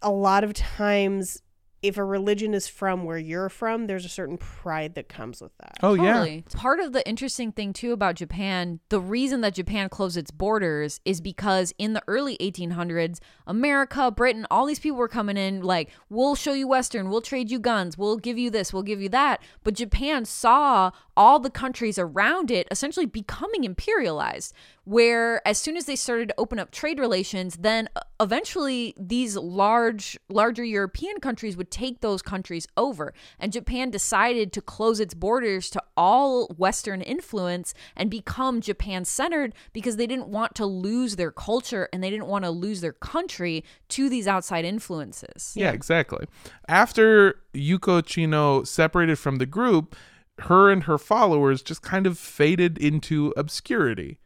a 0.02 0.10
lot 0.10 0.44
of 0.44 0.54
times 0.54 1.42
if 1.82 1.96
a 1.96 2.04
religion 2.04 2.54
is 2.54 2.68
from 2.68 3.04
where 3.04 3.18
you're 3.18 3.48
from 3.48 3.86
there's 3.86 4.04
a 4.04 4.08
certain 4.08 4.36
pride 4.36 4.94
that 4.94 5.08
comes 5.08 5.40
with 5.40 5.56
that 5.58 5.78
oh 5.82 5.94
yeah. 5.94 6.10
Totally. 6.20 6.44
Part 6.54 6.80
of 6.80 6.92
the 6.92 7.06
interesting 7.08 7.52
thing 7.52 7.72
too 7.72 7.92
about 7.92 8.16
Japan, 8.16 8.80
the 8.88 9.00
reason 9.00 9.40
that 9.42 9.54
Japan 9.54 9.88
closed 9.88 10.16
its 10.16 10.30
borders 10.30 11.00
is 11.04 11.20
because 11.20 11.72
in 11.78 11.92
the 11.92 12.02
early 12.06 12.36
1800s, 12.38 13.18
America, 13.46 14.10
Britain, 14.10 14.46
all 14.50 14.66
these 14.66 14.78
people 14.78 14.98
were 14.98 15.08
coming 15.08 15.36
in 15.36 15.62
like, 15.62 15.90
"We'll 16.08 16.34
show 16.34 16.52
you 16.52 16.68
western, 16.68 17.08
we'll 17.08 17.20
trade 17.20 17.50
you 17.50 17.58
guns, 17.58 17.96
we'll 17.96 18.16
give 18.16 18.38
you 18.38 18.50
this, 18.50 18.72
we'll 18.72 18.82
give 18.82 19.00
you 19.00 19.08
that." 19.10 19.42
But 19.64 19.74
Japan 19.74 20.24
saw 20.24 20.90
all 21.16 21.38
the 21.38 21.50
countries 21.50 21.98
around 21.98 22.50
it 22.50 22.66
essentially 22.70 23.06
becoming 23.06 23.62
imperialized, 23.64 24.52
where 24.90 25.40
as 25.46 25.56
soon 25.56 25.76
as 25.76 25.84
they 25.84 25.94
started 25.94 26.28
to 26.28 26.34
open 26.36 26.58
up 26.58 26.72
trade 26.72 26.98
relations, 26.98 27.58
then 27.58 27.88
uh, 27.94 28.00
eventually 28.18 28.92
these 28.98 29.36
large 29.36 30.18
larger 30.28 30.64
European 30.64 31.20
countries 31.20 31.56
would 31.56 31.70
take 31.70 32.00
those 32.00 32.22
countries 32.22 32.66
over. 32.76 33.14
And 33.38 33.52
Japan 33.52 33.92
decided 33.92 34.52
to 34.52 34.60
close 34.60 34.98
its 34.98 35.14
borders 35.14 35.70
to 35.70 35.82
all 35.96 36.48
Western 36.56 37.02
influence 37.02 37.72
and 37.94 38.10
become 38.10 38.60
Japan 38.60 39.04
centered 39.04 39.54
because 39.72 39.94
they 39.94 40.08
didn't 40.08 40.26
want 40.26 40.56
to 40.56 40.66
lose 40.66 41.14
their 41.14 41.30
culture 41.30 41.88
and 41.92 42.02
they 42.02 42.10
didn't 42.10 42.26
want 42.26 42.44
to 42.44 42.50
lose 42.50 42.80
their 42.80 42.92
country 42.92 43.64
to 43.90 44.08
these 44.08 44.26
outside 44.26 44.64
influences. 44.64 45.52
Yeah, 45.54 45.70
exactly. 45.70 46.26
After 46.66 47.40
Yuko 47.54 48.04
Chino 48.04 48.64
separated 48.64 49.20
from 49.20 49.36
the 49.36 49.46
group, 49.46 49.94
her 50.40 50.68
and 50.68 50.82
her 50.84 50.98
followers 50.98 51.62
just 51.62 51.80
kind 51.80 52.08
of 52.08 52.18
faded 52.18 52.76
into 52.76 53.32
obscurity 53.36 54.18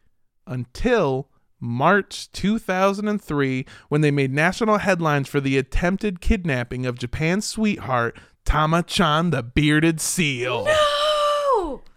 until 0.47 1.29
March 1.59 2.31
2003 2.31 3.65
when 3.89 4.01
they 4.01 4.11
made 4.11 4.33
national 4.33 4.79
headlines 4.79 5.27
for 5.27 5.39
the 5.39 5.57
attempted 5.57 6.21
kidnapping 6.21 6.85
of 6.85 6.99
Japan's 6.99 7.45
sweetheart, 7.45 8.17
Tama-chan 8.45 9.31
the 9.31 9.41
bearded 9.41 9.99
seal. 9.99 10.65
Oh! 10.67 10.84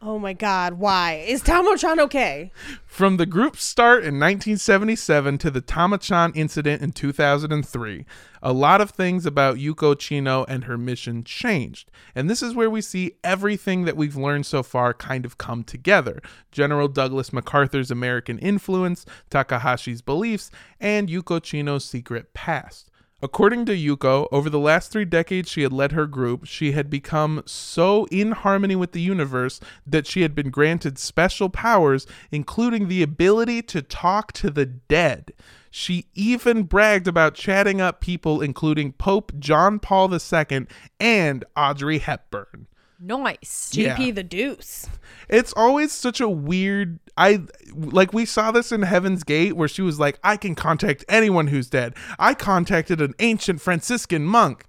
Oh 0.01 0.19
my 0.19 0.33
god 0.33 0.75
why 0.75 1.25
is 1.27 1.43
tama-chan 1.43 1.99
okay 1.99 2.53
From 2.87 3.17
the 3.17 3.27
group's 3.27 3.65
start 3.65 3.99
in 3.99 4.15
1977 4.15 5.39
to 5.39 5.51
the 5.51 5.61
Tama-chan 5.61 6.33
incident 6.35 6.83
in 6.83 6.91
2003, 6.93 8.05
a 8.43 8.53
lot 8.53 8.81
of 8.81 8.91
things 8.91 9.25
about 9.25 9.57
Yuko 9.57 9.97
Chino 9.97 10.45
and 10.49 10.65
her 10.65 10.77
mission 10.77 11.23
changed. 11.23 11.91
And 12.15 12.29
this 12.29 12.43
is 12.43 12.55
where 12.55 12.71
we 12.71 12.81
see 12.81 13.13
everything 13.23 13.85
that 13.85 13.97
we've 13.97 14.17
learned 14.17 14.47
so 14.47 14.65
far 14.65 14.95
kind 14.95 15.25
of 15.25 15.39
come 15.39 15.63
together. 15.63 16.21
General 16.51 16.89
Douglas 16.89 17.33
MacArthur's 17.33 17.91
American 17.91 18.39
influence, 18.41 19.07
Takahashi's 19.31 20.03
beliefs, 20.03 20.51
and 20.81 21.09
Yuko 21.09 21.41
Chino's 21.41 21.85
secret 21.85 22.35
past. 22.35 22.91
According 23.21 23.67
to 23.67 23.73
Yuko, 23.73 24.29
over 24.31 24.49
the 24.49 24.61
last 24.61 24.93
three 24.93 25.05
decades 25.05 25.51
she 25.51 25.63
had 25.63 25.73
led 25.73 25.91
her 25.91 26.07
group, 26.07 26.47
she 26.47 26.71
had 26.71 26.89
become 26.89 27.43
so 27.47 28.07
in 28.13 28.31
harmony 28.31 28.77
with 28.77 28.93
the 28.93 29.01
universe 29.01 29.59
that 29.85 30.07
she 30.07 30.23
had 30.23 30.37
been 30.37 30.51
granted 30.51 30.99
special 30.99 31.49
powers, 31.49 32.07
including 32.31 32.87
the 32.87 33.03
ability 33.03 33.63
to 33.63 33.83
talk 33.83 34.33
to 34.35 34.51
the 34.51 34.67
dead. 34.67 35.33
She 35.69 36.07
even 36.15 36.63
bragged 36.63 37.09
about 37.09 37.35
chatting 37.35 37.81
up 37.81 38.01
people, 38.01 38.41
including 38.41 38.93
Pope 38.93 39.33
John 39.41 39.81
Paul 39.81 40.15
II 40.15 40.67
and 41.01 41.45
Audrey 41.57 41.99
Hepburn. 41.99 42.69
Nice. 43.01 43.71
gp 43.73 43.99
Yeah. 44.07 44.11
the 44.13 44.23
deuce 44.23 44.87
It's 45.29 45.53
always 45.57 45.93
such 45.93 46.21
a 46.21 46.29
weird. 46.29 46.99
I 47.17 47.43
like 47.75 48.13
we 48.13 48.25
saw 48.25 48.51
this 48.51 48.73
in 48.73 48.83
Heaven's 48.83 49.25
Gate 49.25 49.57
where 49.57 49.69
she 49.69 49.83
was 49.83 49.99
like, 50.01 50.19
"I 50.25 50.37
can 50.37 50.55
contact 50.55 51.05
anyone 51.09 51.49
who's 51.49 51.69
dead." 51.69 51.95
I 52.19 52.35
contacted 52.35 53.01
an 53.01 53.15
ancient 53.19 53.61
Franciscan 53.61 54.25
monk, 54.25 54.65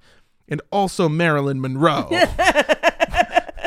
and 0.47 0.61
also 0.71 1.07
Marilyn 1.07 1.61
Monroe. 1.61 2.09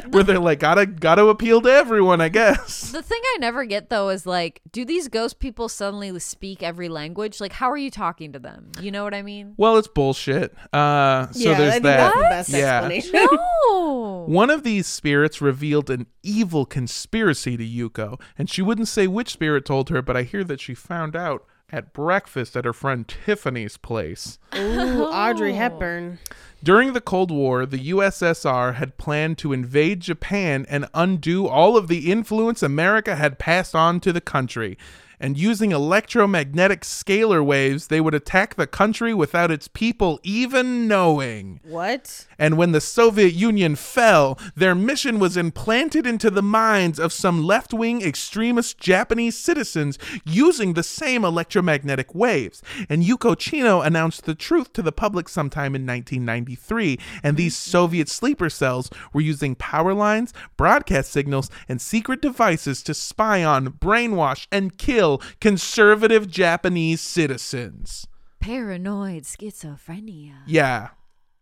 where 0.11 0.23
they're 0.25 0.39
like, 0.39 0.61
"Gotta 0.61 0.87
gotta 0.87 1.27
appeal 1.27 1.61
to 1.63 1.69
everyone," 1.71 2.21
I 2.21 2.29
guess. 2.29 2.91
The 2.93 3.03
thing 3.03 3.21
I 3.35 3.39
never 3.41 3.65
get 3.65 3.89
though 3.91 4.09
is 4.11 4.27
like, 4.27 4.61
do 4.73 4.85
these 4.85 5.09
ghost 5.09 5.39
people 5.39 5.69
suddenly 5.69 6.19
speak 6.19 6.63
every 6.63 6.89
language? 6.89 7.41
Like, 7.41 7.53
how 7.53 7.71
are 7.71 7.77
you 7.77 7.91
talking 7.91 8.33
to 8.33 8.39
them? 8.39 8.73
You 8.81 8.91
know 8.91 9.05
what 9.05 9.15
I 9.15 9.23
mean? 9.23 9.55
Well, 9.57 9.77
it's 9.79 9.89
bullshit. 9.89 10.55
Uh, 10.73 11.31
so 11.33 11.51
yeah 11.51 11.59
there's 11.59 11.73
think 11.75 11.85
that. 11.85 11.97
that's 11.97 12.17
the 12.17 12.23
best 12.23 12.49
Yeah. 12.51 12.79
explanation 12.85 13.13
No. 13.15 14.25
One 14.29 14.51
of 14.51 14.63
these 14.63 14.87
spirits 14.87 15.41
revealed 15.41 15.91
an 15.91 16.07
evil 16.23 16.65
conspiracy 16.67 17.57
to 17.57 17.65
Yuko, 17.65 18.21
and 18.39 18.49
she 18.49 18.63
wouldn't 18.63 18.89
say 18.89 19.07
which 19.07 19.31
spirit 19.31 19.65
told 19.65 19.89
her, 19.91 20.03
but 20.03 20.17
I 20.17 20.23
hear 20.23 20.45
that 20.45 20.61
she 20.61 20.75
found 20.75 21.17
out 21.17 21.45
at 21.73 21.93
breakfast 21.93 22.57
at 22.57 22.65
her 22.65 22.73
friend 22.73 23.09
Tiffany's 23.09 23.77
place. 23.77 24.39
Ooh, 24.55 25.05
audrey 25.05 25.53
oh. 25.53 25.57
hepburn 25.57 26.19
During 26.63 26.93
the 26.93 27.01
Cold 27.01 27.31
War, 27.31 27.65
the 27.65 27.91
USSR 27.91 28.75
had 28.75 28.99
planned 28.99 29.39
to 29.39 29.53
invade 29.53 30.01
Japan 30.01 30.67
and 30.69 30.87
undo 30.95 31.49
all 31.49 31.77
of 31.77 31.89
the 31.89 32.13
influence 32.13 32.63
America 32.63 33.17
had 33.17 33.39
passed 33.39 33.75
on 33.75 33.99
to 34.01 34.13
the 34.13 34.21
country. 34.21 34.77
And 35.23 35.39
using 35.39 35.71
electromagnetic 35.71 36.81
scalar 36.81 37.45
waves, 37.45 37.87
they 37.87 38.01
would 38.01 38.13
attack 38.13 38.57
the 38.57 38.67
country 38.67 39.15
without 39.15 39.53
its 39.53 39.69
people 39.69 40.19
even 40.25 40.89
knowing. 40.89 41.61
what 41.63 42.27
And 42.41 42.59
when 42.59 42.73
the 42.73 42.81
Soviet 42.81 43.33
Union 43.33 43.77
fell, 43.77 44.37
their 44.57 44.75
mission 44.75 45.21
was 45.21 45.37
implanted 45.37 46.09
into 46.09 46.29
the 46.29 46.43
minds 46.43 46.99
of 46.99 47.13
some 47.13 47.45
left 47.45 47.73
wing 47.73 48.03
extremist 48.03 48.79
Japanese 48.79 49.39
citizens 49.39 49.97
using 50.25 50.75
the 50.75 50.83
same 50.83 51.25
electromagnetic 51.25 52.17
waves. 52.17 52.61
And 52.89 53.05
Yuko 53.05 53.39
Chino 53.39 53.81
announced 53.81 54.25
the 54.25 54.35
truth 54.35 54.73
to 54.73 54.83
the 54.83 54.91
public 54.91 55.29
sometime 55.29 55.77
in 55.77 55.87
1993. 55.87 56.99
And 57.23 57.37
these 57.37 57.57
Soviet 57.57 58.09
sleeper 58.09 58.51
cells 58.51 58.91
were 59.13 59.21
using 59.21 59.55
power 59.55 59.95
lines, 59.95 60.35
broadcast 60.57 61.13
signals, 61.13 61.49
and 61.69 61.81
secret 61.81 62.21
devices 62.21 62.83
to 62.83 62.93
spy 62.93 63.45
on, 63.45 63.69
brainwash, 63.69 64.49
and 64.51 64.77
kill 64.77 65.12
conservative 65.41 66.31
Japanese 66.31 67.01
citizens. 67.01 68.07
Paranoid 68.41 69.23
schizophrenia. 69.23 70.39
Yeah, 70.47 70.89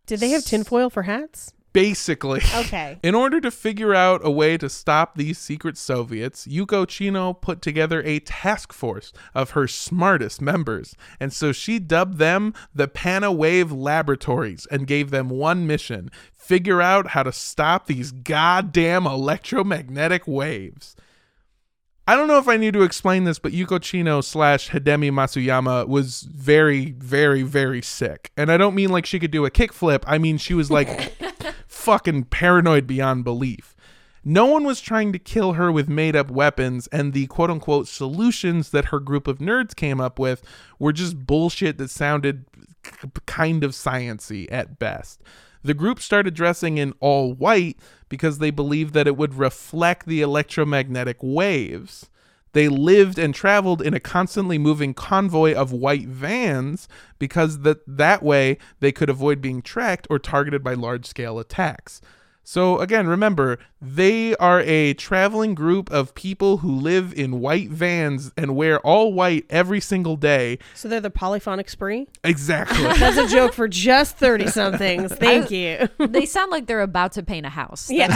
did 0.07 0.21
they 0.21 0.31
have 0.31 0.45
tinfoil 0.45 0.91
for 0.91 1.05
hats 1.05 1.53
Basically. 1.73 2.41
Okay. 2.55 2.99
In 3.03 3.15
order 3.15 3.41
to 3.41 3.51
figure 3.51 3.95
out 3.95 4.21
a 4.25 4.31
way 4.31 4.59
to 4.59 4.69
stop 4.69 5.15
these 5.15 5.39
secret 5.39 5.77
Soviets, 5.79 6.47
Yuko 6.47 6.87
Chino 6.87 7.33
put 7.33 7.63
together 7.63 8.03
a 8.03 8.19
task 8.21 8.73
force 8.73 9.13
of 9.35 9.51
her 9.51 9.69
smartest 9.69 10.43
members. 10.43 10.97
And 11.21 11.33
so 11.33 11.53
she 11.53 11.79
dubbed 11.79 12.19
them 12.19 12.55
the 12.75 12.89
Pana 12.89 13.31
Wave 13.31 13.71
Laboratories 13.71 14.67
and 14.71 14.87
gave 14.87 15.11
them 15.11 15.29
one 15.29 15.67
mission 15.67 16.11
figure 16.33 16.83
out 16.83 17.09
how 17.09 17.23
to 17.23 17.31
stop 17.31 17.87
these 17.87 18.11
goddamn 18.11 19.07
electromagnetic 19.07 20.27
waves. 20.27 20.97
I 22.11 22.17
don't 22.17 22.27
know 22.27 22.39
if 22.39 22.49
I 22.49 22.57
need 22.57 22.75
to 22.75 22.83
explain 22.83 23.23
this, 23.23 23.39
but 23.39 23.53
Yuko 23.53 23.81
Chino 23.81 24.21
slash 24.21 24.71
Hidemi 24.71 25.13
Masuyama 25.13 25.87
was 25.87 26.23
very, 26.23 26.91
very, 26.91 27.43
very 27.43 27.81
sick. 27.83 28.33
And 28.37 28.51
I 28.51 28.57
don't 28.57 28.75
mean 28.75 28.91
like 28.91 29.07
she 29.07 29.21
could 29.21 29.31
do 29.31 29.45
a 29.45 29.51
kickflip. 29.51 30.03
I 30.09 30.19
mean 30.19 30.37
she 30.37 30.53
was 30.53 30.73
like 30.73 31.13
fucking 31.69 32.25
paranoid 32.25 32.89
beyond 32.89 33.23
belief. 33.23 33.77
No 34.25 34.47
one 34.47 34.65
was 34.65 34.81
trying 34.81 35.13
to 35.13 35.21
kill 35.21 35.53
her 35.53 35.71
with 35.71 35.89
made 35.89 36.17
up 36.17 36.33
weapons, 36.33 36.89
and 36.89 37.13
the 37.13 37.29
quote 37.29 37.49
unquote 37.49 37.87
solutions 37.87 38.71
that 38.71 38.87
her 38.87 38.99
group 38.99 39.29
of 39.29 39.39
nerds 39.39 39.77
came 39.77 40.01
up 40.01 40.19
with 40.19 40.43
were 40.81 40.93
just 40.93 41.29
bullshit 41.29 41.79
that 41.79 41.91
sounded 41.91 42.45
k- 42.83 43.09
kind 43.27 43.63
of 43.63 43.71
sciency 43.71 44.49
at 44.51 44.81
best. 44.81 45.23
The 45.63 45.75
group 45.75 46.01
started 46.01 46.35
dressing 46.35 46.79
in 46.79 46.95
all 47.01 47.35
white 47.35 47.79
because 48.09 48.39
they 48.39 48.51
believed 48.51 48.95
that 48.95 49.07
it 49.07 49.17
would 49.17 49.35
reflect 49.35 50.07
the 50.07 50.23
electromagnetic 50.23 51.19
waves. 51.21 52.09
They 52.53 52.69
lived 52.69 53.19
and 53.19 53.35
traveled 53.35 53.81
in 53.81 53.95
a 53.95 54.01
constantly 54.01 54.59
moving 54.59 54.93
convoy 54.93 55.55
of 55.55 55.73
white 55.73 56.09
vans 56.09 56.89
because 57.19 57.61
that 57.61 57.79
that 57.87 58.23
way 58.23 58.59
they 58.81 58.91
could 58.91 59.09
avoid 59.09 59.41
being 59.41 59.63
tracked 59.63 60.07
or 60.11 60.19
targeted 60.19 60.65
by 60.65 60.75
large-scale 60.75 61.39
attacks. 61.39 62.01
So 62.51 62.81
again, 62.81 63.07
remember, 63.07 63.61
they 63.81 64.35
are 64.39 64.61
a 64.63 64.95
traveling 64.95 65.55
group 65.55 65.89
of 65.93 66.17
people 66.17 66.57
who 66.57 66.75
live 66.75 67.15
in 67.15 67.39
white 67.39 67.71
vans 67.71 68.33
and 68.37 68.57
wear 68.57 68.81
all 68.81 69.13
white 69.13 69.47
every 69.49 69.79
single 69.79 70.17
day. 70.17 70.59
So 70.75 70.89
they're 70.89 71.01
the 71.01 71.11
polyphonic 71.11 71.71
spree? 71.71 72.09
Exactly. 72.25 72.83
That's 72.99 73.19
a 73.19 73.29
joke 73.29 73.53
for 73.53 73.69
just 73.69 74.17
30 74.17 74.49
somethings. 74.49 75.15
Thank 75.15 75.53
you. 75.53 75.89
they 76.01 76.27
sound 76.27 76.51
like 76.51 76.67
they're 76.67 76.81
about 76.81 77.13
to 77.13 77.23
paint 77.23 77.47
a 77.47 77.51
house. 77.51 77.89
Yeah. 77.89 78.09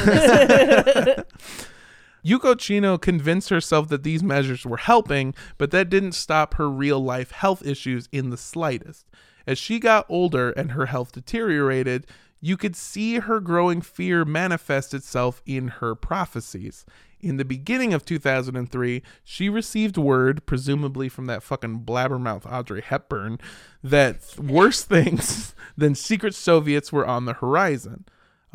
Yuko 2.26 2.59
Chino 2.59 2.99
convinced 2.99 3.51
herself 3.51 3.87
that 3.87 4.03
these 4.03 4.24
measures 4.24 4.66
were 4.66 4.78
helping, 4.78 5.32
but 5.59 5.70
that 5.70 5.89
didn't 5.89 6.11
stop 6.11 6.55
her 6.55 6.68
real 6.68 6.99
life 6.99 7.30
health 7.30 7.64
issues 7.64 8.09
in 8.11 8.30
the 8.30 8.37
slightest. 8.37 9.07
As 9.47 9.59
she 9.59 9.78
got 9.78 10.07
older 10.09 10.51
and 10.51 10.72
her 10.72 10.87
health 10.87 11.12
deteriorated, 11.12 12.07
you 12.45 12.59
could 12.59 12.77
see 12.77 13.21
her 13.21 13.41
growing 13.41 13.81
fear 13.81 14.23
manifest 14.23 14.93
itself 14.93 15.41
in 15.47 15.69
her 15.69 15.95
prophecies. 15.95 16.85
In 17.23 17.39
the 17.39 17.45
beginning 17.45 17.95
of 17.95 18.05
2003, 18.05 19.03
she 19.25 19.49
received 19.49 19.97
word, 19.97 20.45
presumably 20.45 21.09
from 21.09 21.25
that 21.25 21.43
fucking 21.43 21.87
blabbermouth 21.87 22.45
Audrey 22.45 22.83
Hepburn, 22.83 23.39
that 23.83 24.39
worse 24.39 24.85
things 24.85 25.55
than 25.75 25.95
secret 25.95 26.35
Soviets 26.35 26.93
were 26.93 27.07
on 27.07 27.25
the 27.25 27.33
horizon. 27.33 28.05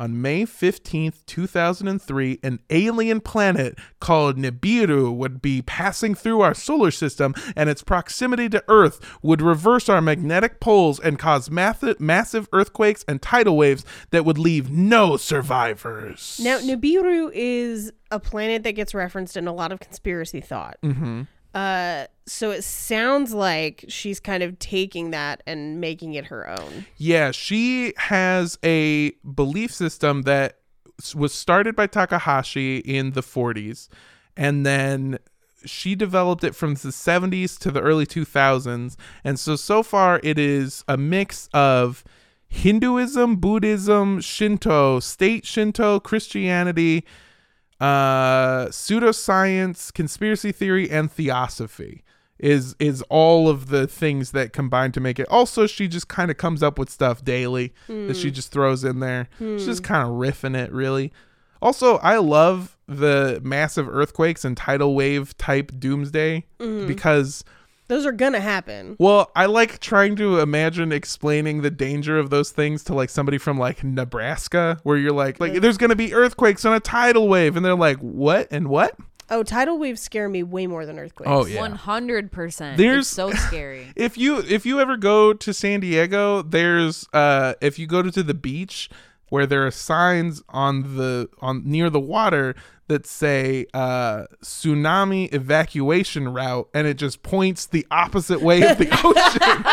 On 0.00 0.22
May 0.22 0.46
15th, 0.46 1.26
2003, 1.26 2.40
an 2.42 2.60
alien 2.70 3.20
planet 3.20 3.78
called 4.00 4.38
Nibiru 4.38 5.14
would 5.14 5.42
be 5.42 5.60
passing 5.60 6.14
through 6.14 6.40
our 6.40 6.54
solar 6.54 6.90
system, 6.90 7.34
and 7.54 7.68
its 7.68 7.82
proximity 7.82 8.48
to 8.48 8.64
Earth 8.66 8.98
would 9.22 9.42
reverse 9.42 9.90
our 9.90 10.00
magnetic 10.00 10.58
poles 10.58 10.98
and 10.98 11.18
cause 11.18 11.50
math- 11.50 12.00
massive 12.00 12.48
earthquakes 12.50 13.04
and 13.06 13.20
tidal 13.20 13.58
waves 13.58 13.84
that 14.08 14.24
would 14.24 14.38
leave 14.38 14.70
no 14.70 15.18
survivors. 15.18 16.40
Now, 16.42 16.60
Nibiru 16.60 17.30
is 17.34 17.92
a 18.10 18.18
planet 18.18 18.62
that 18.62 18.72
gets 18.72 18.94
referenced 18.94 19.36
in 19.36 19.46
a 19.46 19.52
lot 19.52 19.70
of 19.70 19.80
conspiracy 19.80 20.40
thought. 20.40 20.78
hmm 20.82 21.24
Uh, 21.54 22.06
so 22.26 22.50
it 22.50 22.62
sounds 22.62 23.34
like 23.34 23.84
she's 23.88 24.20
kind 24.20 24.42
of 24.42 24.58
taking 24.58 25.10
that 25.10 25.42
and 25.46 25.80
making 25.80 26.14
it 26.14 26.26
her 26.26 26.48
own. 26.48 26.86
Yeah, 26.96 27.32
she 27.32 27.92
has 27.96 28.58
a 28.64 29.10
belief 29.34 29.72
system 29.72 30.22
that 30.22 30.58
was 31.14 31.32
started 31.32 31.74
by 31.74 31.86
Takahashi 31.86 32.78
in 32.78 33.12
the 33.12 33.22
40s, 33.22 33.88
and 34.36 34.64
then 34.64 35.18
she 35.64 35.94
developed 35.94 36.44
it 36.44 36.54
from 36.54 36.74
the 36.74 36.88
70s 36.88 37.58
to 37.58 37.70
the 37.70 37.80
early 37.80 38.06
2000s. 38.06 38.96
And 39.24 39.38
so, 39.38 39.56
so 39.56 39.82
far, 39.82 40.20
it 40.22 40.38
is 40.38 40.84
a 40.88 40.96
mix 40.96 41.48
of 41.52 42.04
Hinduism, 42.48 43.36
Buddhism, 43.36 44.20
Shinto, 44.20 45.00
state 45.00 45.46
Shinto, 45.46 46.00
Christianity, 46.00 47.04
uh, 47.80 48.66
pseudoscience, 48.66 49.92
conspiracy 49.92 50.52
theory, 50.52 50.90
and 50.90 51.10
theosophy 51.10 52.04
is 52.38 52.74
is 52.78 53.02
all 53.10 53.48
of 53.48 53.68
the 53.68 53.86
things 53.86 54.32
that 54.32 54.52
combine 54.52 54.92
to 54.92 55.00
make 55.00 55.18
it. 55.18 55.28
Also, 55.28 55.66
she 55.66 55.88
just 55.88 56.08
kind 56.08 56.30
of 56.30 56.36
comes 56.36 56.62
up 56.62 56.78
with 56.78 56.90
stuff 56.90 57.24
daily 57.24 57.72
that 57.86 58.16
she 58.16 58.28
hmm. 58.28 58.34
just 58.34 58.50
throws 58.50 58.82
in 58.82 59.00
there. 59.00 59.28
She's 59.38 59.66
just 59.66 59.80
hmm. 59.80 59.92
kind 59.92 60.08
of 60.08 60.14
riffing 60.14 60.56
it, 60.56 60.72
really. 60.72 61.12
Also, 61.62 61.98
I 61.98 62.16
love 62.16 62.78
the 62.88 63.40
massive 63.44 63.88
earthquakes 63.88 64.44
and 64.44 64.56
tidal 64.56 64.94
wave 64.94 65.36
type 65.36 65.72
doomsday 65.78 66.46
mm-hmm. 66.58 66.86
because 66.86 67.44
Those 67.90 68.06
are 68.06 68.12
gonna 68.12 68.40
happen. 68.40 68.94
well, 69.00 69.30
I 69.34 69.46
like 69.46 69.80
trying 69.80 70.14
to 70.16 70.38
imagine 70.38 70.92
explaining 70.92 71.62
the 71.62 71.70
danger 71.72 72.18
of 72.18 72.30
those 72.30 72.50
things 72.52 72.84
to 72.84 72.94
like 72.94 73.10
somebody 73.10 73.36
from 73.36 73.58
like 73.58 73.82
Nebraska, 73.82 74.78
where 74.84 74.96
you're 74.96 75.12
like, 75.12 75.40
like 75.40 75.54
there's 75.54 75.76
gonna 75.76 75.96
be 75.96 76.14
earthquakes 76.14 76.64
and 76.64 76.72
a 76.74 76.80
tidal 76.80 77.26
wave, 77.28 77.56
and 77.56 77.64
they're 77.66 77.74
like, 77.74 77.98
what 77.98 78.46
and 78.52 78.68
what? 78.68 78.94
Oh, 79.28 79.42
tidal 79.42 79.78
waves 79.78 80.00
scare 80.00 80.28
me 80.28 80.42
way 80.42 80.66
more 80.66 80.86
than 80.86 80.98
earthquakes. 80.98 81.30
Oh, 81.30 81.46
yeah. 81.46 81.58
One 81.60 81.72
hundred 81.72 82.32
percent. 82.32 82.76
There's- 82.78 83.00
It's 83.00 83.08
so 83.08 83.30
scary. 83.48 83.92
If 83.96 84.16
you 84.18 84.38
if 84.38 84.64
you 84.64 84.80
ever 84.80 84.96
go 84.96 85.32
to 85.32 85.52
San 85.52 85.80
Diego, 85.80 86.42
there's 86.42 87.08
uh 87.12 87.54
if 87.60 87.78
you 87.78 87.86
go 87.86 88.02
to, 88.02 88.10
to 88.12 88.22
the 88.22 88.34
beach 88.34 88.88
where 89.30 89.46
there 89.46 89.64
are 89.66 89.70
signs 89.70 90.42
on 90.48 90.96
the 90.96 91.28
on 91.40 91.62
near 91.64 91.90
the 91.90 92.00
water 92.00 92.54
that 92.90 93.06
say 93.06 93.66
uh 93.72 94.24
tsunami 94.42 95.32
evacuation 95.32 96.28
route 96.32 96.68
and 96.74 96.86
it 96.86 96.94
just 96.94 97.22
points 97.22 97.66
the 97.66 97.86
opposite 97.90 98.42
way 98.42 98.62
of 98.68 98.76
the 98.78 98.88
ocean. 99.04 99.64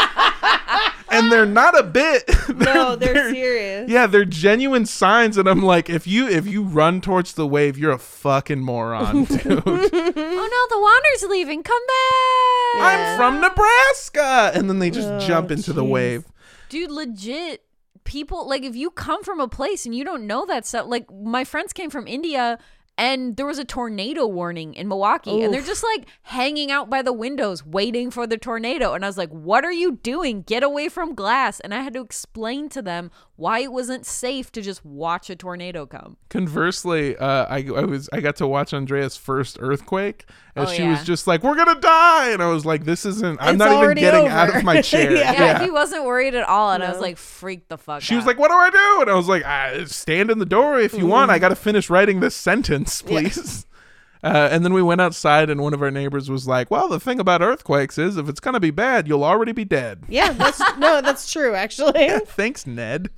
and 1.09 1.31
they're 1.31 1.45
not 1.45 1.77
a 1.77 1.81
bit 1.83 2.23
No, 2.55 2.95
they're 2.95 3.31
serious. 3.33 3.89
Yeah, 3.89 4.07
they're 4.07 4.25
genuine 4.25 4.85
signs, 4.85 5.37
and 5.37 5.47
I'm 5.47 5.61
like, 5.61 5.89
if 5.89 6.05
you 6.07 6.27
if 6.27 6.45
you 6.47 6.63
run 6.63 7.01
towards 7.01 7.33
the 7.33 7.45
wave, 7.47 7.77
you're 7.77 7.91
a 7.91 7.97
fucking 7.99 8.59
moron, 8.61 9.23
dude. 9.25 9.43
oh 9.45 9.51
no, 9.65 10.75
the 10.75 10.79
water's 10.79 11.23
leaving. 11.29 11.63
Come 11.63 11.81
back. 11.87 12.81
I'm 12.81 13.17
from 13.17 13.41
Nebraska, 13.41 14.51
and 14.53 14.69
then 14.69 14.79
they 14.79 14.89
just 14.89 15.07
Oh, 15.09 15.19
jump 15.19 15.51
into 15.51 15.73
the 15.73 15.83
wave. 15.83 16.25
dude 16.69 16.91
legit 16.91 17.63
people 18.03 18.47
like 18.47 18.63
if 18.63 18.75
you 18.75 18.89
come 18.89 19.21
from 19.23 19.39
a 19.41 19.47
place 19.49 19.85
and 19.85 19.93
you 19.93 20.03
don't 20.05 20.25
know 20.25 20.45
that 20.45 20.65
stuff 20.65 20.85
like 20.87 21.05
my 21.11 21.43
friends 21.43 21.73
came 21.73 21.89
from 21.89 22.07
india 22.07 22.57
and 22.97 23.37
there 23.37 23.45
was 23.45 23.59
a 23.59 23.65
tornado 23.65 24.25
warning 24.25 24.73
in 24.73 24.87
milwaukee 24.87 25.43
and 25.43 25.53
they're 25.53 25.61
just 25.61 25.83
like 25.95 26.07
hanging 26.23 26.71
out 26.71 26.89
by 26.89 27.01
the 27.01 27.13
windows 27.13 27.65
waiting 27.65 28.09
for 28.09 28.25
the 28.25 28.37
tornado 28.37 28.93
and 28.93 29.03
i 29.05 29.07
was 29.07 29.17
like 29.17 29.29
what 29.29 29.63
are 29.63 29.71
you 29.71 29.93
doing 30.03 30.41
get 30.41 30.63
away 30.63 30.89
from 30.89 31.13
glass 31.13 31.59
and 31.59 31.73
i 31.73 31.81
had 31.81 31.93
to 31.93 32.01
explain 32.01 32.67
to 32.69 32.81
them 32.81 33.11
why 33.35 33.59
it 33.59 33.71
wasn't 33.71 34.03
safe 34.05 34.51
to 34.51 34.61
just 34.61 34.83
watch 34.83 35.29
a 35.29 35.35
tornado 35.35 35.85
come 35.85 36.17
Conversely, 36.29 37.15
uh, 37.17 37.45
I 37.45 37.65
I 37.75 37.85
was 37.85 38.09
I 38.11 38.19
got 38.19 38.35
to 38.37 38.47
watch 38.47 38.73
Andrea's 38.73 39.15
first 39.15 39.57
earthquake, 39.61 40.25
and 40.55 40.67
Oh, 40.67 40.71
she 40.71 40.83
was 40.83 41.03
just 41.03 41.25
like, 41.25 41.41
"We're 41.41 41.55
gonna 41.55 41.79
die," 41.79 42.31
and 42.31 42.43
I 42.43 42.47
was 42.47 42.65
like, 42.65 42.83
"This 42.83 43.05
isn't. 43.05 43.39
I'm 43.41 43.55
It's 43.55 43.59
not 43.59 43.83
even 43.83 43.95
getting 43.95 44.27
out 44.27 44.55
of 44.55 44.63
my 44.63 44.81
chair." 44.91 45.13
Yeah. 45.15 45.31
yeah, 45.31 45.63
he 45.63 45.71
wasn't 45.71 46.03
worried 46.03 46.35
at 46.35 46.47
all 46.47 46.71
and 46.71 46.83
i 46.83 46.91
was 46.91 46.99
like 46.99 47.17
freak 47.17 47.67
the 47.69 47.77
fuck 47.77 47.97
out. 47.97 48.03
She 48.03 48.15
was 48.15 48.25
like, 48.25 48.37
"What 48.37 48.49
do 48.49 48.55
I 48.55 48.69
do?" 48.69 49.01
And 49.01 49.09
I 49.09 49.15
was 49.15 49.27
like, 49.27 49.43
"Stand 49.87 50.29
in 50.31 50.39
the 50.39 50.45
door 50.45 50.79
if 50.79 50.93
you 50.93 51.05
want. 51.07 51.29
Mm-hmm. 51.29 51.35
I 51.35 51.39
got 51.39 51.49
to 51.49 51.55
finish 51.55 51.89
writing 51.89 52.19
this 52.19 52.35
sentence, 52.35 52.86
please." 53.01 53.65
Uh, 54.23 54.49
and 54.51 54.65
then 54.65 54.73
we 54.73 54.81
went 54.81 54.99
outside, 54.99 55.47
and 55.47 55.61
one 55.61 55.75
of 55.75 55.81
our 55.81 55.91
neighbors 55.91 56.27
was 56.27 56.47
like, 56.47 56.71
"Well, 56.71 56.89
the 56.89 56.99
thing 56.99 57.19
about 57.19 57.43
earthquakes 57.43 57.99
is, 57.99 58.17
if 58.17 58.27
it's 58.27 58.39
gonna 58.39 58.59
be 58.59 58.71
bad, 58.71 59.07
you'll 59.07 59.23
already 59.23 59.51
be 59.51 59.63
dead." 59.63 60.03
Yeah, 60.09 60.33
that's 60.33 60.59
no, 60.79 61.01
that's 61.01 61.31
true 61.31 61.53
actually. 61.53 62.09
Thanks, 62.25 62.65
Ned. 62.65 63.09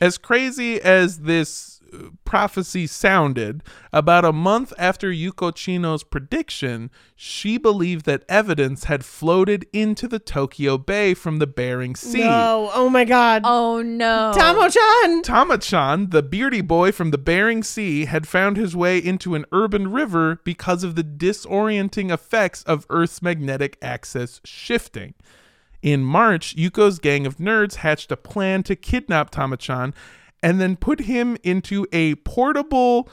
As 0.00 0.18
crazy 0.18 0.80
as 0.80 1.20
this 1.20 1.73
prophecy 2.24 2.86
sounded, 2.86 3.62
about 3.92 4.24
a 4.24 4.32
month 4.32 4.72
after 4.78 5.10
Yuko 5.10 5.54
Chino's 5.54 6.02
prediction, 6.02 6.90
she 7.14 7.58
believed 7.58 8.04
that 8.06 8.24
evidence 8.28 8.84
had 8.84 9.04
floated 9.04 9.66
into 9.72 10.08
the 10.08 10.18
Tokyo 10.18 10.78
Bay 10.78 11.14
from 11.14 11.38
the 11.38 11.46
Bering 11.46 11.96
Sea. 11.96 12.20
No, 12.24 12.70
oh 12.74 12.88
my 12.88 13.04
god. 13.04 13.42
oh 13.44 13.82
no 13.82 14.32
Tamo-chan. 14.34 15.22
Tama-chan, 15.22 16.10
the 16.10 16.22
beardy 16.22 16.60
boy 16.60 16.92
from 16.92 17.10
the 17.10 17.18
Bering 17.18 17.62
Sea, 17.62 18.06
had 18.06 18.26
found 18.26 18.56
his 18.56 18.74
way 18.74 18.98
into 18.98 19.34
an 19.34 19.44
urban 19.52 19.90
river 19.92 20.40
because 20.44 20.84
of 20.84 20.94
the 20.94 21.04
disorienting 21.04 22.12
effects 22.12 22.62
of 22.64 22.86
Earth's 22.90 23.22
magnetic 23.22 23.76
axis 23.80 24.40
shifting. 24.44 25.14
In 25.82 26.02
March, 26.02 26.56
Yuko's 26.56 26.98
gang 26.98 27.26
of 27.26 27.36
nerds 27.36 27.76
hatched 27.76 28.10
a 28.10 28.16
plan 28.16 28.62
to 28.62 28.74
kidnap 28.74 29.28
Tama-chan 29.28 29.92
and 30.44 30.60
then 30.60 30.76
put 30.76 31.00
him 31.00 31.36
into 31.42 31.86
a 31.90 32.14
portable 32.16 33.08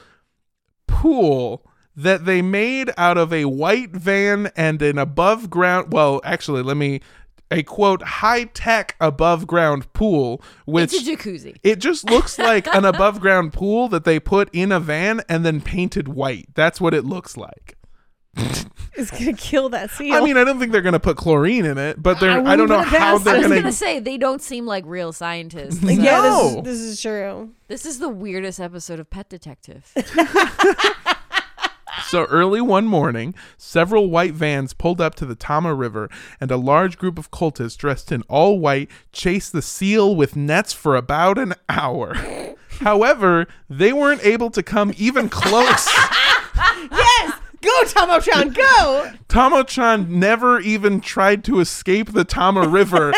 pool 0.86 1.66
that 1.96 2.26
they 2.26 2.42
made 2.42 2.90
out 2.96 3.18
of 3.18 3.32
a 3.32 3.46
white 3.46 3.90
van 3.90 4.50
and 4.54 4.80
an 4.82 4.98
above 4.98 5.50
ground 5.50 5.92
well 5.92 6.20
actually 6.24 6.62
let 6.62 6.76
me 6.76 7.00
a 7.50 7.62
quote 7.62 8.02
high 8.02 8.44
tech 8.44 8.96
above 9.00 9.46
ground 9.46 9.90
pool 9.92 10.42
which 10.66 10.92
It's 10.94 11.06
a 11.08 11.10
jacuzzi. 11.16 11.56
it 11.62 11.78
just 11.80 12.04
looks 12.08 12.38
like 12.38 12.66
an 12.74 12.84
above 12.84 13.20
ground 13.20 13.52
pool 13.52 13.88
that 13.88 14.04
they 14.04 14.20
put 14.20 14.48
in 14.52 14.70
a 14.72 14.80
van 14.80 15.22
and 15.28 15.44
then 15.44 15.60
painted 15.60 16.08
white 16.08 16.48
that's 16.54 16.80
what 16.80 16.94
it 16.94 17.04
looks 17.04 17.36
like 17.36 17.76
It's 18.96 19.10
gonna 19.10 19.32
kill 19.32 19.70
that 19.70 19.90
seal. 19.90 20.14
i 20.14 20.20
mean 20.20 20.36
i 20.36 20.44
don't 20.44 20.58
think 20.58 20.70
they're 20.70 20.82
going 20.82 20.92
to 20.92 21.00
put 21.00 21.16
chlorine 21.16 21.64
in 21.64 21.78
it 21.78 22.02
but 22.02 22.20
they're 22.20 22.30
I 22.30 22.52
i, 22.52 22.56
don't 22.56 22.68
know 22.68 22.80
put 22.80 22.88
how 22.88 23.16
they're 23.16 23.36
I 23.36 23.38
was 23.38 23.46
going 23.46 23.62
gonna 23.62 23.72
say 23.72 24.00
they 24.00 24.18
don't 24.18 24.42
seem 24.42 24.66
like 24.66 24.84
real 24.86 25.14
scientists. 25.14 25.82
Like, 25.82 25.98
yeah, 26.00 26.20
this 26.20 26.44
is, 26.44 26.62
this 26.62 26.78
is 26.78 27.00
true. 27.00 27.52
This 27.68 27.86
is 27.86 27.98
the 28.00 28.10
weirdest 28.10 28.60
episode 28.60 29.00
of 29.00 29.08
Pet 29.08 29.30
Detective. 29.30 29.92
So 32.12 32.24
early 32.24 32.60
one 32.60 32.86
morning, 32.86 33.34
several 33.56 34.10
white 34.10 34.34
vans 34.34 34.74
pulled 34.74 35.00
up 35.00 35.14
to 35.14 35.24
the 35.24 35.34
Tama 35.34 35.72
River, 35.74 36.10
and 36.40 36.50
a 36.50 36.58
large 36.58 36.98
group 36.98 37.18
of 37.18 37.30
cultists 37.30 37.76
dressed 37.76 38.12
in 38.12 38.20
all 38.28 38.58
white 38.58 38.90
chased 39.12 39.52
the 39.52 39.62
seal 39.62 40.14
with 40.14 40.36
nets 40.36 40.74
for 40.74 40.94
about 40.94 41.38
an 41.38 41.54
hour. 41.70 42.14
However, 42.80 43.46
they 43.70 43.94
weren't 43.94 44.24
able 44.24 44.50
to 44.50 44.62
come 44.62 44.92
even 44.98 45.30
close. 45.30 45.88
Yes, 46.90 47.11
go 47.62 47.84
Tama-chan, 47.84 48.50
go. 48.50 49.12
Tama-chan 49.28 50.18
never 50.20 50.60
even 50.60 51.00
tried 51.00 51.44
to 51.44 51.60
escape 51.60 52.12
the 52.12 52.24
Tama 52.24 52.68
River 52.68 53.12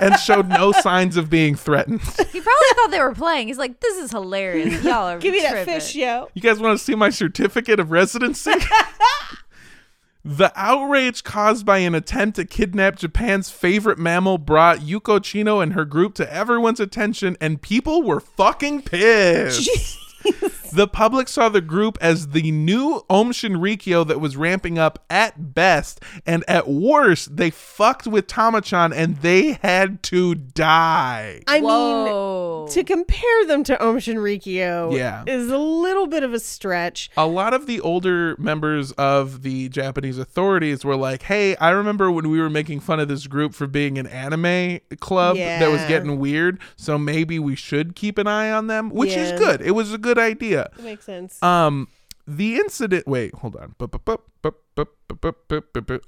and 0.00 0.18
showed 0.18 0.48
no 0.48 0.72
signs 0.72 1.16
of 1.16 1.30
being 1.30 1.54
threatened. 1.54 2.00
he 2.02 2.40
probably 2.40 2.68
thought 2.74 2.88
they 2.90 3.00
were 3.00 3.14
playing. 3.14 3.48
He's 3.48 3.58
like, 3.58 3.80
"This 3.80 3.96
is 3.96 4.10
hilarious. 4.10 4.82
Y'all 4.84 5.08
are 5.08 5.18
Give 5.18 5.32
me 5.32 5.40
that 5.40 5.52
tripping." 5.52 5.74
fish, 5.74 5.94
yo. 5.94 6.28
You 6.34 6.42
guys 6.42 6.58
want 6.60 6.78
to 6.78 6.84
see 6.84 6.94
my 6.94 7.10
certificate 7.10 7.80
of 7.80 7.90
residency? 7.90 8.52
the 10.24 10.52
outrage 10.56 11.22
caused 11.22 11.66
by 11.66 11.78
an 11.78 11.94
attempt 11.94 12.36
to 12.36 12.44
kidnap 12.44 12.96
Japan's 12.96 13.50
favorite 13.50 13.98
mammal 13.98 14.38
brought 14.38 14.78
Yuko 14.78 15.22
Chino 15.22 15.60
and 15.60 15.74
her 15.74 15.84
group 15.84 16.14
to 16.14 16.32
everyone's 16.32 16.80
attention, 16.80 17.36
and 17.40 17.60
people 17.60 18.02
were 18.02 18.20
fucking 18.20 18.82
pissed. 18.82 20.00
The 20.72 20.88
public 20.88 21.28
saw 21.28 21.48
the 21.48 21.60
group 21.60 21.96
as 22.00 22.28
the 22.28 22.50
new 22.50 23.04
Aum 23.08 23.30
Shinrikyo 23.30 24.04
that 24.08 24.20
was 24.20 24.36
ramping 24.36 24.76
up 24.76 25.04
at 25.08 25.54
best, 25.54 26.00
and 26.26 26.42
at 26.48 26.66
worst, 26.68 27.36
they 27.36 27.50
fucked 27.50 28.08
with 28.08 28.26
Tamachan 28.26 28.92
and 28.92 29.18
they 29.18 29.52
had 29.62 30.02
to 30.04 30.34
die. 30.34 31.42
I 31.46 31.60
mean, 31.60 32.68
to 32.70 32.82
compare 32.84 33.46
them 33.46 33.62
to 33.64 33.80
Aum 33.80 33.98
Shinrikyo 33.98 34.96
Yeah. 34.96 35.22
is 35.28 35.48
a 35.48 35.58
little 35.58 36.08
bit 36.08 36.24
of 36.24 36.32
a 36.32 36.40
stretch. 36.40 37.10
a 37.16 37.26
lot 37.26 37.54
of 37.54 37.66
the 37.66 37.80
older 37.80 38.34
members 38.38 38.90
of 38.92 39.42
the 39.42 39.68
Japanese 39.68 40.18
authorities 40.18 40.84
were 40.84 40.96
like, 40.96 41.22
"Hey, 41.22 41.54
I 41.56 41.70
remember 41.70 42.10
when 42.10 42.28
we 42.30 42.40
were 42.40 42.50
making 42.50 42.80
fun 42.80 42.98
of 42.98 43.06
this 43.08 43.26
group 43.28 43.54
for 43.54 43.66
being 43.68 43.96
an 43.98 44.06
anime 44.08 44.80
club 45.00 45.36
that 45.36 45.70
was 45.70 45.82
getting 45.84 46.18
weird, 46.18 46.58
so 46.76 46.98
maybe 46.98 47.38
we 47.38 47.54
should 47.54 47.94
keep 47.94 48.18
an 48.18 48.26
eye 48.26 48.50
on 48.50 48.66
them," 48.66 48.90
which 48.90 49.12
is 49.16 49.38
good. 49.38 49.60
It 49.60 49.72
was 49.72 49.92
a 49.92 49.98
good 49.98 50.13
good 50.14 50.22
idea. 50.22 50.70
That 50.76 50.84
makes 50.84 51.04
sense. 51.04 51.42
Um, 51.42 51.88
the 52.26 52.56
incident. 52.56 53.06
Wait, 53.06 53.34
hold 53.34 53.56
on. 53.56 53.74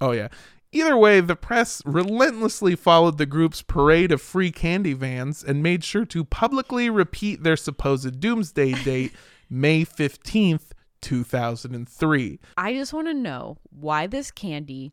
Oh 0.01 0.13
yeah. 0.13 0.29
Either 0.73 0.97
way, 0.97 1.21
the 1.21 1.37
press 1.37 1.81
relentlessly 1.87 2.77
followed 2.77 3.19
the 3.19 3.27
group's 3.27 3.63
parade 3.63 4.13
of 4.13 4.21
free 4.21 4.51
candy 4.51 4.93
vans 4.93 5.43
and 5.43 5.63
made 5.63 5.85
sure 5.85 6.05
to 6.05 6.25
publicly 6.25 6.91
repeat 6.91 7.43
their 7.43 7.57
supposed 7.57 8.21
doomsday 8.21 8.73
date, 8.85 9.13
May 9.49 9.85
15th, 9.85 10.73
2003. 11.01 12.41
I 12.59 12.75
just 12.75 12.93
want 12.93 13.07
to 13.07 13.15
know 13.15 13.59
why 13.71 14.07
this 14.07 14.31
candy 14.31 14.93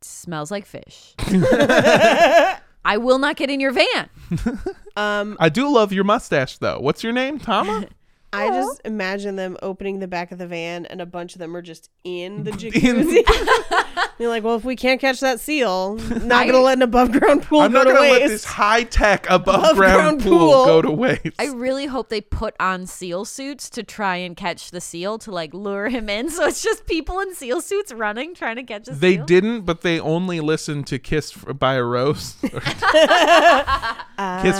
smells 0.00 0.50
like 0.50 0.66
fish. 0.66 1.14
I 2.84 2.98
will 2.98 3.18
not 3.18 3.36
get 3.36 3.50
in 3.50 3.58
your 3.60 3.72
van. 3.72 4.10
um, 4.96 5.36
I 5.40 5.48
do 5.48 5.72
love 5.72 5.92
your 5.92 6.04
mustache, 6.04 6.58
though. 6.58 6.78
What's 6.78 7.02
your 7.02 7.14
name, 7.14 7.38
Tama? 7.38 7.88
I 8.36 8.48
just 8.48 8.80
imagine 8.84 9.36
them 9.36 9.56
opening 9.62 9.98
the 10.00 10.08
back 10.08 10.32
of 10.32 10.38
the 10.38 10.46
van 10.46 10.86
and 10.86 11.00
a 11.00 11.06
bunch 11.06 11.34
of 11.34 11.38
them 11.38 11.56
are 11.56 11.62
just 11.62 11.90
in 12.04 12.44
the 12.44 12.50
jacuzzi. 12.50 13.22
You're 14.18 14.28
like, 14.30 14.42
well, 14.44 14.54
if 14.56 14.64
we 14.64 14.76
can't 14.76 15.00
catch 15.00 15.20
that 15.20 15.40
seal, 15.40 15.94
not 15.96 16.46
gonna 16.46 16.60
let 16.60 16.78
an 16.78 16.82
above 16.82 17.12
ground 17.12 17.42
pool 17.42 17.60
I'm 17.60 17.72
go 17.72 17.78
not 17.78 17.84
to 17.84 17.94
gonna 17.94 18.10
let 18.10 18.28
this 18.28 18.44
high 18.44 18.84
tech 18.84 19.26
above 19.30 19.54
Above 19.62 19.76
ground 19.76 19.94
ground 20.00 20.22
pool, 20.22 20.38
pool. 20.52 20.64
go 20.66 20.82
to 20.82 20.90
waste. 20.90 21.22
I 21.38 21.46
really 21.46 21.86
hope 21.86 22.08
they 22.10 22.20
put 22.20 22.54
on 22.60 22.86
seal 22.86 23.24
suits 23.24 23.68
to 23.70 23.82
try 23.82 24.16
and 24.16 24.36
catch 24.36 24.70
the 24.70 24.80
seal 24.80 25.18
to 25.18 25.30
like 25.30 25.52
lure 25.54 25.88
him 25.88 26.08
in. 26.08 26.30
So 26.30 26.44
it's 26.46 26.62
just 26.62 26.86
people 26.86 27.20
in 27.20 27.34
seal 27.34 27.60
suits 27.60 27.92
running 27.92 28.34
trying 28.34 28.56
to 28.56 28.62
catch 28.62 28.88
a 28.88 28.92
They 28.92 29.16
seal. 29.16 29.24
didn't, 29.26 29.60
but 29.62 29.80
they 29.82 29.98
only 30.00 30.40
listened 30.40 30.86
to 30.88 30.98
"Kiss 30.98 31.36
F- 31.36 31.58
by 31.58 31.74
a 31.74 31.82
Rose." 31.82 32.36
Kiss 32.42 32.52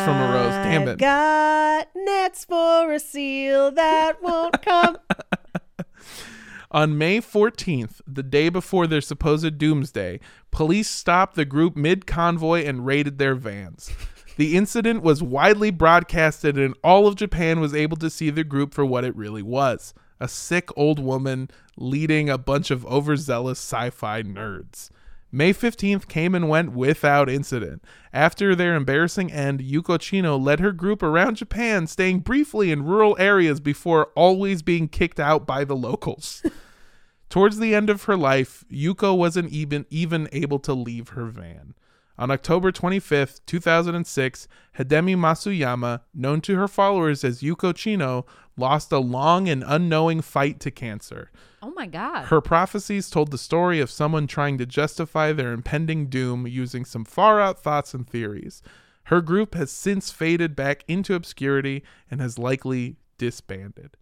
from 0.00 0.16
a 0.16 0.30
Rose. 0.32 0.52
Damn 0.64 0.88
it! 0.88 0.98
Got 0.98 1.88
nets 1.94 2.44
for 2.44 2.92
a 2.92 2.98
seal 2.98 3.63
that 3.70 4.22
won't 4.22 4.62
come. 4.62 4.98
On 6.70 6.98
May 6.98 7.20
14th, 7.20 8.00
the 8.06 8.22
day 8.22 8.48
before 8.48 8.86
their 8.88 9.00
supposed 9.00 9.58
doomsday, 9.58 10.18
police 10.50 10.90
stopped 10.90 11.36
the 11.36 11.44
group 11.44 11.76
mid 11.76 12.04
convoy 12.06 12.64
and 12.64 12.84
raided 12.84 13.18
their 13.18 13.36
vans. 13.36 13.90
The 14.36 14.56
incident 14.56 15.02
was 15.02 15.22
widely 15.22 15.70
broadcasted, 15.70 16.58
and 16.58 16.74
all 16.82 17.06
of 17.06 17.14
Japan 17.14 17.60
was 17.60 17.74
able 17.74 17.96
to 17.98 18.10
see 18.10 18.30
the 18.30 18.42
group 18.42 18.74
for 18.74 18.84
what 18.84 19.04
it 19.04 19.14
really 19.14 19.42
was 19.42 19.94
a 20.20 20.28
sick 20.28 20.68
old 20.76 20.98
woman 20.98 21.50
leading 21.76 22.30
a 22.30 22.38
bunch 22.38 22.70
of 22.70 22.86
overzealous 22.86 23.58
sci 23.58 23.90
fi 23.90 24.22
nerds. 24.22 24.90
May 25.34 25.52
15th 25.52 26.06
came 26.06 26.32
and 26.36 26.48
went 26.48 26.74
without 26.74 27.28
incident. 27.28 27.82
After 28.12 28.54
their 28.54 28.76
embarrassing 28.76 29.32
end, 29.32 29.58
Yuko 29.58 29.98
Chino 29.98 30.38
led 30.38 30.60
her 30.60 30.70
group 30.70 31.02
around 31.02 31.38
Japan, 31.38 31.88
staying 31.88 32.20
briefly 32.20 32.70
in 32.70 32.84
rural 32.84 33.16
areas 33.18 33.58
before 33.58 34.12
always 34.14 34.62
being 34.62 34.86
kicked 34.86 35.18
out 35.18 35.44
by 35.44 35.64
the 35.64 35.74
locals. 35.74 36.40
Towards 37.30 37.58
the 37.58 37.74
end 37.74 37.90
of 37.90 38.04
her 38.04 38.16
life, 38.16 38.64
Yuko 38.70 39.18
wasn't 39.18 39.50
even 39.50 39.86
even 39.90 40.28
able 40.30 40.60
to 40.60 40.72
leave 40.72 41.08
her 41.08 41.24
van. 41.24 41.74
On 42.16 42.30
October 42.30 42.70
25th, 42.70 43.40
2006, 43.44 44.46
Hidemi 44.78 45.16
Masuyama, 45.16 46.02
known 46.14 46.42
to 46.42 46.54
her 46.54 46.68
followers 46.68 47.24
as 47.24 47.42
Yuko 47.42 47.74
Chino, 47.74 48.24
lost 48.56 48.92
a 48.92 48.98
long 48.98 49.48
and 49.48 49.64
unknowing 49.66 50.20
fight 50.20 50.60
to 50.60 50.70
cancer. 50.70 51.30
Oh 51.62 51.72
my 51.72 51.86
god. 51.86 52.26
Her 52.26 52.40
prophecies 52.40 53.10
told 53.10 53.30
the 53.30 53.38
story 53.38 53.80
of 53.80 53.90
someone 53.90 54.26
trying 54.26 54.58
to 54.58 54.66
justify 54.66 55.32
their 55.32 55.52
impending 55.52 56.06
doom 56.06 56.46
using 56.46 56.84
some 56.84 57.04
far 57.04 57.40
out 57.40 57.62
thoughts 57.62 57.94
and 57.94 58.08
theories. 58.08 58.62
Her 59.04 59.20
group 59.20 59.54
has 59.54 59.70
since 59.70 60.10
faded 60.10 60.56
back 60.56 60.84
into 60.88 61.14
obscurity 61.14 61.82
and 62.10 62.20
has 62.20 62.38
likely 62.38 62.96
disbanded. 63.18 63.96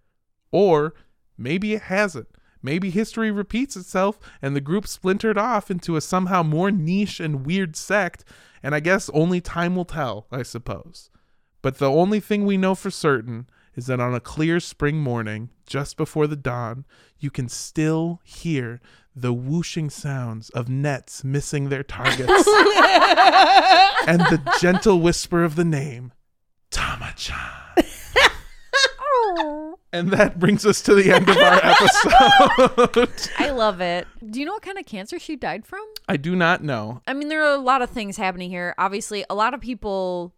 Or 0.50 0.94
maybe 1.36 1.74
it 1.74 1.82
hasn't. 1.82 2.28
Maybe 2.62 2.90
history 2.90 3.30
repeats 3.32 3.76
itself 3.76 4.20
and 4.40 4.54
the 4.54 4.60
group 4.60 4.86
splintered 4.86 5.36
off 5.36 5.70
into 5.70 5.96
a 5.96 6.00
somehow 6.00 6.44
more 6.44 6.70
niche 6.70 7.18
and 7.18 7.44
weird 7.44 7.74
sect, 7.74 8.24
and 8.62 8.74
I 8.74 8.80
guess 8.80 9.10
only 9.10 9.40
time 9.40 9.74
will 9.74 9.84
tell, 9.84 10.26
I 10.30 10.44
suppose. 10.44 11.10
But 11.62 11.78
the 11.78 11.90
only 11.90 12.20
thing 12.20 12.44
we 12.44 12.56
know 12.56 12.76
for 12.76 12.90
certain 12.90 13.48
is 13.74 13.86
that 13.86 14.00
on 14.00 14.14
a 14.14 14.20
clear 14.20 14.60
spring 14.60 14.98
morning, 14.98 15.50
just 15.66 15.96
before 15.96 16.26
the 16.26 16.36
dawn, 16.36 16.84
you 17.18 17.30
can 17.30 17.48
still 17.48 18.20
hear 18.24 18.80
the 19.14 19.32
whooshing 19.32 19.90
sounds 19.90 20.50
of 20.50 20.68
nets 20.68 21.22
missing 21.24 21.68
their 21.68 21.82
targets 21.82 22.20
and 24.06 24.20
the 24.22 24.40
gentle 24.60 25.00
whisper 25.00 25.44
of 25.44 25.56
the 25.56 25.64
name, 25.64 26.12
Tama-chan. 26.70 27.36
And 29.94 30.10
that 30.10 30.38
brings 30.38 30.64
us 30.64 30.80
to 30.82 30.94
the 30.94 31.12
end 31.12 31.28
of 31.28 31.36
our 31.36 31.60
episode. 31.62 33.10
I 33.38 33.50
love 33.50 33.82
it. 33.82 34.06
Do 34.30 34.40
you 34.40 34.46
know 34.46 34.54
what 34.54 34.62
kind 34.62 34.78
of 34.78 34.86
cancer 34.86 35.18
she 35.18 35.36
died 35.36 35.66
from? 35.66 35.84
I 36.08 36.16
do 36.16 36.34
not 36.34 36.64
know. 36.64 37.02
I 37.06 37.12
mean, 37.12 37.28
there 37.28 37.44
are 37.44 37.54
a 37.54 37.58
lot 37.58 37.82
of 37.82 37.90
things 37.90 38.16
happening 38.16 38.48
here. 38.48 38.74
Obviously, 38.78 39.22
a 39.28 39.34
lot 39.34 39.52
of 39.52 39.60
people 39.60 40.32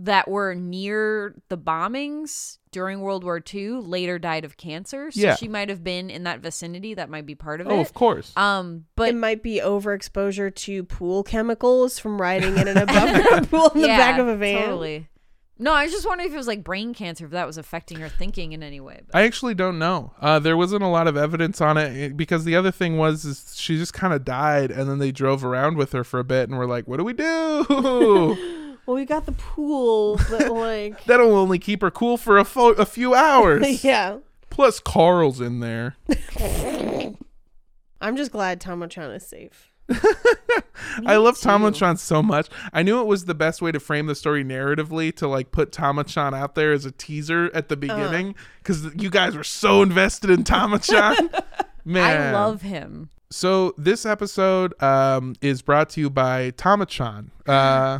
that 0.00 0.28
were 0.28 0.54
near 0.54 1.34
the 1.48 1.58
bombings 1.58 2.58
during 2.70 3.00
World 3.00 3.24
War 3.24 3.42
II 3.52 3.72
later 3.80 4.18
died 4.18 4.44
of 4.44 4.56
cancer. 4.56 5.10
So 5.10 5.20
Yeah. 5.20 5.34
she 5.34 5.48
might 5.48 5.68
have 5.68 5.82
been 5.82 6.08
in 6.08 6.22
that 6.24 6.38
vicinity. 6.40 6.94
That 6.94 7.10
might 7.10 7.26
be 7.26 7.34
part 7.34 7.60
of 7.60 7.66
Oh, 7.66 7.70
it. 7.70 7.74
Oh, 7.74 7.80
of 7.80 7.94
course. 7.94 8.32
Um, 8.36 8.84
but 8.94 9.08
it 9.08 9.16
might 9.16 9.42
be 9.42 9.60
overexposure 9.60 10.54
to 10.54 10.84
pool 10.84 11.24
chemicals 11.24 11.98
from 11.98 12.20
riding 12.20 12.56
in 12.56 12.68
an 12.68 12.76
above 12.88 13.22
ground 13.22 13.50
pool 13.50 13.70
in 13.74 13.80
the 13.82 13.88
back 13.88 14.20
of 14.20 14.28
a 14.28 14.36
van. 14.36 14.62
Totally. 14.66 15.08
No, 15.60 15.72
I 15.72 15.82
was 15.82 15.90
just 15.92 16.06
wondering 16.06 16.28
if 16.28 16.34
it 16.34 16.36
was 16.36 16.46
like 16.46 16.62
brain 16.62 16.94
cancer, 16.94 17.24
if 17.24 17.32
that 17.32 17.44
was 17.48 17.58
affecting 17.58 17.98
her 17.98 18.08
thinking 18.08 18.52
in 18.52 18.62
any 18.62 18.78
way. 18.78 19.00
But 19.10 19.18
I 19.18 19.22
actually 19.24 19.54
don't 19.54 19.80
know. 19.80 20.12
Uh, 20.20 20.38
there 20.38 20.56
wasn't 20.56 20.84
a 20.84 20.86
lot 20.86 21.08
of 21.08 21.16
evidence 21.16 21.60
on 21.60 21.76
it 21.76 22.00
eh, 22.00 22.12
because 22.14 22.44
the 22.44 22.54
other 22.54 22.70
thing 22.70 22.96
was 22.96 23.24
is 23.24 23.56
she 23.58 23.76
just 23.76 23.92
kind 23.92 24.14
of 24.14 24.24
died, 24.24 24.70
and 24.70 24.88
then 24.88 24.98
they 24.98 25.10
drove 25.10 25.44
around 25.44 25.76
with 25.76 25.90
her 25.90 26.04
for 26.04 26.20
a 26.20 26.24
bit 26.24 26.48
and 26.48 26.56
were 26.56 26.66
like, 26.68 26.86
"What 26.86 26.98
do 26.98 27.02
we 27.02 27.12
do?" 27.12 28.36
Well, 28.88 28.94
we 28.96 29.04
got 29.04 29.26
the 29.26 29.32
pool, 29.32 30.18
but 30.30 30.50
like, 30.50 31.04
That'll 31.04 31.36
only 31.36 31.58
keep 31.58 31.82
her 31.82 31.90
cool 31.90 32.16
for 32.16 32.38
a, 32.38 32.44
fo- 32.46 32.70
a 32.72 32.86
few 32.86 33.14
hours. 33.14 33.84
yeah. 33.84 34.16
Plus, 34.48 34.80
Carl's 34.80 35.42
in 35.42 35.60
there. 35.60 35.96
I'm 38.00 38.16
just 38.16 38.32
glad 38.32 38.62
Tamachan 38.62 39.14
is 39.14 39.26
safe. 39.26 39.70
I 41.06 41.16
love 41.16 41.38
too. 41.38 41.48
Tamachan 41.50 41.98
so 41.98 42.22
much. 42.22 42.48
I 42.72 42.82
knew 42.82 42.98
it 43.02 43.06
was 43.06 43.26
the 43.26 43.34
best 43.34 43.60
way 43.60 43.72
to 43.72 43.78
frame 43.80 44.06
the 44.06 44.14
story 44.14 44.42
narratively 44.42 45.14
to 45.16 45.28
like 45.28 45.50
put 45.52 45.70
Tamachan 45.70 46.34
out 46.34 46.54
there 46.54 46.72
as 46.72 46.86
a 46.86 46.90
teaser 46.90 47.50
at 47.52 47.68
the 47.68 47.74
Uh-huh. 47.74 47.80
beginning 47.94 48.34
because 48.62 48.86
you 48.94 49.10
guys 49.10 49.36
were 49.36 49.44
so 49.44 49.82
invested 49.82 50.30
in 50.30 50.44
Tamachan. 50.44 51.42
Man, 51.84 52.28
I 52.28 52.32
love 52.32 52.62
him. 52.62 53.10
So 53.30 53.74
this 53.76 54.06
episode 54.06 54.80
um, 54.82 55.34
is 55.42 55.60
brought 55.60 55.90
to 55.90 56.00
you 56.00 56.08
by 56.08 56.52
Tamachan. 56.52 57.28
Uh, 57.46 57.98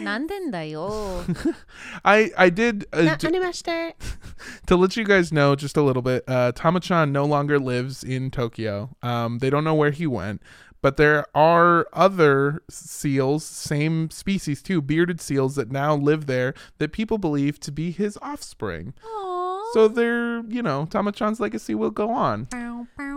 Nandendayo. 0.00 1.54
I 2.04 2.30
I 2.36 2.50
did 2.50 2.86
uh, 2.92 3.02
Na- 3.02 3.16
d- 3.16 3.28
to 4.66 4.76
let 4.76 4.96
you 4.96 5.04
guys 5.04 5.32
know 5.32 5.54
just 5.54 5.76
a 5.76 5.82
little 5.82 6.02
bit. 6.02 6.24
Uh, 6.26 6.52
Tamachan 6.52 7.10
no 7.10 7.24
longer 7.24 7.58
lives 7.58 8.02
in 8.02 8.30
Tokyo. 8.30 8.90
Um, 9.02 9.38
they 9.38 9.50
don't 9.50 9.64
know 9.64 9.74
where 9.74 9.90
he 9.90 10.06
went, 10.06 10.42
but 10.82 10.96
there 10.96 11.26
are 11.34 11.86
other 11.92 12.62
seals, 12.70 13.44
same 13.44 14.10
species 14.10 14.62
too, 14.62 14.80
bearded 14.82 15.20
seals 15.20 15.54
that 15.56 15.70
now 15.70 15.94
live 15.94 16.26
there 16.26 16.54
that 16.78 16.92
people 16.92 17.18
believe 17.18 17.60
to 17.60 17.72
be 17.72 17.90
his 17.90 18.18
offspring. 18.22 18.94
Aww. 19.04 19.72
So 19.72 19.86
they're, 19.88 20.40
you 20.46 20.62
know, 20.62 20.86
Tamachan's 20.90 21.38
legacy 21.38 21.74
will 21.74 21.90
go 21.92 22.10
on. 22.10 22.48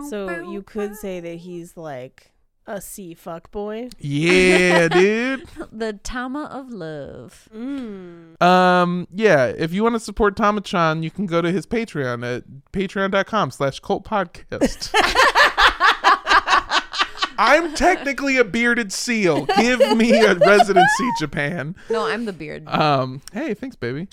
So 0.08 0.50
you 0.50 0.62
could 0.62 0.96
say 0.96 1.20
that 1.20 1.36
he's 1.36 1.76
like 1.76 2.32
a 2.66 2.80
sea 2.80 3.14
fuck 3.14 3.50
boy. 3.50 3.90
Yeah, 3.98 4.88
dude. 4.88 5.46
the 5.70 5.94
Tama 5.94 6.44
of 6.44 6.70
love. 6.70 7.48
Mm. 7.54 8.40
Um, 8.42 9.06
yeah, 9.12 9.46
if 9.46 9.72
you 9.72 9.82
want 9.82 9.94
to 9.96 10.00
support 10.00 10.36
Tamachan, 10.36 11.02
you 11.02 11.10
can 11.10 11.26
go 11.26 11.42
to 11.42 11.52
his 11.52 11.66
Patreon 11.66 12.24
at 12.36 12.44
patreon.com 12.72 13.50
slash 13.50 13.80
cult 13.80 14.04
podcast. 14.04 14.94
I'm 17.36 17.74
technically 17.74 18.36
a 18.36 18.44
bearded 18.44 18.92
seal. 18.92 19.46
Give 19.56 19.96
me 19.96 20.20
a 20.20 20.34
residency, 20.36 21.10
Japan. 21.18 21.74
No, 21.90 22.06
I'm 22.06 22.26
the 22.26 22.32
beard. 22.32 22.68
Um, 22.68 23.22
hey, 23.32 23.54
thanks, 23.54 23.74
baby. 23.76 24.06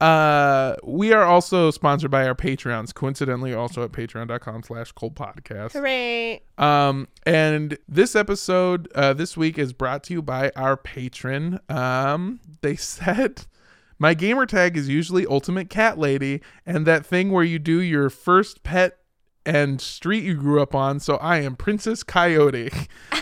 Uh, 0.00 0.76
we 0.82 1.12
are 1.12 1.24
also 1.24 1.70
sponsored 1.70 2.10
by 2.10 2.26
our 2.26 2.34
Patreons, 2.34 2.94
coincidentally 2.94 3.52
also 3.52 3.84
at 3.84 3.92
patreon.com 3.92 4.62
slash 4.62 4.92
cult 4.92 5.14
podcast. 5.14 5.72
Hooray. 5.72 6.42
Um, 6.56 7.08
and 7.26 7.76
this 7.86 8.16
episode, 8.16 8.90
uh, 8.94 9.12
this 9.12 9.36
week 9.36 9.58
is 9.58 9.72
brought 9.72 10.02
to 10.04 10.14
you 10.14 10.22
by 10.22 10.52
our 10.56 10.76
patron. 10.76 11.60
Um, 11.68 12.40
they 12.62 12.76
said 12.76 13.44
my 13.98 14.14
gamer 14.14 14.46
tag 14.46 14.78
is 14.78 14.88
usually 14.88 15.26
Ultimate 15.26 15.68
Cat 15.68 15.98
Lady, 15.98 16.40
and 16.64 16.86
that 16.86 17.04
thing 17.04 17.30
where 17.30 17.44
you 17.44 17.58
do 17.58 17.80
your 17.80 18.08
first 18.08 18.62
pet 18.62 18.96
and 19.44 19.80
street 19.80 20.22
you 20.24 20.34
grew 20.34 20.62
up 20.62 20.74
on. 20.74 21.00
So 21.00 21.16
I 21.16 21.38
am 21.38 21.56
Princess 21.56 22.02
Coyote, 22.02 22.70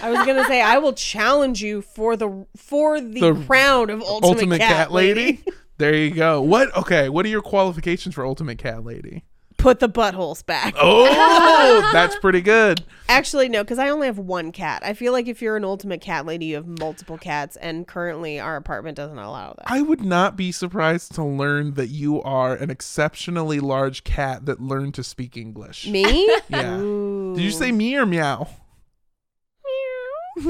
I 0.02 0.10
was 0.10 0.24
gonna 0.26 0.44
say 0.44 0.60
I 0.62 0.78
will 0.78 0.92
challenge 0.92 1.62
you 1.62 1.82
for 1.82 2.16
the 2.16 2.46
for 2.56 3.00
the, 3.00 3.20
The 3.20 3.34
crown 3.46 3.90
of 3.90 4.00
ultimate, 4.02 4.28
Ultimate 4.28 4.58
cat, 4.60 4.76
Cat 4.76 4.92
Lady. 4.92 5.42
there 5.78 5.94
you 5.94 6.10
go. 6.10 6.40
What? 6.40 6.76
Okay. 6.76 7.08
What 7.08 7.24
are 7.24 7.28
your 7.28 7.42
qualifications 7.42 8.14
for 8.14 8.26
Ultimate 8.26 8.58
Cat 8.58 8.84
Lady? 8.84 9.24
Put 9.56 9.80
the 9.80 9.88
buttholes 9.88 10.46
back. 10.46 10.74
Oh, 10.78 11.88
that's 11.92 12.16
pretty 12.20 12.40
good. 12.40 12.84
Actually, 13.08 13.48
no, 13.48 13.64
because 13.64 13.80
I 13.80 13.88
only 13.88 14.06
have 14.06 14.18
one 14.18 14.52
cat. 14.52 14.82
I 14.84 14.94
feel 14.94 15.12
like 15.12 15.26
if 15.26 15.42
you're 15.42 15.56
an 15.56 15.64
ultimate 15.64 16.00
cat 16.00 16.26
lady, 16.26 16.46
you 16.46 16.54
have 16.54 16.66
multiple 16.78 17.18
cats, 17.18 17.56
and 17.56 17.84
currently 17.84 18.38
our 18.38 18.54
apartment 18.54 18.96
doesn't 18.96 19.18
allow 19.18 19.54
that. 19.58 19.64
I 19.68 19.82
would 19.82 20.02
not 20.02 20.36
be 20.36 20.52
surprised 20.52 21.12
to 21.16 21.24
learn 21.24 21.74
that 21.74 21.88
you 21.88 22.22
are 22.22 22.54
an 22.54 22.70
exceptionally 22.70 23.58
large 23.58 24.04
cat 24.04 24.46
that 24.46 24.60
learned 24.60 24.94
to 24.94 25.02
speak 25.02 25.36
English. 25.36 25.88
Me? 25.88 26.04
Yeah. 26.48 26.78
Ooh. 26.78 27.34
Did 27.34 27.42
you 27.42 27.50
say 27.50 27.72
me 27.72 27.96
or 27.96 28.06
meow? 28.06 28.48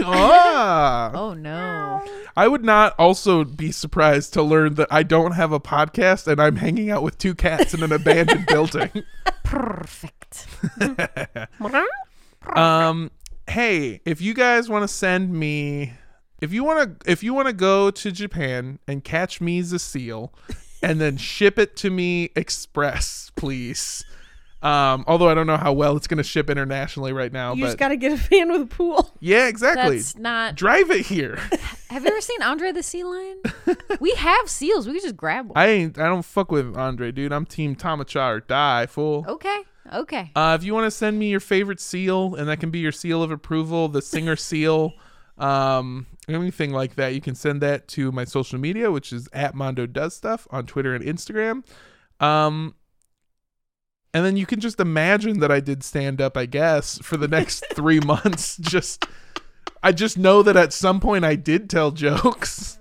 Ah. 0.05 1.11
oh 1.14 1.34
no. 1.34 2.03
I 2.36 2.47
would 2.49 2.64
not 2.64 2.95
also 2.99 3.45
be 3.45 3.72
surprised 3.72 4.32
to 4.34 4.43
learn 4.43 4.74
that 4.74 4.89
I 4.91 5.03
don't 5.03 5.32
have 5.32 5.53
a 5.53 5.61
podcast 5.61 6.26
and 6.26 6.41
I'm 6.41 6.57
hanging 6.57 6.91
out 6.91 7.03
with 7.03 7.18
two 7.18 7.34
cats 7.34 7.74
in 7.74 7.82
an 7.82 7.93
abandoned 7.93 8.47
building. 8.49 8.91
Perfect. 9.45 10.47
Um 12.55 13.11
hey, 13.47 14.01
if 14.07 14.20
you 14.22 14.32
guys 14.32 14.68
want 14.70 14.82
to 14.82 14.89
send 14.89 15.32
me 15.32 15.93
if 16.41 16.53
you 16.53 16.64
want 16.64 17.01
to 17.01 17.11
if 17.11 17.22
you 17.22 17.34
want 17.34 17.49
to 17.49 17.53
go 17.53 17.91
to 17.91 18.12
Japan 18.12 18.78
and 18.86 19.03
catch 19.05 19.41
me 19.41 19.59
as 19.59 19.72
a 19.72 19.78
seal 19.78 20.32
and 20.82 21.01
then 21.01 21.16
ship 21.16 21.59
it 21.59 21.76
to 21.78 21.91
me 21.91 22.30
express, 22.36 23.30
please. 23.36 24.05
Um 24.63 25.05
although 25.07 25.29
I 25.29 25.35
don't 25.35 25.47
know 25.47 25.57
how 25.57 25.73
well 25.73 25.97
it's 25.97 26.09
going 26.09 26.19
to 26.19 26.25
ship 26.25 26.51
internationally 26.51 27.13
right 27.13 27.33
now, 27.33 27.55
You 27.55 27.63
but 27.63 27.69
just 27.69 27.79
got 27.79 27.89
to 27.89 27.97
get 27.97 28.13
a 28.13 28.17
fan 28.17 28.51
with 28.51 28.63
a 28.63 28.67
pool. 28.67 29.15
yeah, 29.21 29.47
exactly. 29.47 29.99
That's 29.99 30.17
not. 30.17 30.57
Drive 30.57 30.91
it 30.91 31.07
here. 31.07 31.37
Have 31.91 32.03
you 32.03 32.11
ever 32.11 32.21
seen 32.21 32.43
Andre 32.43 32.73
the 32.73 32.83
Sea 32.83 33.05
Lion? 33.05 33.41
we 34.01 34.11
have 34.13 34.49
seals. 34.49 34.87
We 34.87 34.95
could 34.95 35.03
just 35.03 35.17
grab 35.17 35.47
one. 35.49 35.57
I 35.57 35.67
ain't 35.69 35.99
I 35.99 36.07
don't 36.07 36.25
fuck 36.25 36.51
with 36.51 36.77
Andre, 36.77 37.13
dude. 37.13 37.33
I'm 37.33 37.47
team 37.47 37.77
Tamacha 37.77 38.37
or 38.37 38.41
die, 38.41 38.87
fool. 38.87 39.25
Okay. 39.29 39.61
Okay. 39.93 40.31
Uh, 40.37 40.57
if 40.59 40.65
you 40.65 40.75
want 40.75 40.85
to 40.87 40.91
send 40.91 41.19
me 41.19 41.31
your 41.31 41.41
favorite 41.41 41.81
seal, 41.81 42.35
and 42.35 42.49
that 42.49 42.61
can 42.61 42.71
be 42.71 42.79
your 42.79 42.93
seal 42.93 43.23
of 43.23 43.31
approval, 43.31 43.89
the 43.89 44.03
singer 44.03 44.37
seal, 44.37 44.93
um, 45.39 46.07
anything 46.29 46.73
like 46.73 46.97
that, 46.97 47.15
you 47.15 47.21
can 47.21 47.35
send 47.35 47.63
that 47.63 47.89
to 47.89 48.13
my 48.13 48.25
social 48.25 48.59
media, 48.59 48.91
which 48.91 49.13
is 49.13 49.29
at 49.33 49.55
Mondo 49.55 49.87
Does 49.87 50.15
Stuff 50.15 50.47
on 50.51 50.67
Twitter 50.67 50.95
and 50.95 51.05
Instagram. 51.05 51.65
Um, 52.21 52.75
and 54.15 54.25
then 54.25 54.37
you 54.37 54.47
can 54.47 54.61
just 54.61 54.81
imagine 54.81 55.41
that 55.41 55.51
I 55.51 55.61
did 55.61 55.85
stand 55.85 56.21
up, 56.21 56.37
I 56.37 56.47
guess, 56.47 56.99
for 56.99 57.17
the 57.17 57.29
next 57.29 57.65
three 57.75 58.01
months. 58.05 58.57
Just, 58.57 59.05
I 59.83 59.93
just 59.93 60.17
know 60.17 60.43
that 60.43 60.57
at 60.57 60.73
some 60.73 61.01
point 61.01 61.25
I 61.25 61.35
did 61.35 61.69
tell 61.69 61.91
jokes. 61.91 62.79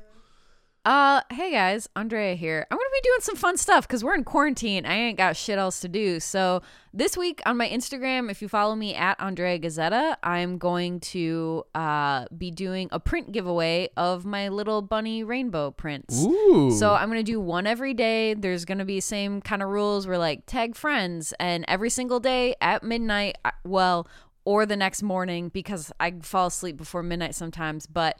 Uh, 0.88 1.19
hey 1.33 1.51
guys, 1.51 1.89
Andrea 1.97 2.33
here. 2.33 2.65
I'm 2.71 2.77
gonna 2.77 2.89
be 2.93 3.01
doing 3.03 3.19
some 3.19 3.35
fun 3.35 3.57
stuff 3.57 3.85
because 3.85 4.05
we're 4.05 4.15
in 4.15 4.23
quarantine. 4.23 4.85
I 4.85 4.93
ain't 4.93 5.17
got 5.17 5.35
shit 5.35 5.57
else 5.57 5.81
to 5.81 5.89
do. 5.89 6.21
So 6.21 6.61
this 6.93 7.17
week 7.17 7.41
on 7.45 7.57
my 7.57 7.67
Instagram, 7.67 8.31
if 8.31 8.41
you 8.41 8.47
follow 8.47 8.73
me 8.73 8.95
at 8.95 9.19
Andrea 9.19 9.59
Gazetta, 9.59 10.15
I'm 10.23 10.57
going 10.57 11.01
to 11.01 11.65
uh 11.75 12.27
be 12.38 12.51
doing 12.51 12.88
a 12.93 13.01
print 13.01 13.33
giveaway 13.33 13.89
of 13.97 14.23
my 14.23 14.47
little 14.47 14.81
bunny 14.81 15.25
rainbow 15.25 15.71
prints. 15.71 16.23
Ooh. 16.23 16.71
So 16.71 16.93
I'm 16.93 17.09
gonna 17.09 17.21
do 17.21 17.41
one 17.41 17.67
every 17.67 17.93
day. 17.93 18.33
There's 18.33 18.63
gonna 18.63 18.85
be 18.85 19.01
same 19.01 19.41
kind 19.41 19.61
of 19.61 19.67
rules. 19.67 20.07
We're 20.07 20.17
like 20.17 20.45
tag 20.45 20.73
friends, 20.73 21.33
and 21.38 21.65
every 21.67 21.89
single 21.89 22.21
day 22.21 22.55
at 22.61 22.81
midnight, 22.81 23.35
well, 23.65 24.07
or 24.45 24.65
the 24.65 24.77
next 24.77 25.03
morning 25.03 25.49
because 25.49 25.91
I 25.99 26.13
fall 26.21 26.47
asleep 26.47 26.77
before 26.77 27.03
midnight 27.03 27.35
sometimes. 27.35 27.88
But 27.88 28.17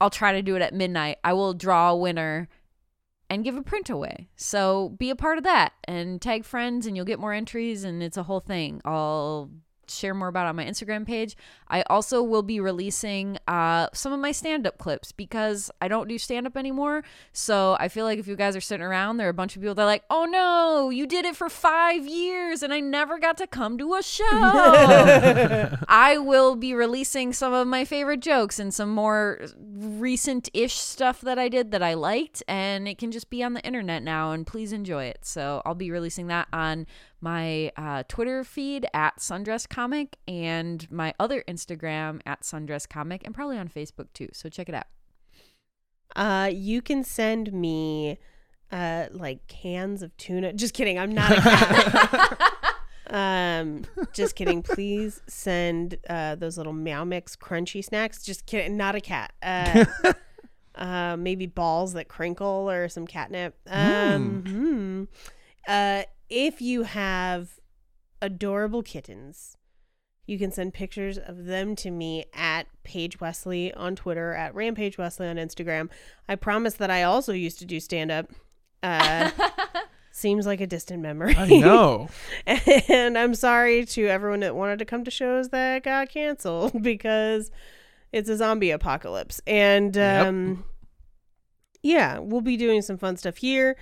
I'll 0.00 0.10
try 0.10 0.32
to 0.32 0.42
do 0.42 0.56
it 0.56 0.62
at 0.62 0.74
midnight. 0.74 1.18
I 1.22 1.32
will 1.32 1.54
draw 1.54 1.90
a 1.90 1.96
winner 1.96 2.48
and 3.28 3.44
give 3.44 3.56
a 3.56 3.62
print 3.62 3.90
away. 3.90 4.28
So 4.36 4.90
be 4.98 5.10
a 5.10 5.16
part 5.16 5.38
of 5.38 5.44
that 5.44 5.72
and 5.84 6.20
tag 6.20 6.44
friends, 6.44 6.86
and 6.86 6.96
you'll 6.96 7.04
get 7.04 7.20
more 7.20 7.32
entries, 7.32 7.84
and 7.84 8.02
it's 8.02 8.16
a 8.16 8.24
whole 8.24 8.40
thing. 8.40 8.80
I'll 8.84 9.50
share 9.92 10.14
more 10.14 10.28
about 10.28 10.46
on 10.46 10.56
my 10.56 10.64
Instagram 10.64 11.06
page. 11.06 11.36
I 11.68 11.82
also 11.82 12.22
will 12.22 12.42
be 12.42 12.60
releasing 12.60 13.38
uh, 13.46 13.88
some 13.92 14.12
of 14.12 14.20
my 14.20 14.32
stand 14.32 14.66
up 14.66 14.78
clips 14.78 15.12
because 15.12 15.70
I 15.80 15.88
don't 15.88 16.08
do 16.08 16.18
stand 16.18 16.46
up 16.46 16.56
anymore. 16.56 17.02
So 17.32 17.76
I 17.78 17.88
feel 17.88 18.04
like 18.04 18.18
if 18.18 18.26
you 18.26 18.36
guys 18.36 18.56
are 18.56 18.60
sitting 18.60 18.84
around, 18.84 19.16
there 19.16 19.26
are 19.26 19.30
a 19.30 19.34
bunch 19.34 19.56
of 19.56 19.62
people 19.62 19.74
that 19.74 19.82
are 19.82 19.86
like, 19.86 20.04
oh 20.10 20.24
no, 20.24 20.90
you 20.90 21.06
did 21.06 21.24
it 21.24 21.36
for 21.36 21.48
five 21.48 22.06
years 22.06 22.62
and 22.62 22.72
I 22.72 22.80
never 22.80 23.18
got 23.18 23.36
to 23.38 23.46
come 23.46 23.78
to 23.78 23.94
a 23.94 24.02
show. 24.02 24.24
I 25.88 26.18
will 26.18 26.56
be 26.56 26.74
releasing 26.74 27.32
some 27.32 27.52
of 27.52 27.66
my 27.66 27.84
favorite 27.84 28.20
jokes 28.20 28.58
and 28.58 28.72
some 28.72 28.90
more 28.90 29.40
recent 29.58 30.48
ish 30.52 30.74
stuff 30.74 31.20
that 31.20 31.38
I 31.38 31.48
did 31.48 31.70
that 31.70 31.82
I 31.82 31.94
liked. 31.94 32.42
And 32.48 32.88
it 32.88 32.98
can 32.98 33.10
just 33.10 33.30
be 33.30 33.42
on 33.42 33.54
the 33.54 33.62
internet 33.62 34.02
now. 34.02 34.32
And 34.32 34.46
please 34.46 34.72
enjoy 34.72 35.04
it. 35.04 35.20
So 35.22 35.62
I'll 35.64 35.74
be 35.74 35.90
releasing 35.90 36.26
that 36.28 36.48
on 36.52 36.86
my 37.20 37.70
uh, 37.76 38.02
Twitter 38.08 38.44
feed 38.44 38.86
at 38.94 39.18
Sundress 39.18 39.68
Comic 39.80 40.18
and 40.28 40.90
my 40.90 41.14
other 41.18 41.42
Instagram 41.48 42.20
at 42.26 42.42
Sundress 42.42 42.86
Comic 42.86 43.22
and 43.24 43.34
probably 43.34 43.56
on 43.56 43.66
Facebook 43.66 44.08
too. 44.12 44.28
So 44.30 44.50
check 44.50 44.68
it 44.68 44.74
out. 44.74 44.84
Uh, 46.14 46.50
you 46.52 46.82
can 46.82 47.02
send 47.02 47.50
me 47.50 48.18
uh 48.70 49.06
like 49.10 49.46
cans 49.46 50.02
of 50.02 50.14
tuna. 50.18 50.52
Just 50.62 50.74
kidding. 50.74 50.98
I'm 50.98 51.12
not 51.12 51.32
a 51.32 51.36
cat. 51.40 52.52
um, 53.06 53.84
just 54.12 54.36
kidding. 54.36 54.62
Please 54.62 55.22
send 55.26 55.96
uh 56.10 56.34
those 56.34 56.58
little 56.58 56.74
Meow 56.74 57.04
Mix 57.04 57.34
crunchy 57.34 57.82
snacks. 57.82 58.22
Just 58.22 58.44
kidding. 58.44 58.76
Not 58.76 58.96
a 58.96 59.00
cat. 59.00 59.32
Uh, 59.42 59.86
uh, 60.74 61.16
maybe 61.16 61.46
balls 61.46 61.94
that 61.94 62.08
crinkle 62.08 62.70
or 62.70 62.90
some 62.90 63.06
catnip. 63.06 63.54
Um, 63.66 64.44
hmm. 64.46 65.04
uh, 65.66 66.02
if 66.28 66.60
you 66.60 66.82
have 66.82 67.58
adorable 68.20 68.82
kittens 68.82 69.56
You 70.26 70.38
can 70.38 70.52
send 70.52 70.74
pictures 70.74 71.18
of 71.18 71.46
them 71.46 71.74
to 71.76 71.90
me 71.90 72.24
at 72.34 72.66
Paige 72.84 73.20
Wesley 73.20 73.74
on 73.74 73.96
Twitter, 73.96 74.32
at 74.34 74.54
Rampage 74.54 74.96
Wesley 74.96 75.26
on 75.26 75.36
Instagram. 75.36 75.88
I 76.28 76.36
promise 76.36 76.74
that 76.74 76.90
I 76.90 77.02
also 77.02 77.32
used 77.32 77.58
to 77.58 77.64
do 77.64 77.80
stand 77.80 78.10
up. 78.12 78.30
Uh, 78.82 79.30
seems 80.12 80.46
like 80.46 80.60
a 80.60 80.66
distant 80.66 81.02
memory. 81.02 81.34
I 81.36 81.46
know. 81.48 82.08
and 82.46 83.18
I'm 83.18 83.34
sorry 83.34 83.84
to 83.86 84.06
everyone 84.06 84.40
that 84.40 84.54
wanted 84.54 84.78
to 84.78 84.84
come 84.84 85.04
to 85.04 85.10
shows 85.10 85.48
that 85.48 85.82
got 85.82 86.08
canceled 86.10 86.80
because 86.82 87.50
it's 88.12 88.28
a 88.28 88.36
zombie 88.36 88.70
apocalypse. 88.70 89.40
And 89.46 89.96
Yep. 89.96 90.26
um, 90.26 90.64
yeah, 91.82 92.18
we'll 92.18 92.40
be 92.40 92.56
doing 92.56 92.82
some 92.82 92.98
fun 92.98 93.16
stuff 93.16 93.38
here. 93.38 93.76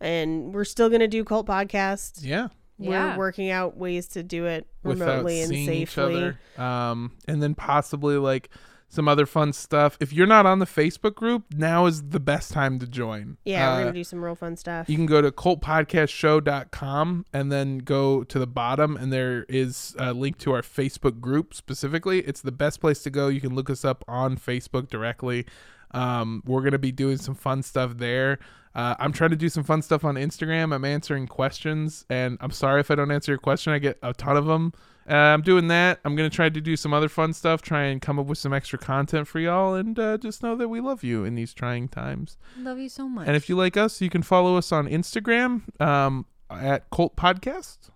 And 0.00 0.54
we're 0.54 0.64
still 0.64 0.88
going 0.88 1.00
to 1.00 1.08
do 1.08 1.24
cult 1.24 1.46
podcasts. 1.46 2.20
yeah. 2.24 2.48
We're 2.88 3.16
working 3.18 3.50
out 3.50 3.76
ways 3.76 4.06
to 4.08 4.22
do 4.22 4.46
it 4.46 4.66
Without 4.82 5.08
remotely 5.08 5.40
and 5.42 5.50
safely. 5.50 5.82
each 5.82 5.98
other. 5.98 6.40
Um, 6.56 7.12
and 7.28 7.42
then 7.42 7.54
possibly 7.54 8.16
like 8.16 8.48
some 8.88 9.06
other 9.06 9.24
fun 9.24 9.52
stuff. 9.52 9.96
If 10.00 10.12
you're 10.12 10.26
not 10.26 10.46
on 10.46 10.58
the 10.58 10.66
Facebook 10.66 11.14
group, 11.14 11.44
now 11.54 11.86
is 11.86 12.08
the 12.08 12.18
best 12.18 12.50
time 12.52 12.80
to 12.80 12.86
join. 12.88 13.36
Yeah, 13.44 13.68
Uh, 13.68 13.74
we're 13.74 13.80
going 13.82 13.94
to 13.94 14.00
do 14.00 14.04
some 14.04 14.24
real 14.24 14.34
fun 14.34 14.56
stuff. 14.56 14.88
You 14.90 14.96
can 14.96 15.06
go 15.06 15.20
to 15.22 15.30
cultpodcastshow.com 15.30 17.26
and 17.32 17.52
then 17.52 17.78
go 17.78 18.24
to 18.24 18.38
the 18.38 18.46
bottom, 18.46 18.96
and 18.96 19.12
there 19.12 19.44
is 19.48 19.94
a 19.98 20.12
link 20.12 20.38
to 20.38 20.52
our 20.52 20.62
Facebook 20.62 21.20
group 21.20 21.54
specifically. 21.54 22.20
It's 22.20 22.40
the 22.40 22.52
best 22.52 22.80
place 22.80 23.02
to 23.04 23.10
go. 23.10 23.28
You 23.28 23.40
can 23.40 23.54
look 23.54 23.70
us 23.70 23.84
up 23.84 24.04
on 24.08 24.36
Facebook 24.36 24.88
directly. 24.88 25.46
Um, 25.92 26.42
we're 26.46 26.60
going 26.60 26.72
to 26.72 26.78
be 26.78 26.92
doing 26.92 27.16
some 27.16 27.34
fun 27.34 27.62
stuff 27.62 27.98
there. 27.98 28.38
Uh, 28.74 28.94
I'm 28.98 29.12
trying 29.12 29.30
to 29.30 29.36
do 29.36 29.48
some 29.48 29.64
fun 29.64 29.82
stuff 29.82 30.04
on 30.04 30.14
Instagram. 30.14 30.74
I'm 30.74 30.84
answering 30.84 31.26
questions, 31.26 32.04
and 32.08 32.38
I'm 32.40 32.50
sorry 32.52 32.80
if 32.80 32.90
I 32.90 32.94
don't 32.94 33.10
answer 33.10 33.32
your 33.32 33.38
question. 33.38 33.72
I 33.72 33.78
get 33.78 33.98
a 34.02 34.14
ton 34.14 34.36
of 34.36 34.46
them. 34.46 34.72
Uh, 35.08 35.14
I'm 35.14 35.42
doing 35.42 35.66
that. 35.68 35.98
I'm 36.04 36.14
going 36.14 36.30
to 36.30 36.34
try 36.34 36.48
to 36.48 36.60
do 36.60 36.76
some 36.76 36.94
other 36.94 37.08
fun 37.08 37.32
stuff, 37.32 37.62
try 37.62 37.84
and 37.84 38.00
come 38.00 38.18
up 38.20 38.26
with 38.26 38.38
some 38.38 38.52
extra 38.52 38.78
content 38.78 39.26
for 39.26 39.40
y'all, 39.40 39.74
and 39.74 39.98
uh, 39.98 40.18
just 40.18 40.42
know 40.42 40.54
that 40.54 40.68
we 40.68 40.80
love 40.80 41.02
you 41.02 41.24
in 41.24 41.34
these 41.34 41.52
trying 41.52 41.88
times. 41.88 42.38
Love 42.58 42.78
you 42.78 42.88
so 42.88 43.08
much. 43.08 43.26
And 43.26 43.36
if 43.36 43.48
you 43.48 43.56
like 43.56 43.76
us, 43.76 44.00
you 44.00 44.08
can 44.08 44.22
follow 44.22 44.56
us 44.56 44.70
on 44.70 44.86
Instagram 44.86 45.62
um, 45.80 46.26
at 46.48 46.88
Cult 46.90 47.16
Podcast. 47.16 47.90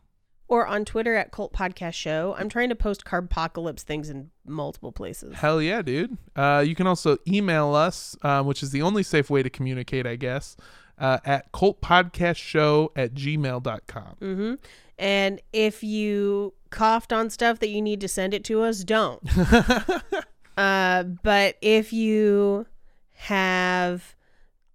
Or 0.49 0.67
on 0.67 0.85
Twitter 0.85 1.15
at 1.15 1.31
Cult 1.31 1.53
Podcast 1.53 1.95
Show. 1.95 2.35
I'm 2.39 2.49
trying 2.49 2.69
to 2.69 2.75
post 2.75 3.05
Carbocalypse 3.05 3.81
things 3.81 4.11
in 4.11 4.31
multiple 4.47 4.93
places. 4.93 5.37
Hell 5.37 5.61
yeah, 5.63 5.83
dude. 5.83 6.17
Uh, 6.37 6.63
you 6.67 6.75
can 6.75 6.87
also 6.87 7.17
email 7.27 7.75
us, 7.75 8.17
uh, 8.23 8.43
which 8.43 8.63
is 8.63 8.71
the 8.71 8.83
only 8.83 9.03
safe 9.03 9.31
way 9.31 9.43
to 9.43 9.51
communicate, 9.51 10.07
I 10.07 10.17
guess, 10.17 10.57
uh, 10.99 11.19
at 11.25 11.51
cultpodcastshow 11.53 12.89
at 12.97 13.15
gmail.com. 13.15 14.17
hmm 14.21 14.55
And 14.99 15.41
if 15.53 15.83
you 15.83 16.55
coughed 16.71 17.13
on 17.13 17.31
stuff 17.31 17.59
that 17.61 17.69
you 17.69 17.81
need 17.81 18.01
to 18.01 18.09
send 18.09 18.35
it 18.35 18.45
to 18.45 18.63
us, 18.63 18.85
don't. 18.85 19.23
uh, 20.57 21.03
but 21.23 21.57
if 21.63 21.93
you 21.93 22.67
have 23.13 24.15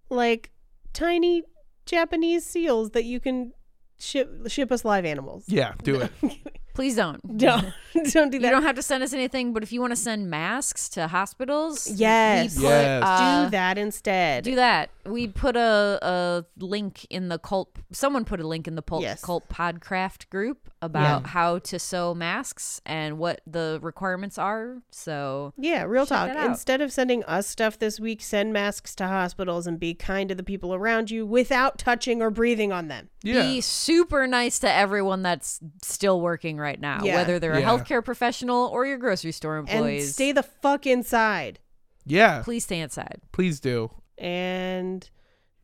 like 0.08 0.50
tiny 0.92 1.44
Japanese 1.86 2.44
seals 2.44 2.90
that 2.90 3.04
you 3.04 3.20
can 3.20 3.52
ship 4.00 4.48
ship 4.48 4.72
us 4.72 4.84
live 4.84 5.04
animals, 5.04 5.44
yeah, 5.46 5.74
do 5.82 6.00
it. 6.00 6.12
Please 6.72 6.94
don't. 6.96 7.20
don't 7.36 7.64
don't 8.12 8.30
do 8.30 8.38
that. 8.38 8.46
You 8.46 8.50
don't 8.50 8.62
have 8.62 8.76
to 8.76 8.82
send 8.82 9.02
us 9.02 9.12
anything, 9.12 9.52
but 9.52 9.62
if 9.62 9.72
you 9.72 9.80
want 9.80 9.90
to 9.90 9.96
send 9.96 10.30
masks 10.30 10.88
to 10.90 11.08
hospitals, 11.08 11.86
Yes. 11.90 12.54
put, 12.54 12.62
Yes. 12.62 13.02
uh, 13.04 13.44
do 13.44 13.50
that 13.50 13.76
instead. 13.76 14.44
Do 14.44 14.54
that. 14.54 14.90
We 15.04 15.26
put 15.28 15.56
a, 15.56 15.98
a 16.00 16.44
link 16.64 17.06
in 17.10 17.28
the 17.28 17.38
cult. 17.38 17.70
Someone 17.92 18.24
put 18.24 18.40
a 18.40 18.46
link 18.46 18.68
in 18.68 18.76
the 18.76 18.82
pulp, 18.82 19.02
Yes. 19.02 19.20
cult 19.20 19.48
podcast 19.48 20.30
group 20.30 20.69
about 20.82 21.22
Yeah. 21.22 21.28
how 21.28 21.58
to 21.58 21.78
sew 21.78 22.14
masks 22.14 22.80
and 22.86 23.18
what 23.18 23.40
the 23.46 23.78
requirements 23.82 24.38
are. 24.38 24.78
So 24.90 25.52
Yeah, 25.58 25.84
real 25.84 26.06
talk. 26.06 26.30
Instead 26.34 26.80
of 26.80 26.90
sending 26.92 27.22
us 27.24 27.46
stuff 27.46 27.78
this 27.78 28.00
week, 28.00 28.22
send 28.22 28.52
masks 28.52 28.94
to 28.96 29.06
hospitals 29.06 29.66
and 29.66 29.78
be 29.78 29.92
kind 29.94 30.28
to 30.30 30.34
the 30.34 30.42
people 30.42 30.74
around 30.74 31.10
you 31.10 31.26
without 31.26 31.78
touching 31.78 32.22
or 32.22 32.30
breathing 32.30 32.72
on 32.72 32.88
them. 32.88 33.10
Yeah. 33.22 33.42
be 33.42 33.60
super 33.60 34.26
nice 34.26 34.58
to 34.60 34.72
everyone 34.72 35.22
that's 35.22 35.60
still 35.82 36.20
working 36.20 36.56
right 36.56 36.80
now, 36.80 37.00
Yeah. 37.04 37.16
whether 37.16 37.38
they're 37.38 37.52
a 37.52 37.62
healthcare 37.62 38.02
professional 38.04 38.66
or 38.68 38.86
your 38.86 38.96
grocery 38.96 39.32
store 39.32 39.58
And 39.58 39.68
employees. 39.68 40.14
stay 40.14 40.32
the 40.32 40.42
fuck 40.42 40.86
inside. 40.86 41.58
Yeah, 42.06 42.40
Please 42.42 42.64
stay 42.64 42.80
inside. 42.80 43.20
please 43.32 43.60
do. 43.60 43.90
And 44.16 45.08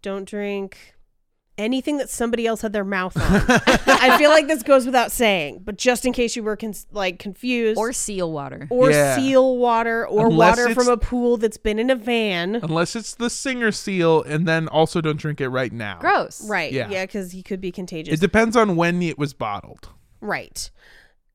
don't 0.02 0.26
drink 0.28 0.95
anything 1.58 1.96
that 1.98 2.10
somebody 2.10 2.46
else 2.46 2.60
had 2.62 2.72
their 2.72 2.84
mouth 2.84 3.16
on. 3.16 3.22
I 3.86 4.16
feel 4.18 4.30
like 4.30 4.46
this 4.46 4.62
goes 4.62 4.86
without 4.86 5.10
saying, 5.12 5.62
but 5.64 5.76
just 5.78 6.04
in 6.04 6.12
case 6.12 6.36
you 6.36 6.42
were 6.42 6.56
con- 6.56 6.74
like 6.92 7.18
confused 7.18 7.78
Or 7.78 7.92
seal 7.92 8.30
water. 8.32 8.66
or 8.70 8.90
Yeah. 8.90 9.16
seal 9.16 9.56
water 9.56 10.06
or 10.06 10.26
Unless 10.26 10.58
water 10.58 10.70
it's- 10.70 10.74
from 10.84 10.92
a 10.92 10.96
pool 10.96 11.36
that's 11.38 11.56
been 11.56 11.78
in 11.78 11.90
a 11.90 11.96
van. 11.96 12.56
Unless 12.56 12.96
it's 12.96 13.14
the 13.14 13.30
singer 13.30 13.72
seal, 13.72 14.22
and 14.22 14.46
then 14.46 14.68
also 14.68 15.00
don't 15.00 15.18
drink 15.18 15.40
it 15.40 15.48
right 15.48 15.72
now. 15.72 15.98
Gross. 16.00 16.46
Right. 16.48 16.72
Yeah. 16.72 16.88
Yeah, 16.90 17.06
because 17.06 17.32
he 17.32 17.42
could 17.42 17.60
be 17.60 17.72
contagious. 17.72 18.14
It 18.14 18.20
depends 18.20 18.56
on 18.56 18.76
when 18.76 19.02
it 19.02 19.18
was 19.18 19.32
bottled. 19.34 19.88
right. 20.20 20.70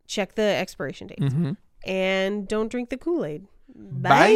Check 0.07 0.35
the 0.35 0.41
expiration 0.41 1.07
date. 1.07 1.19
Mm-hmm. 1.21 1.53
And 1.89 2.45
don't 2.47 2.69
drink 2.69 2.89
the 2.89 2.97
Kool 2.97 3.23
Aid. 3.23 3.45
Bye. 3.73 4.27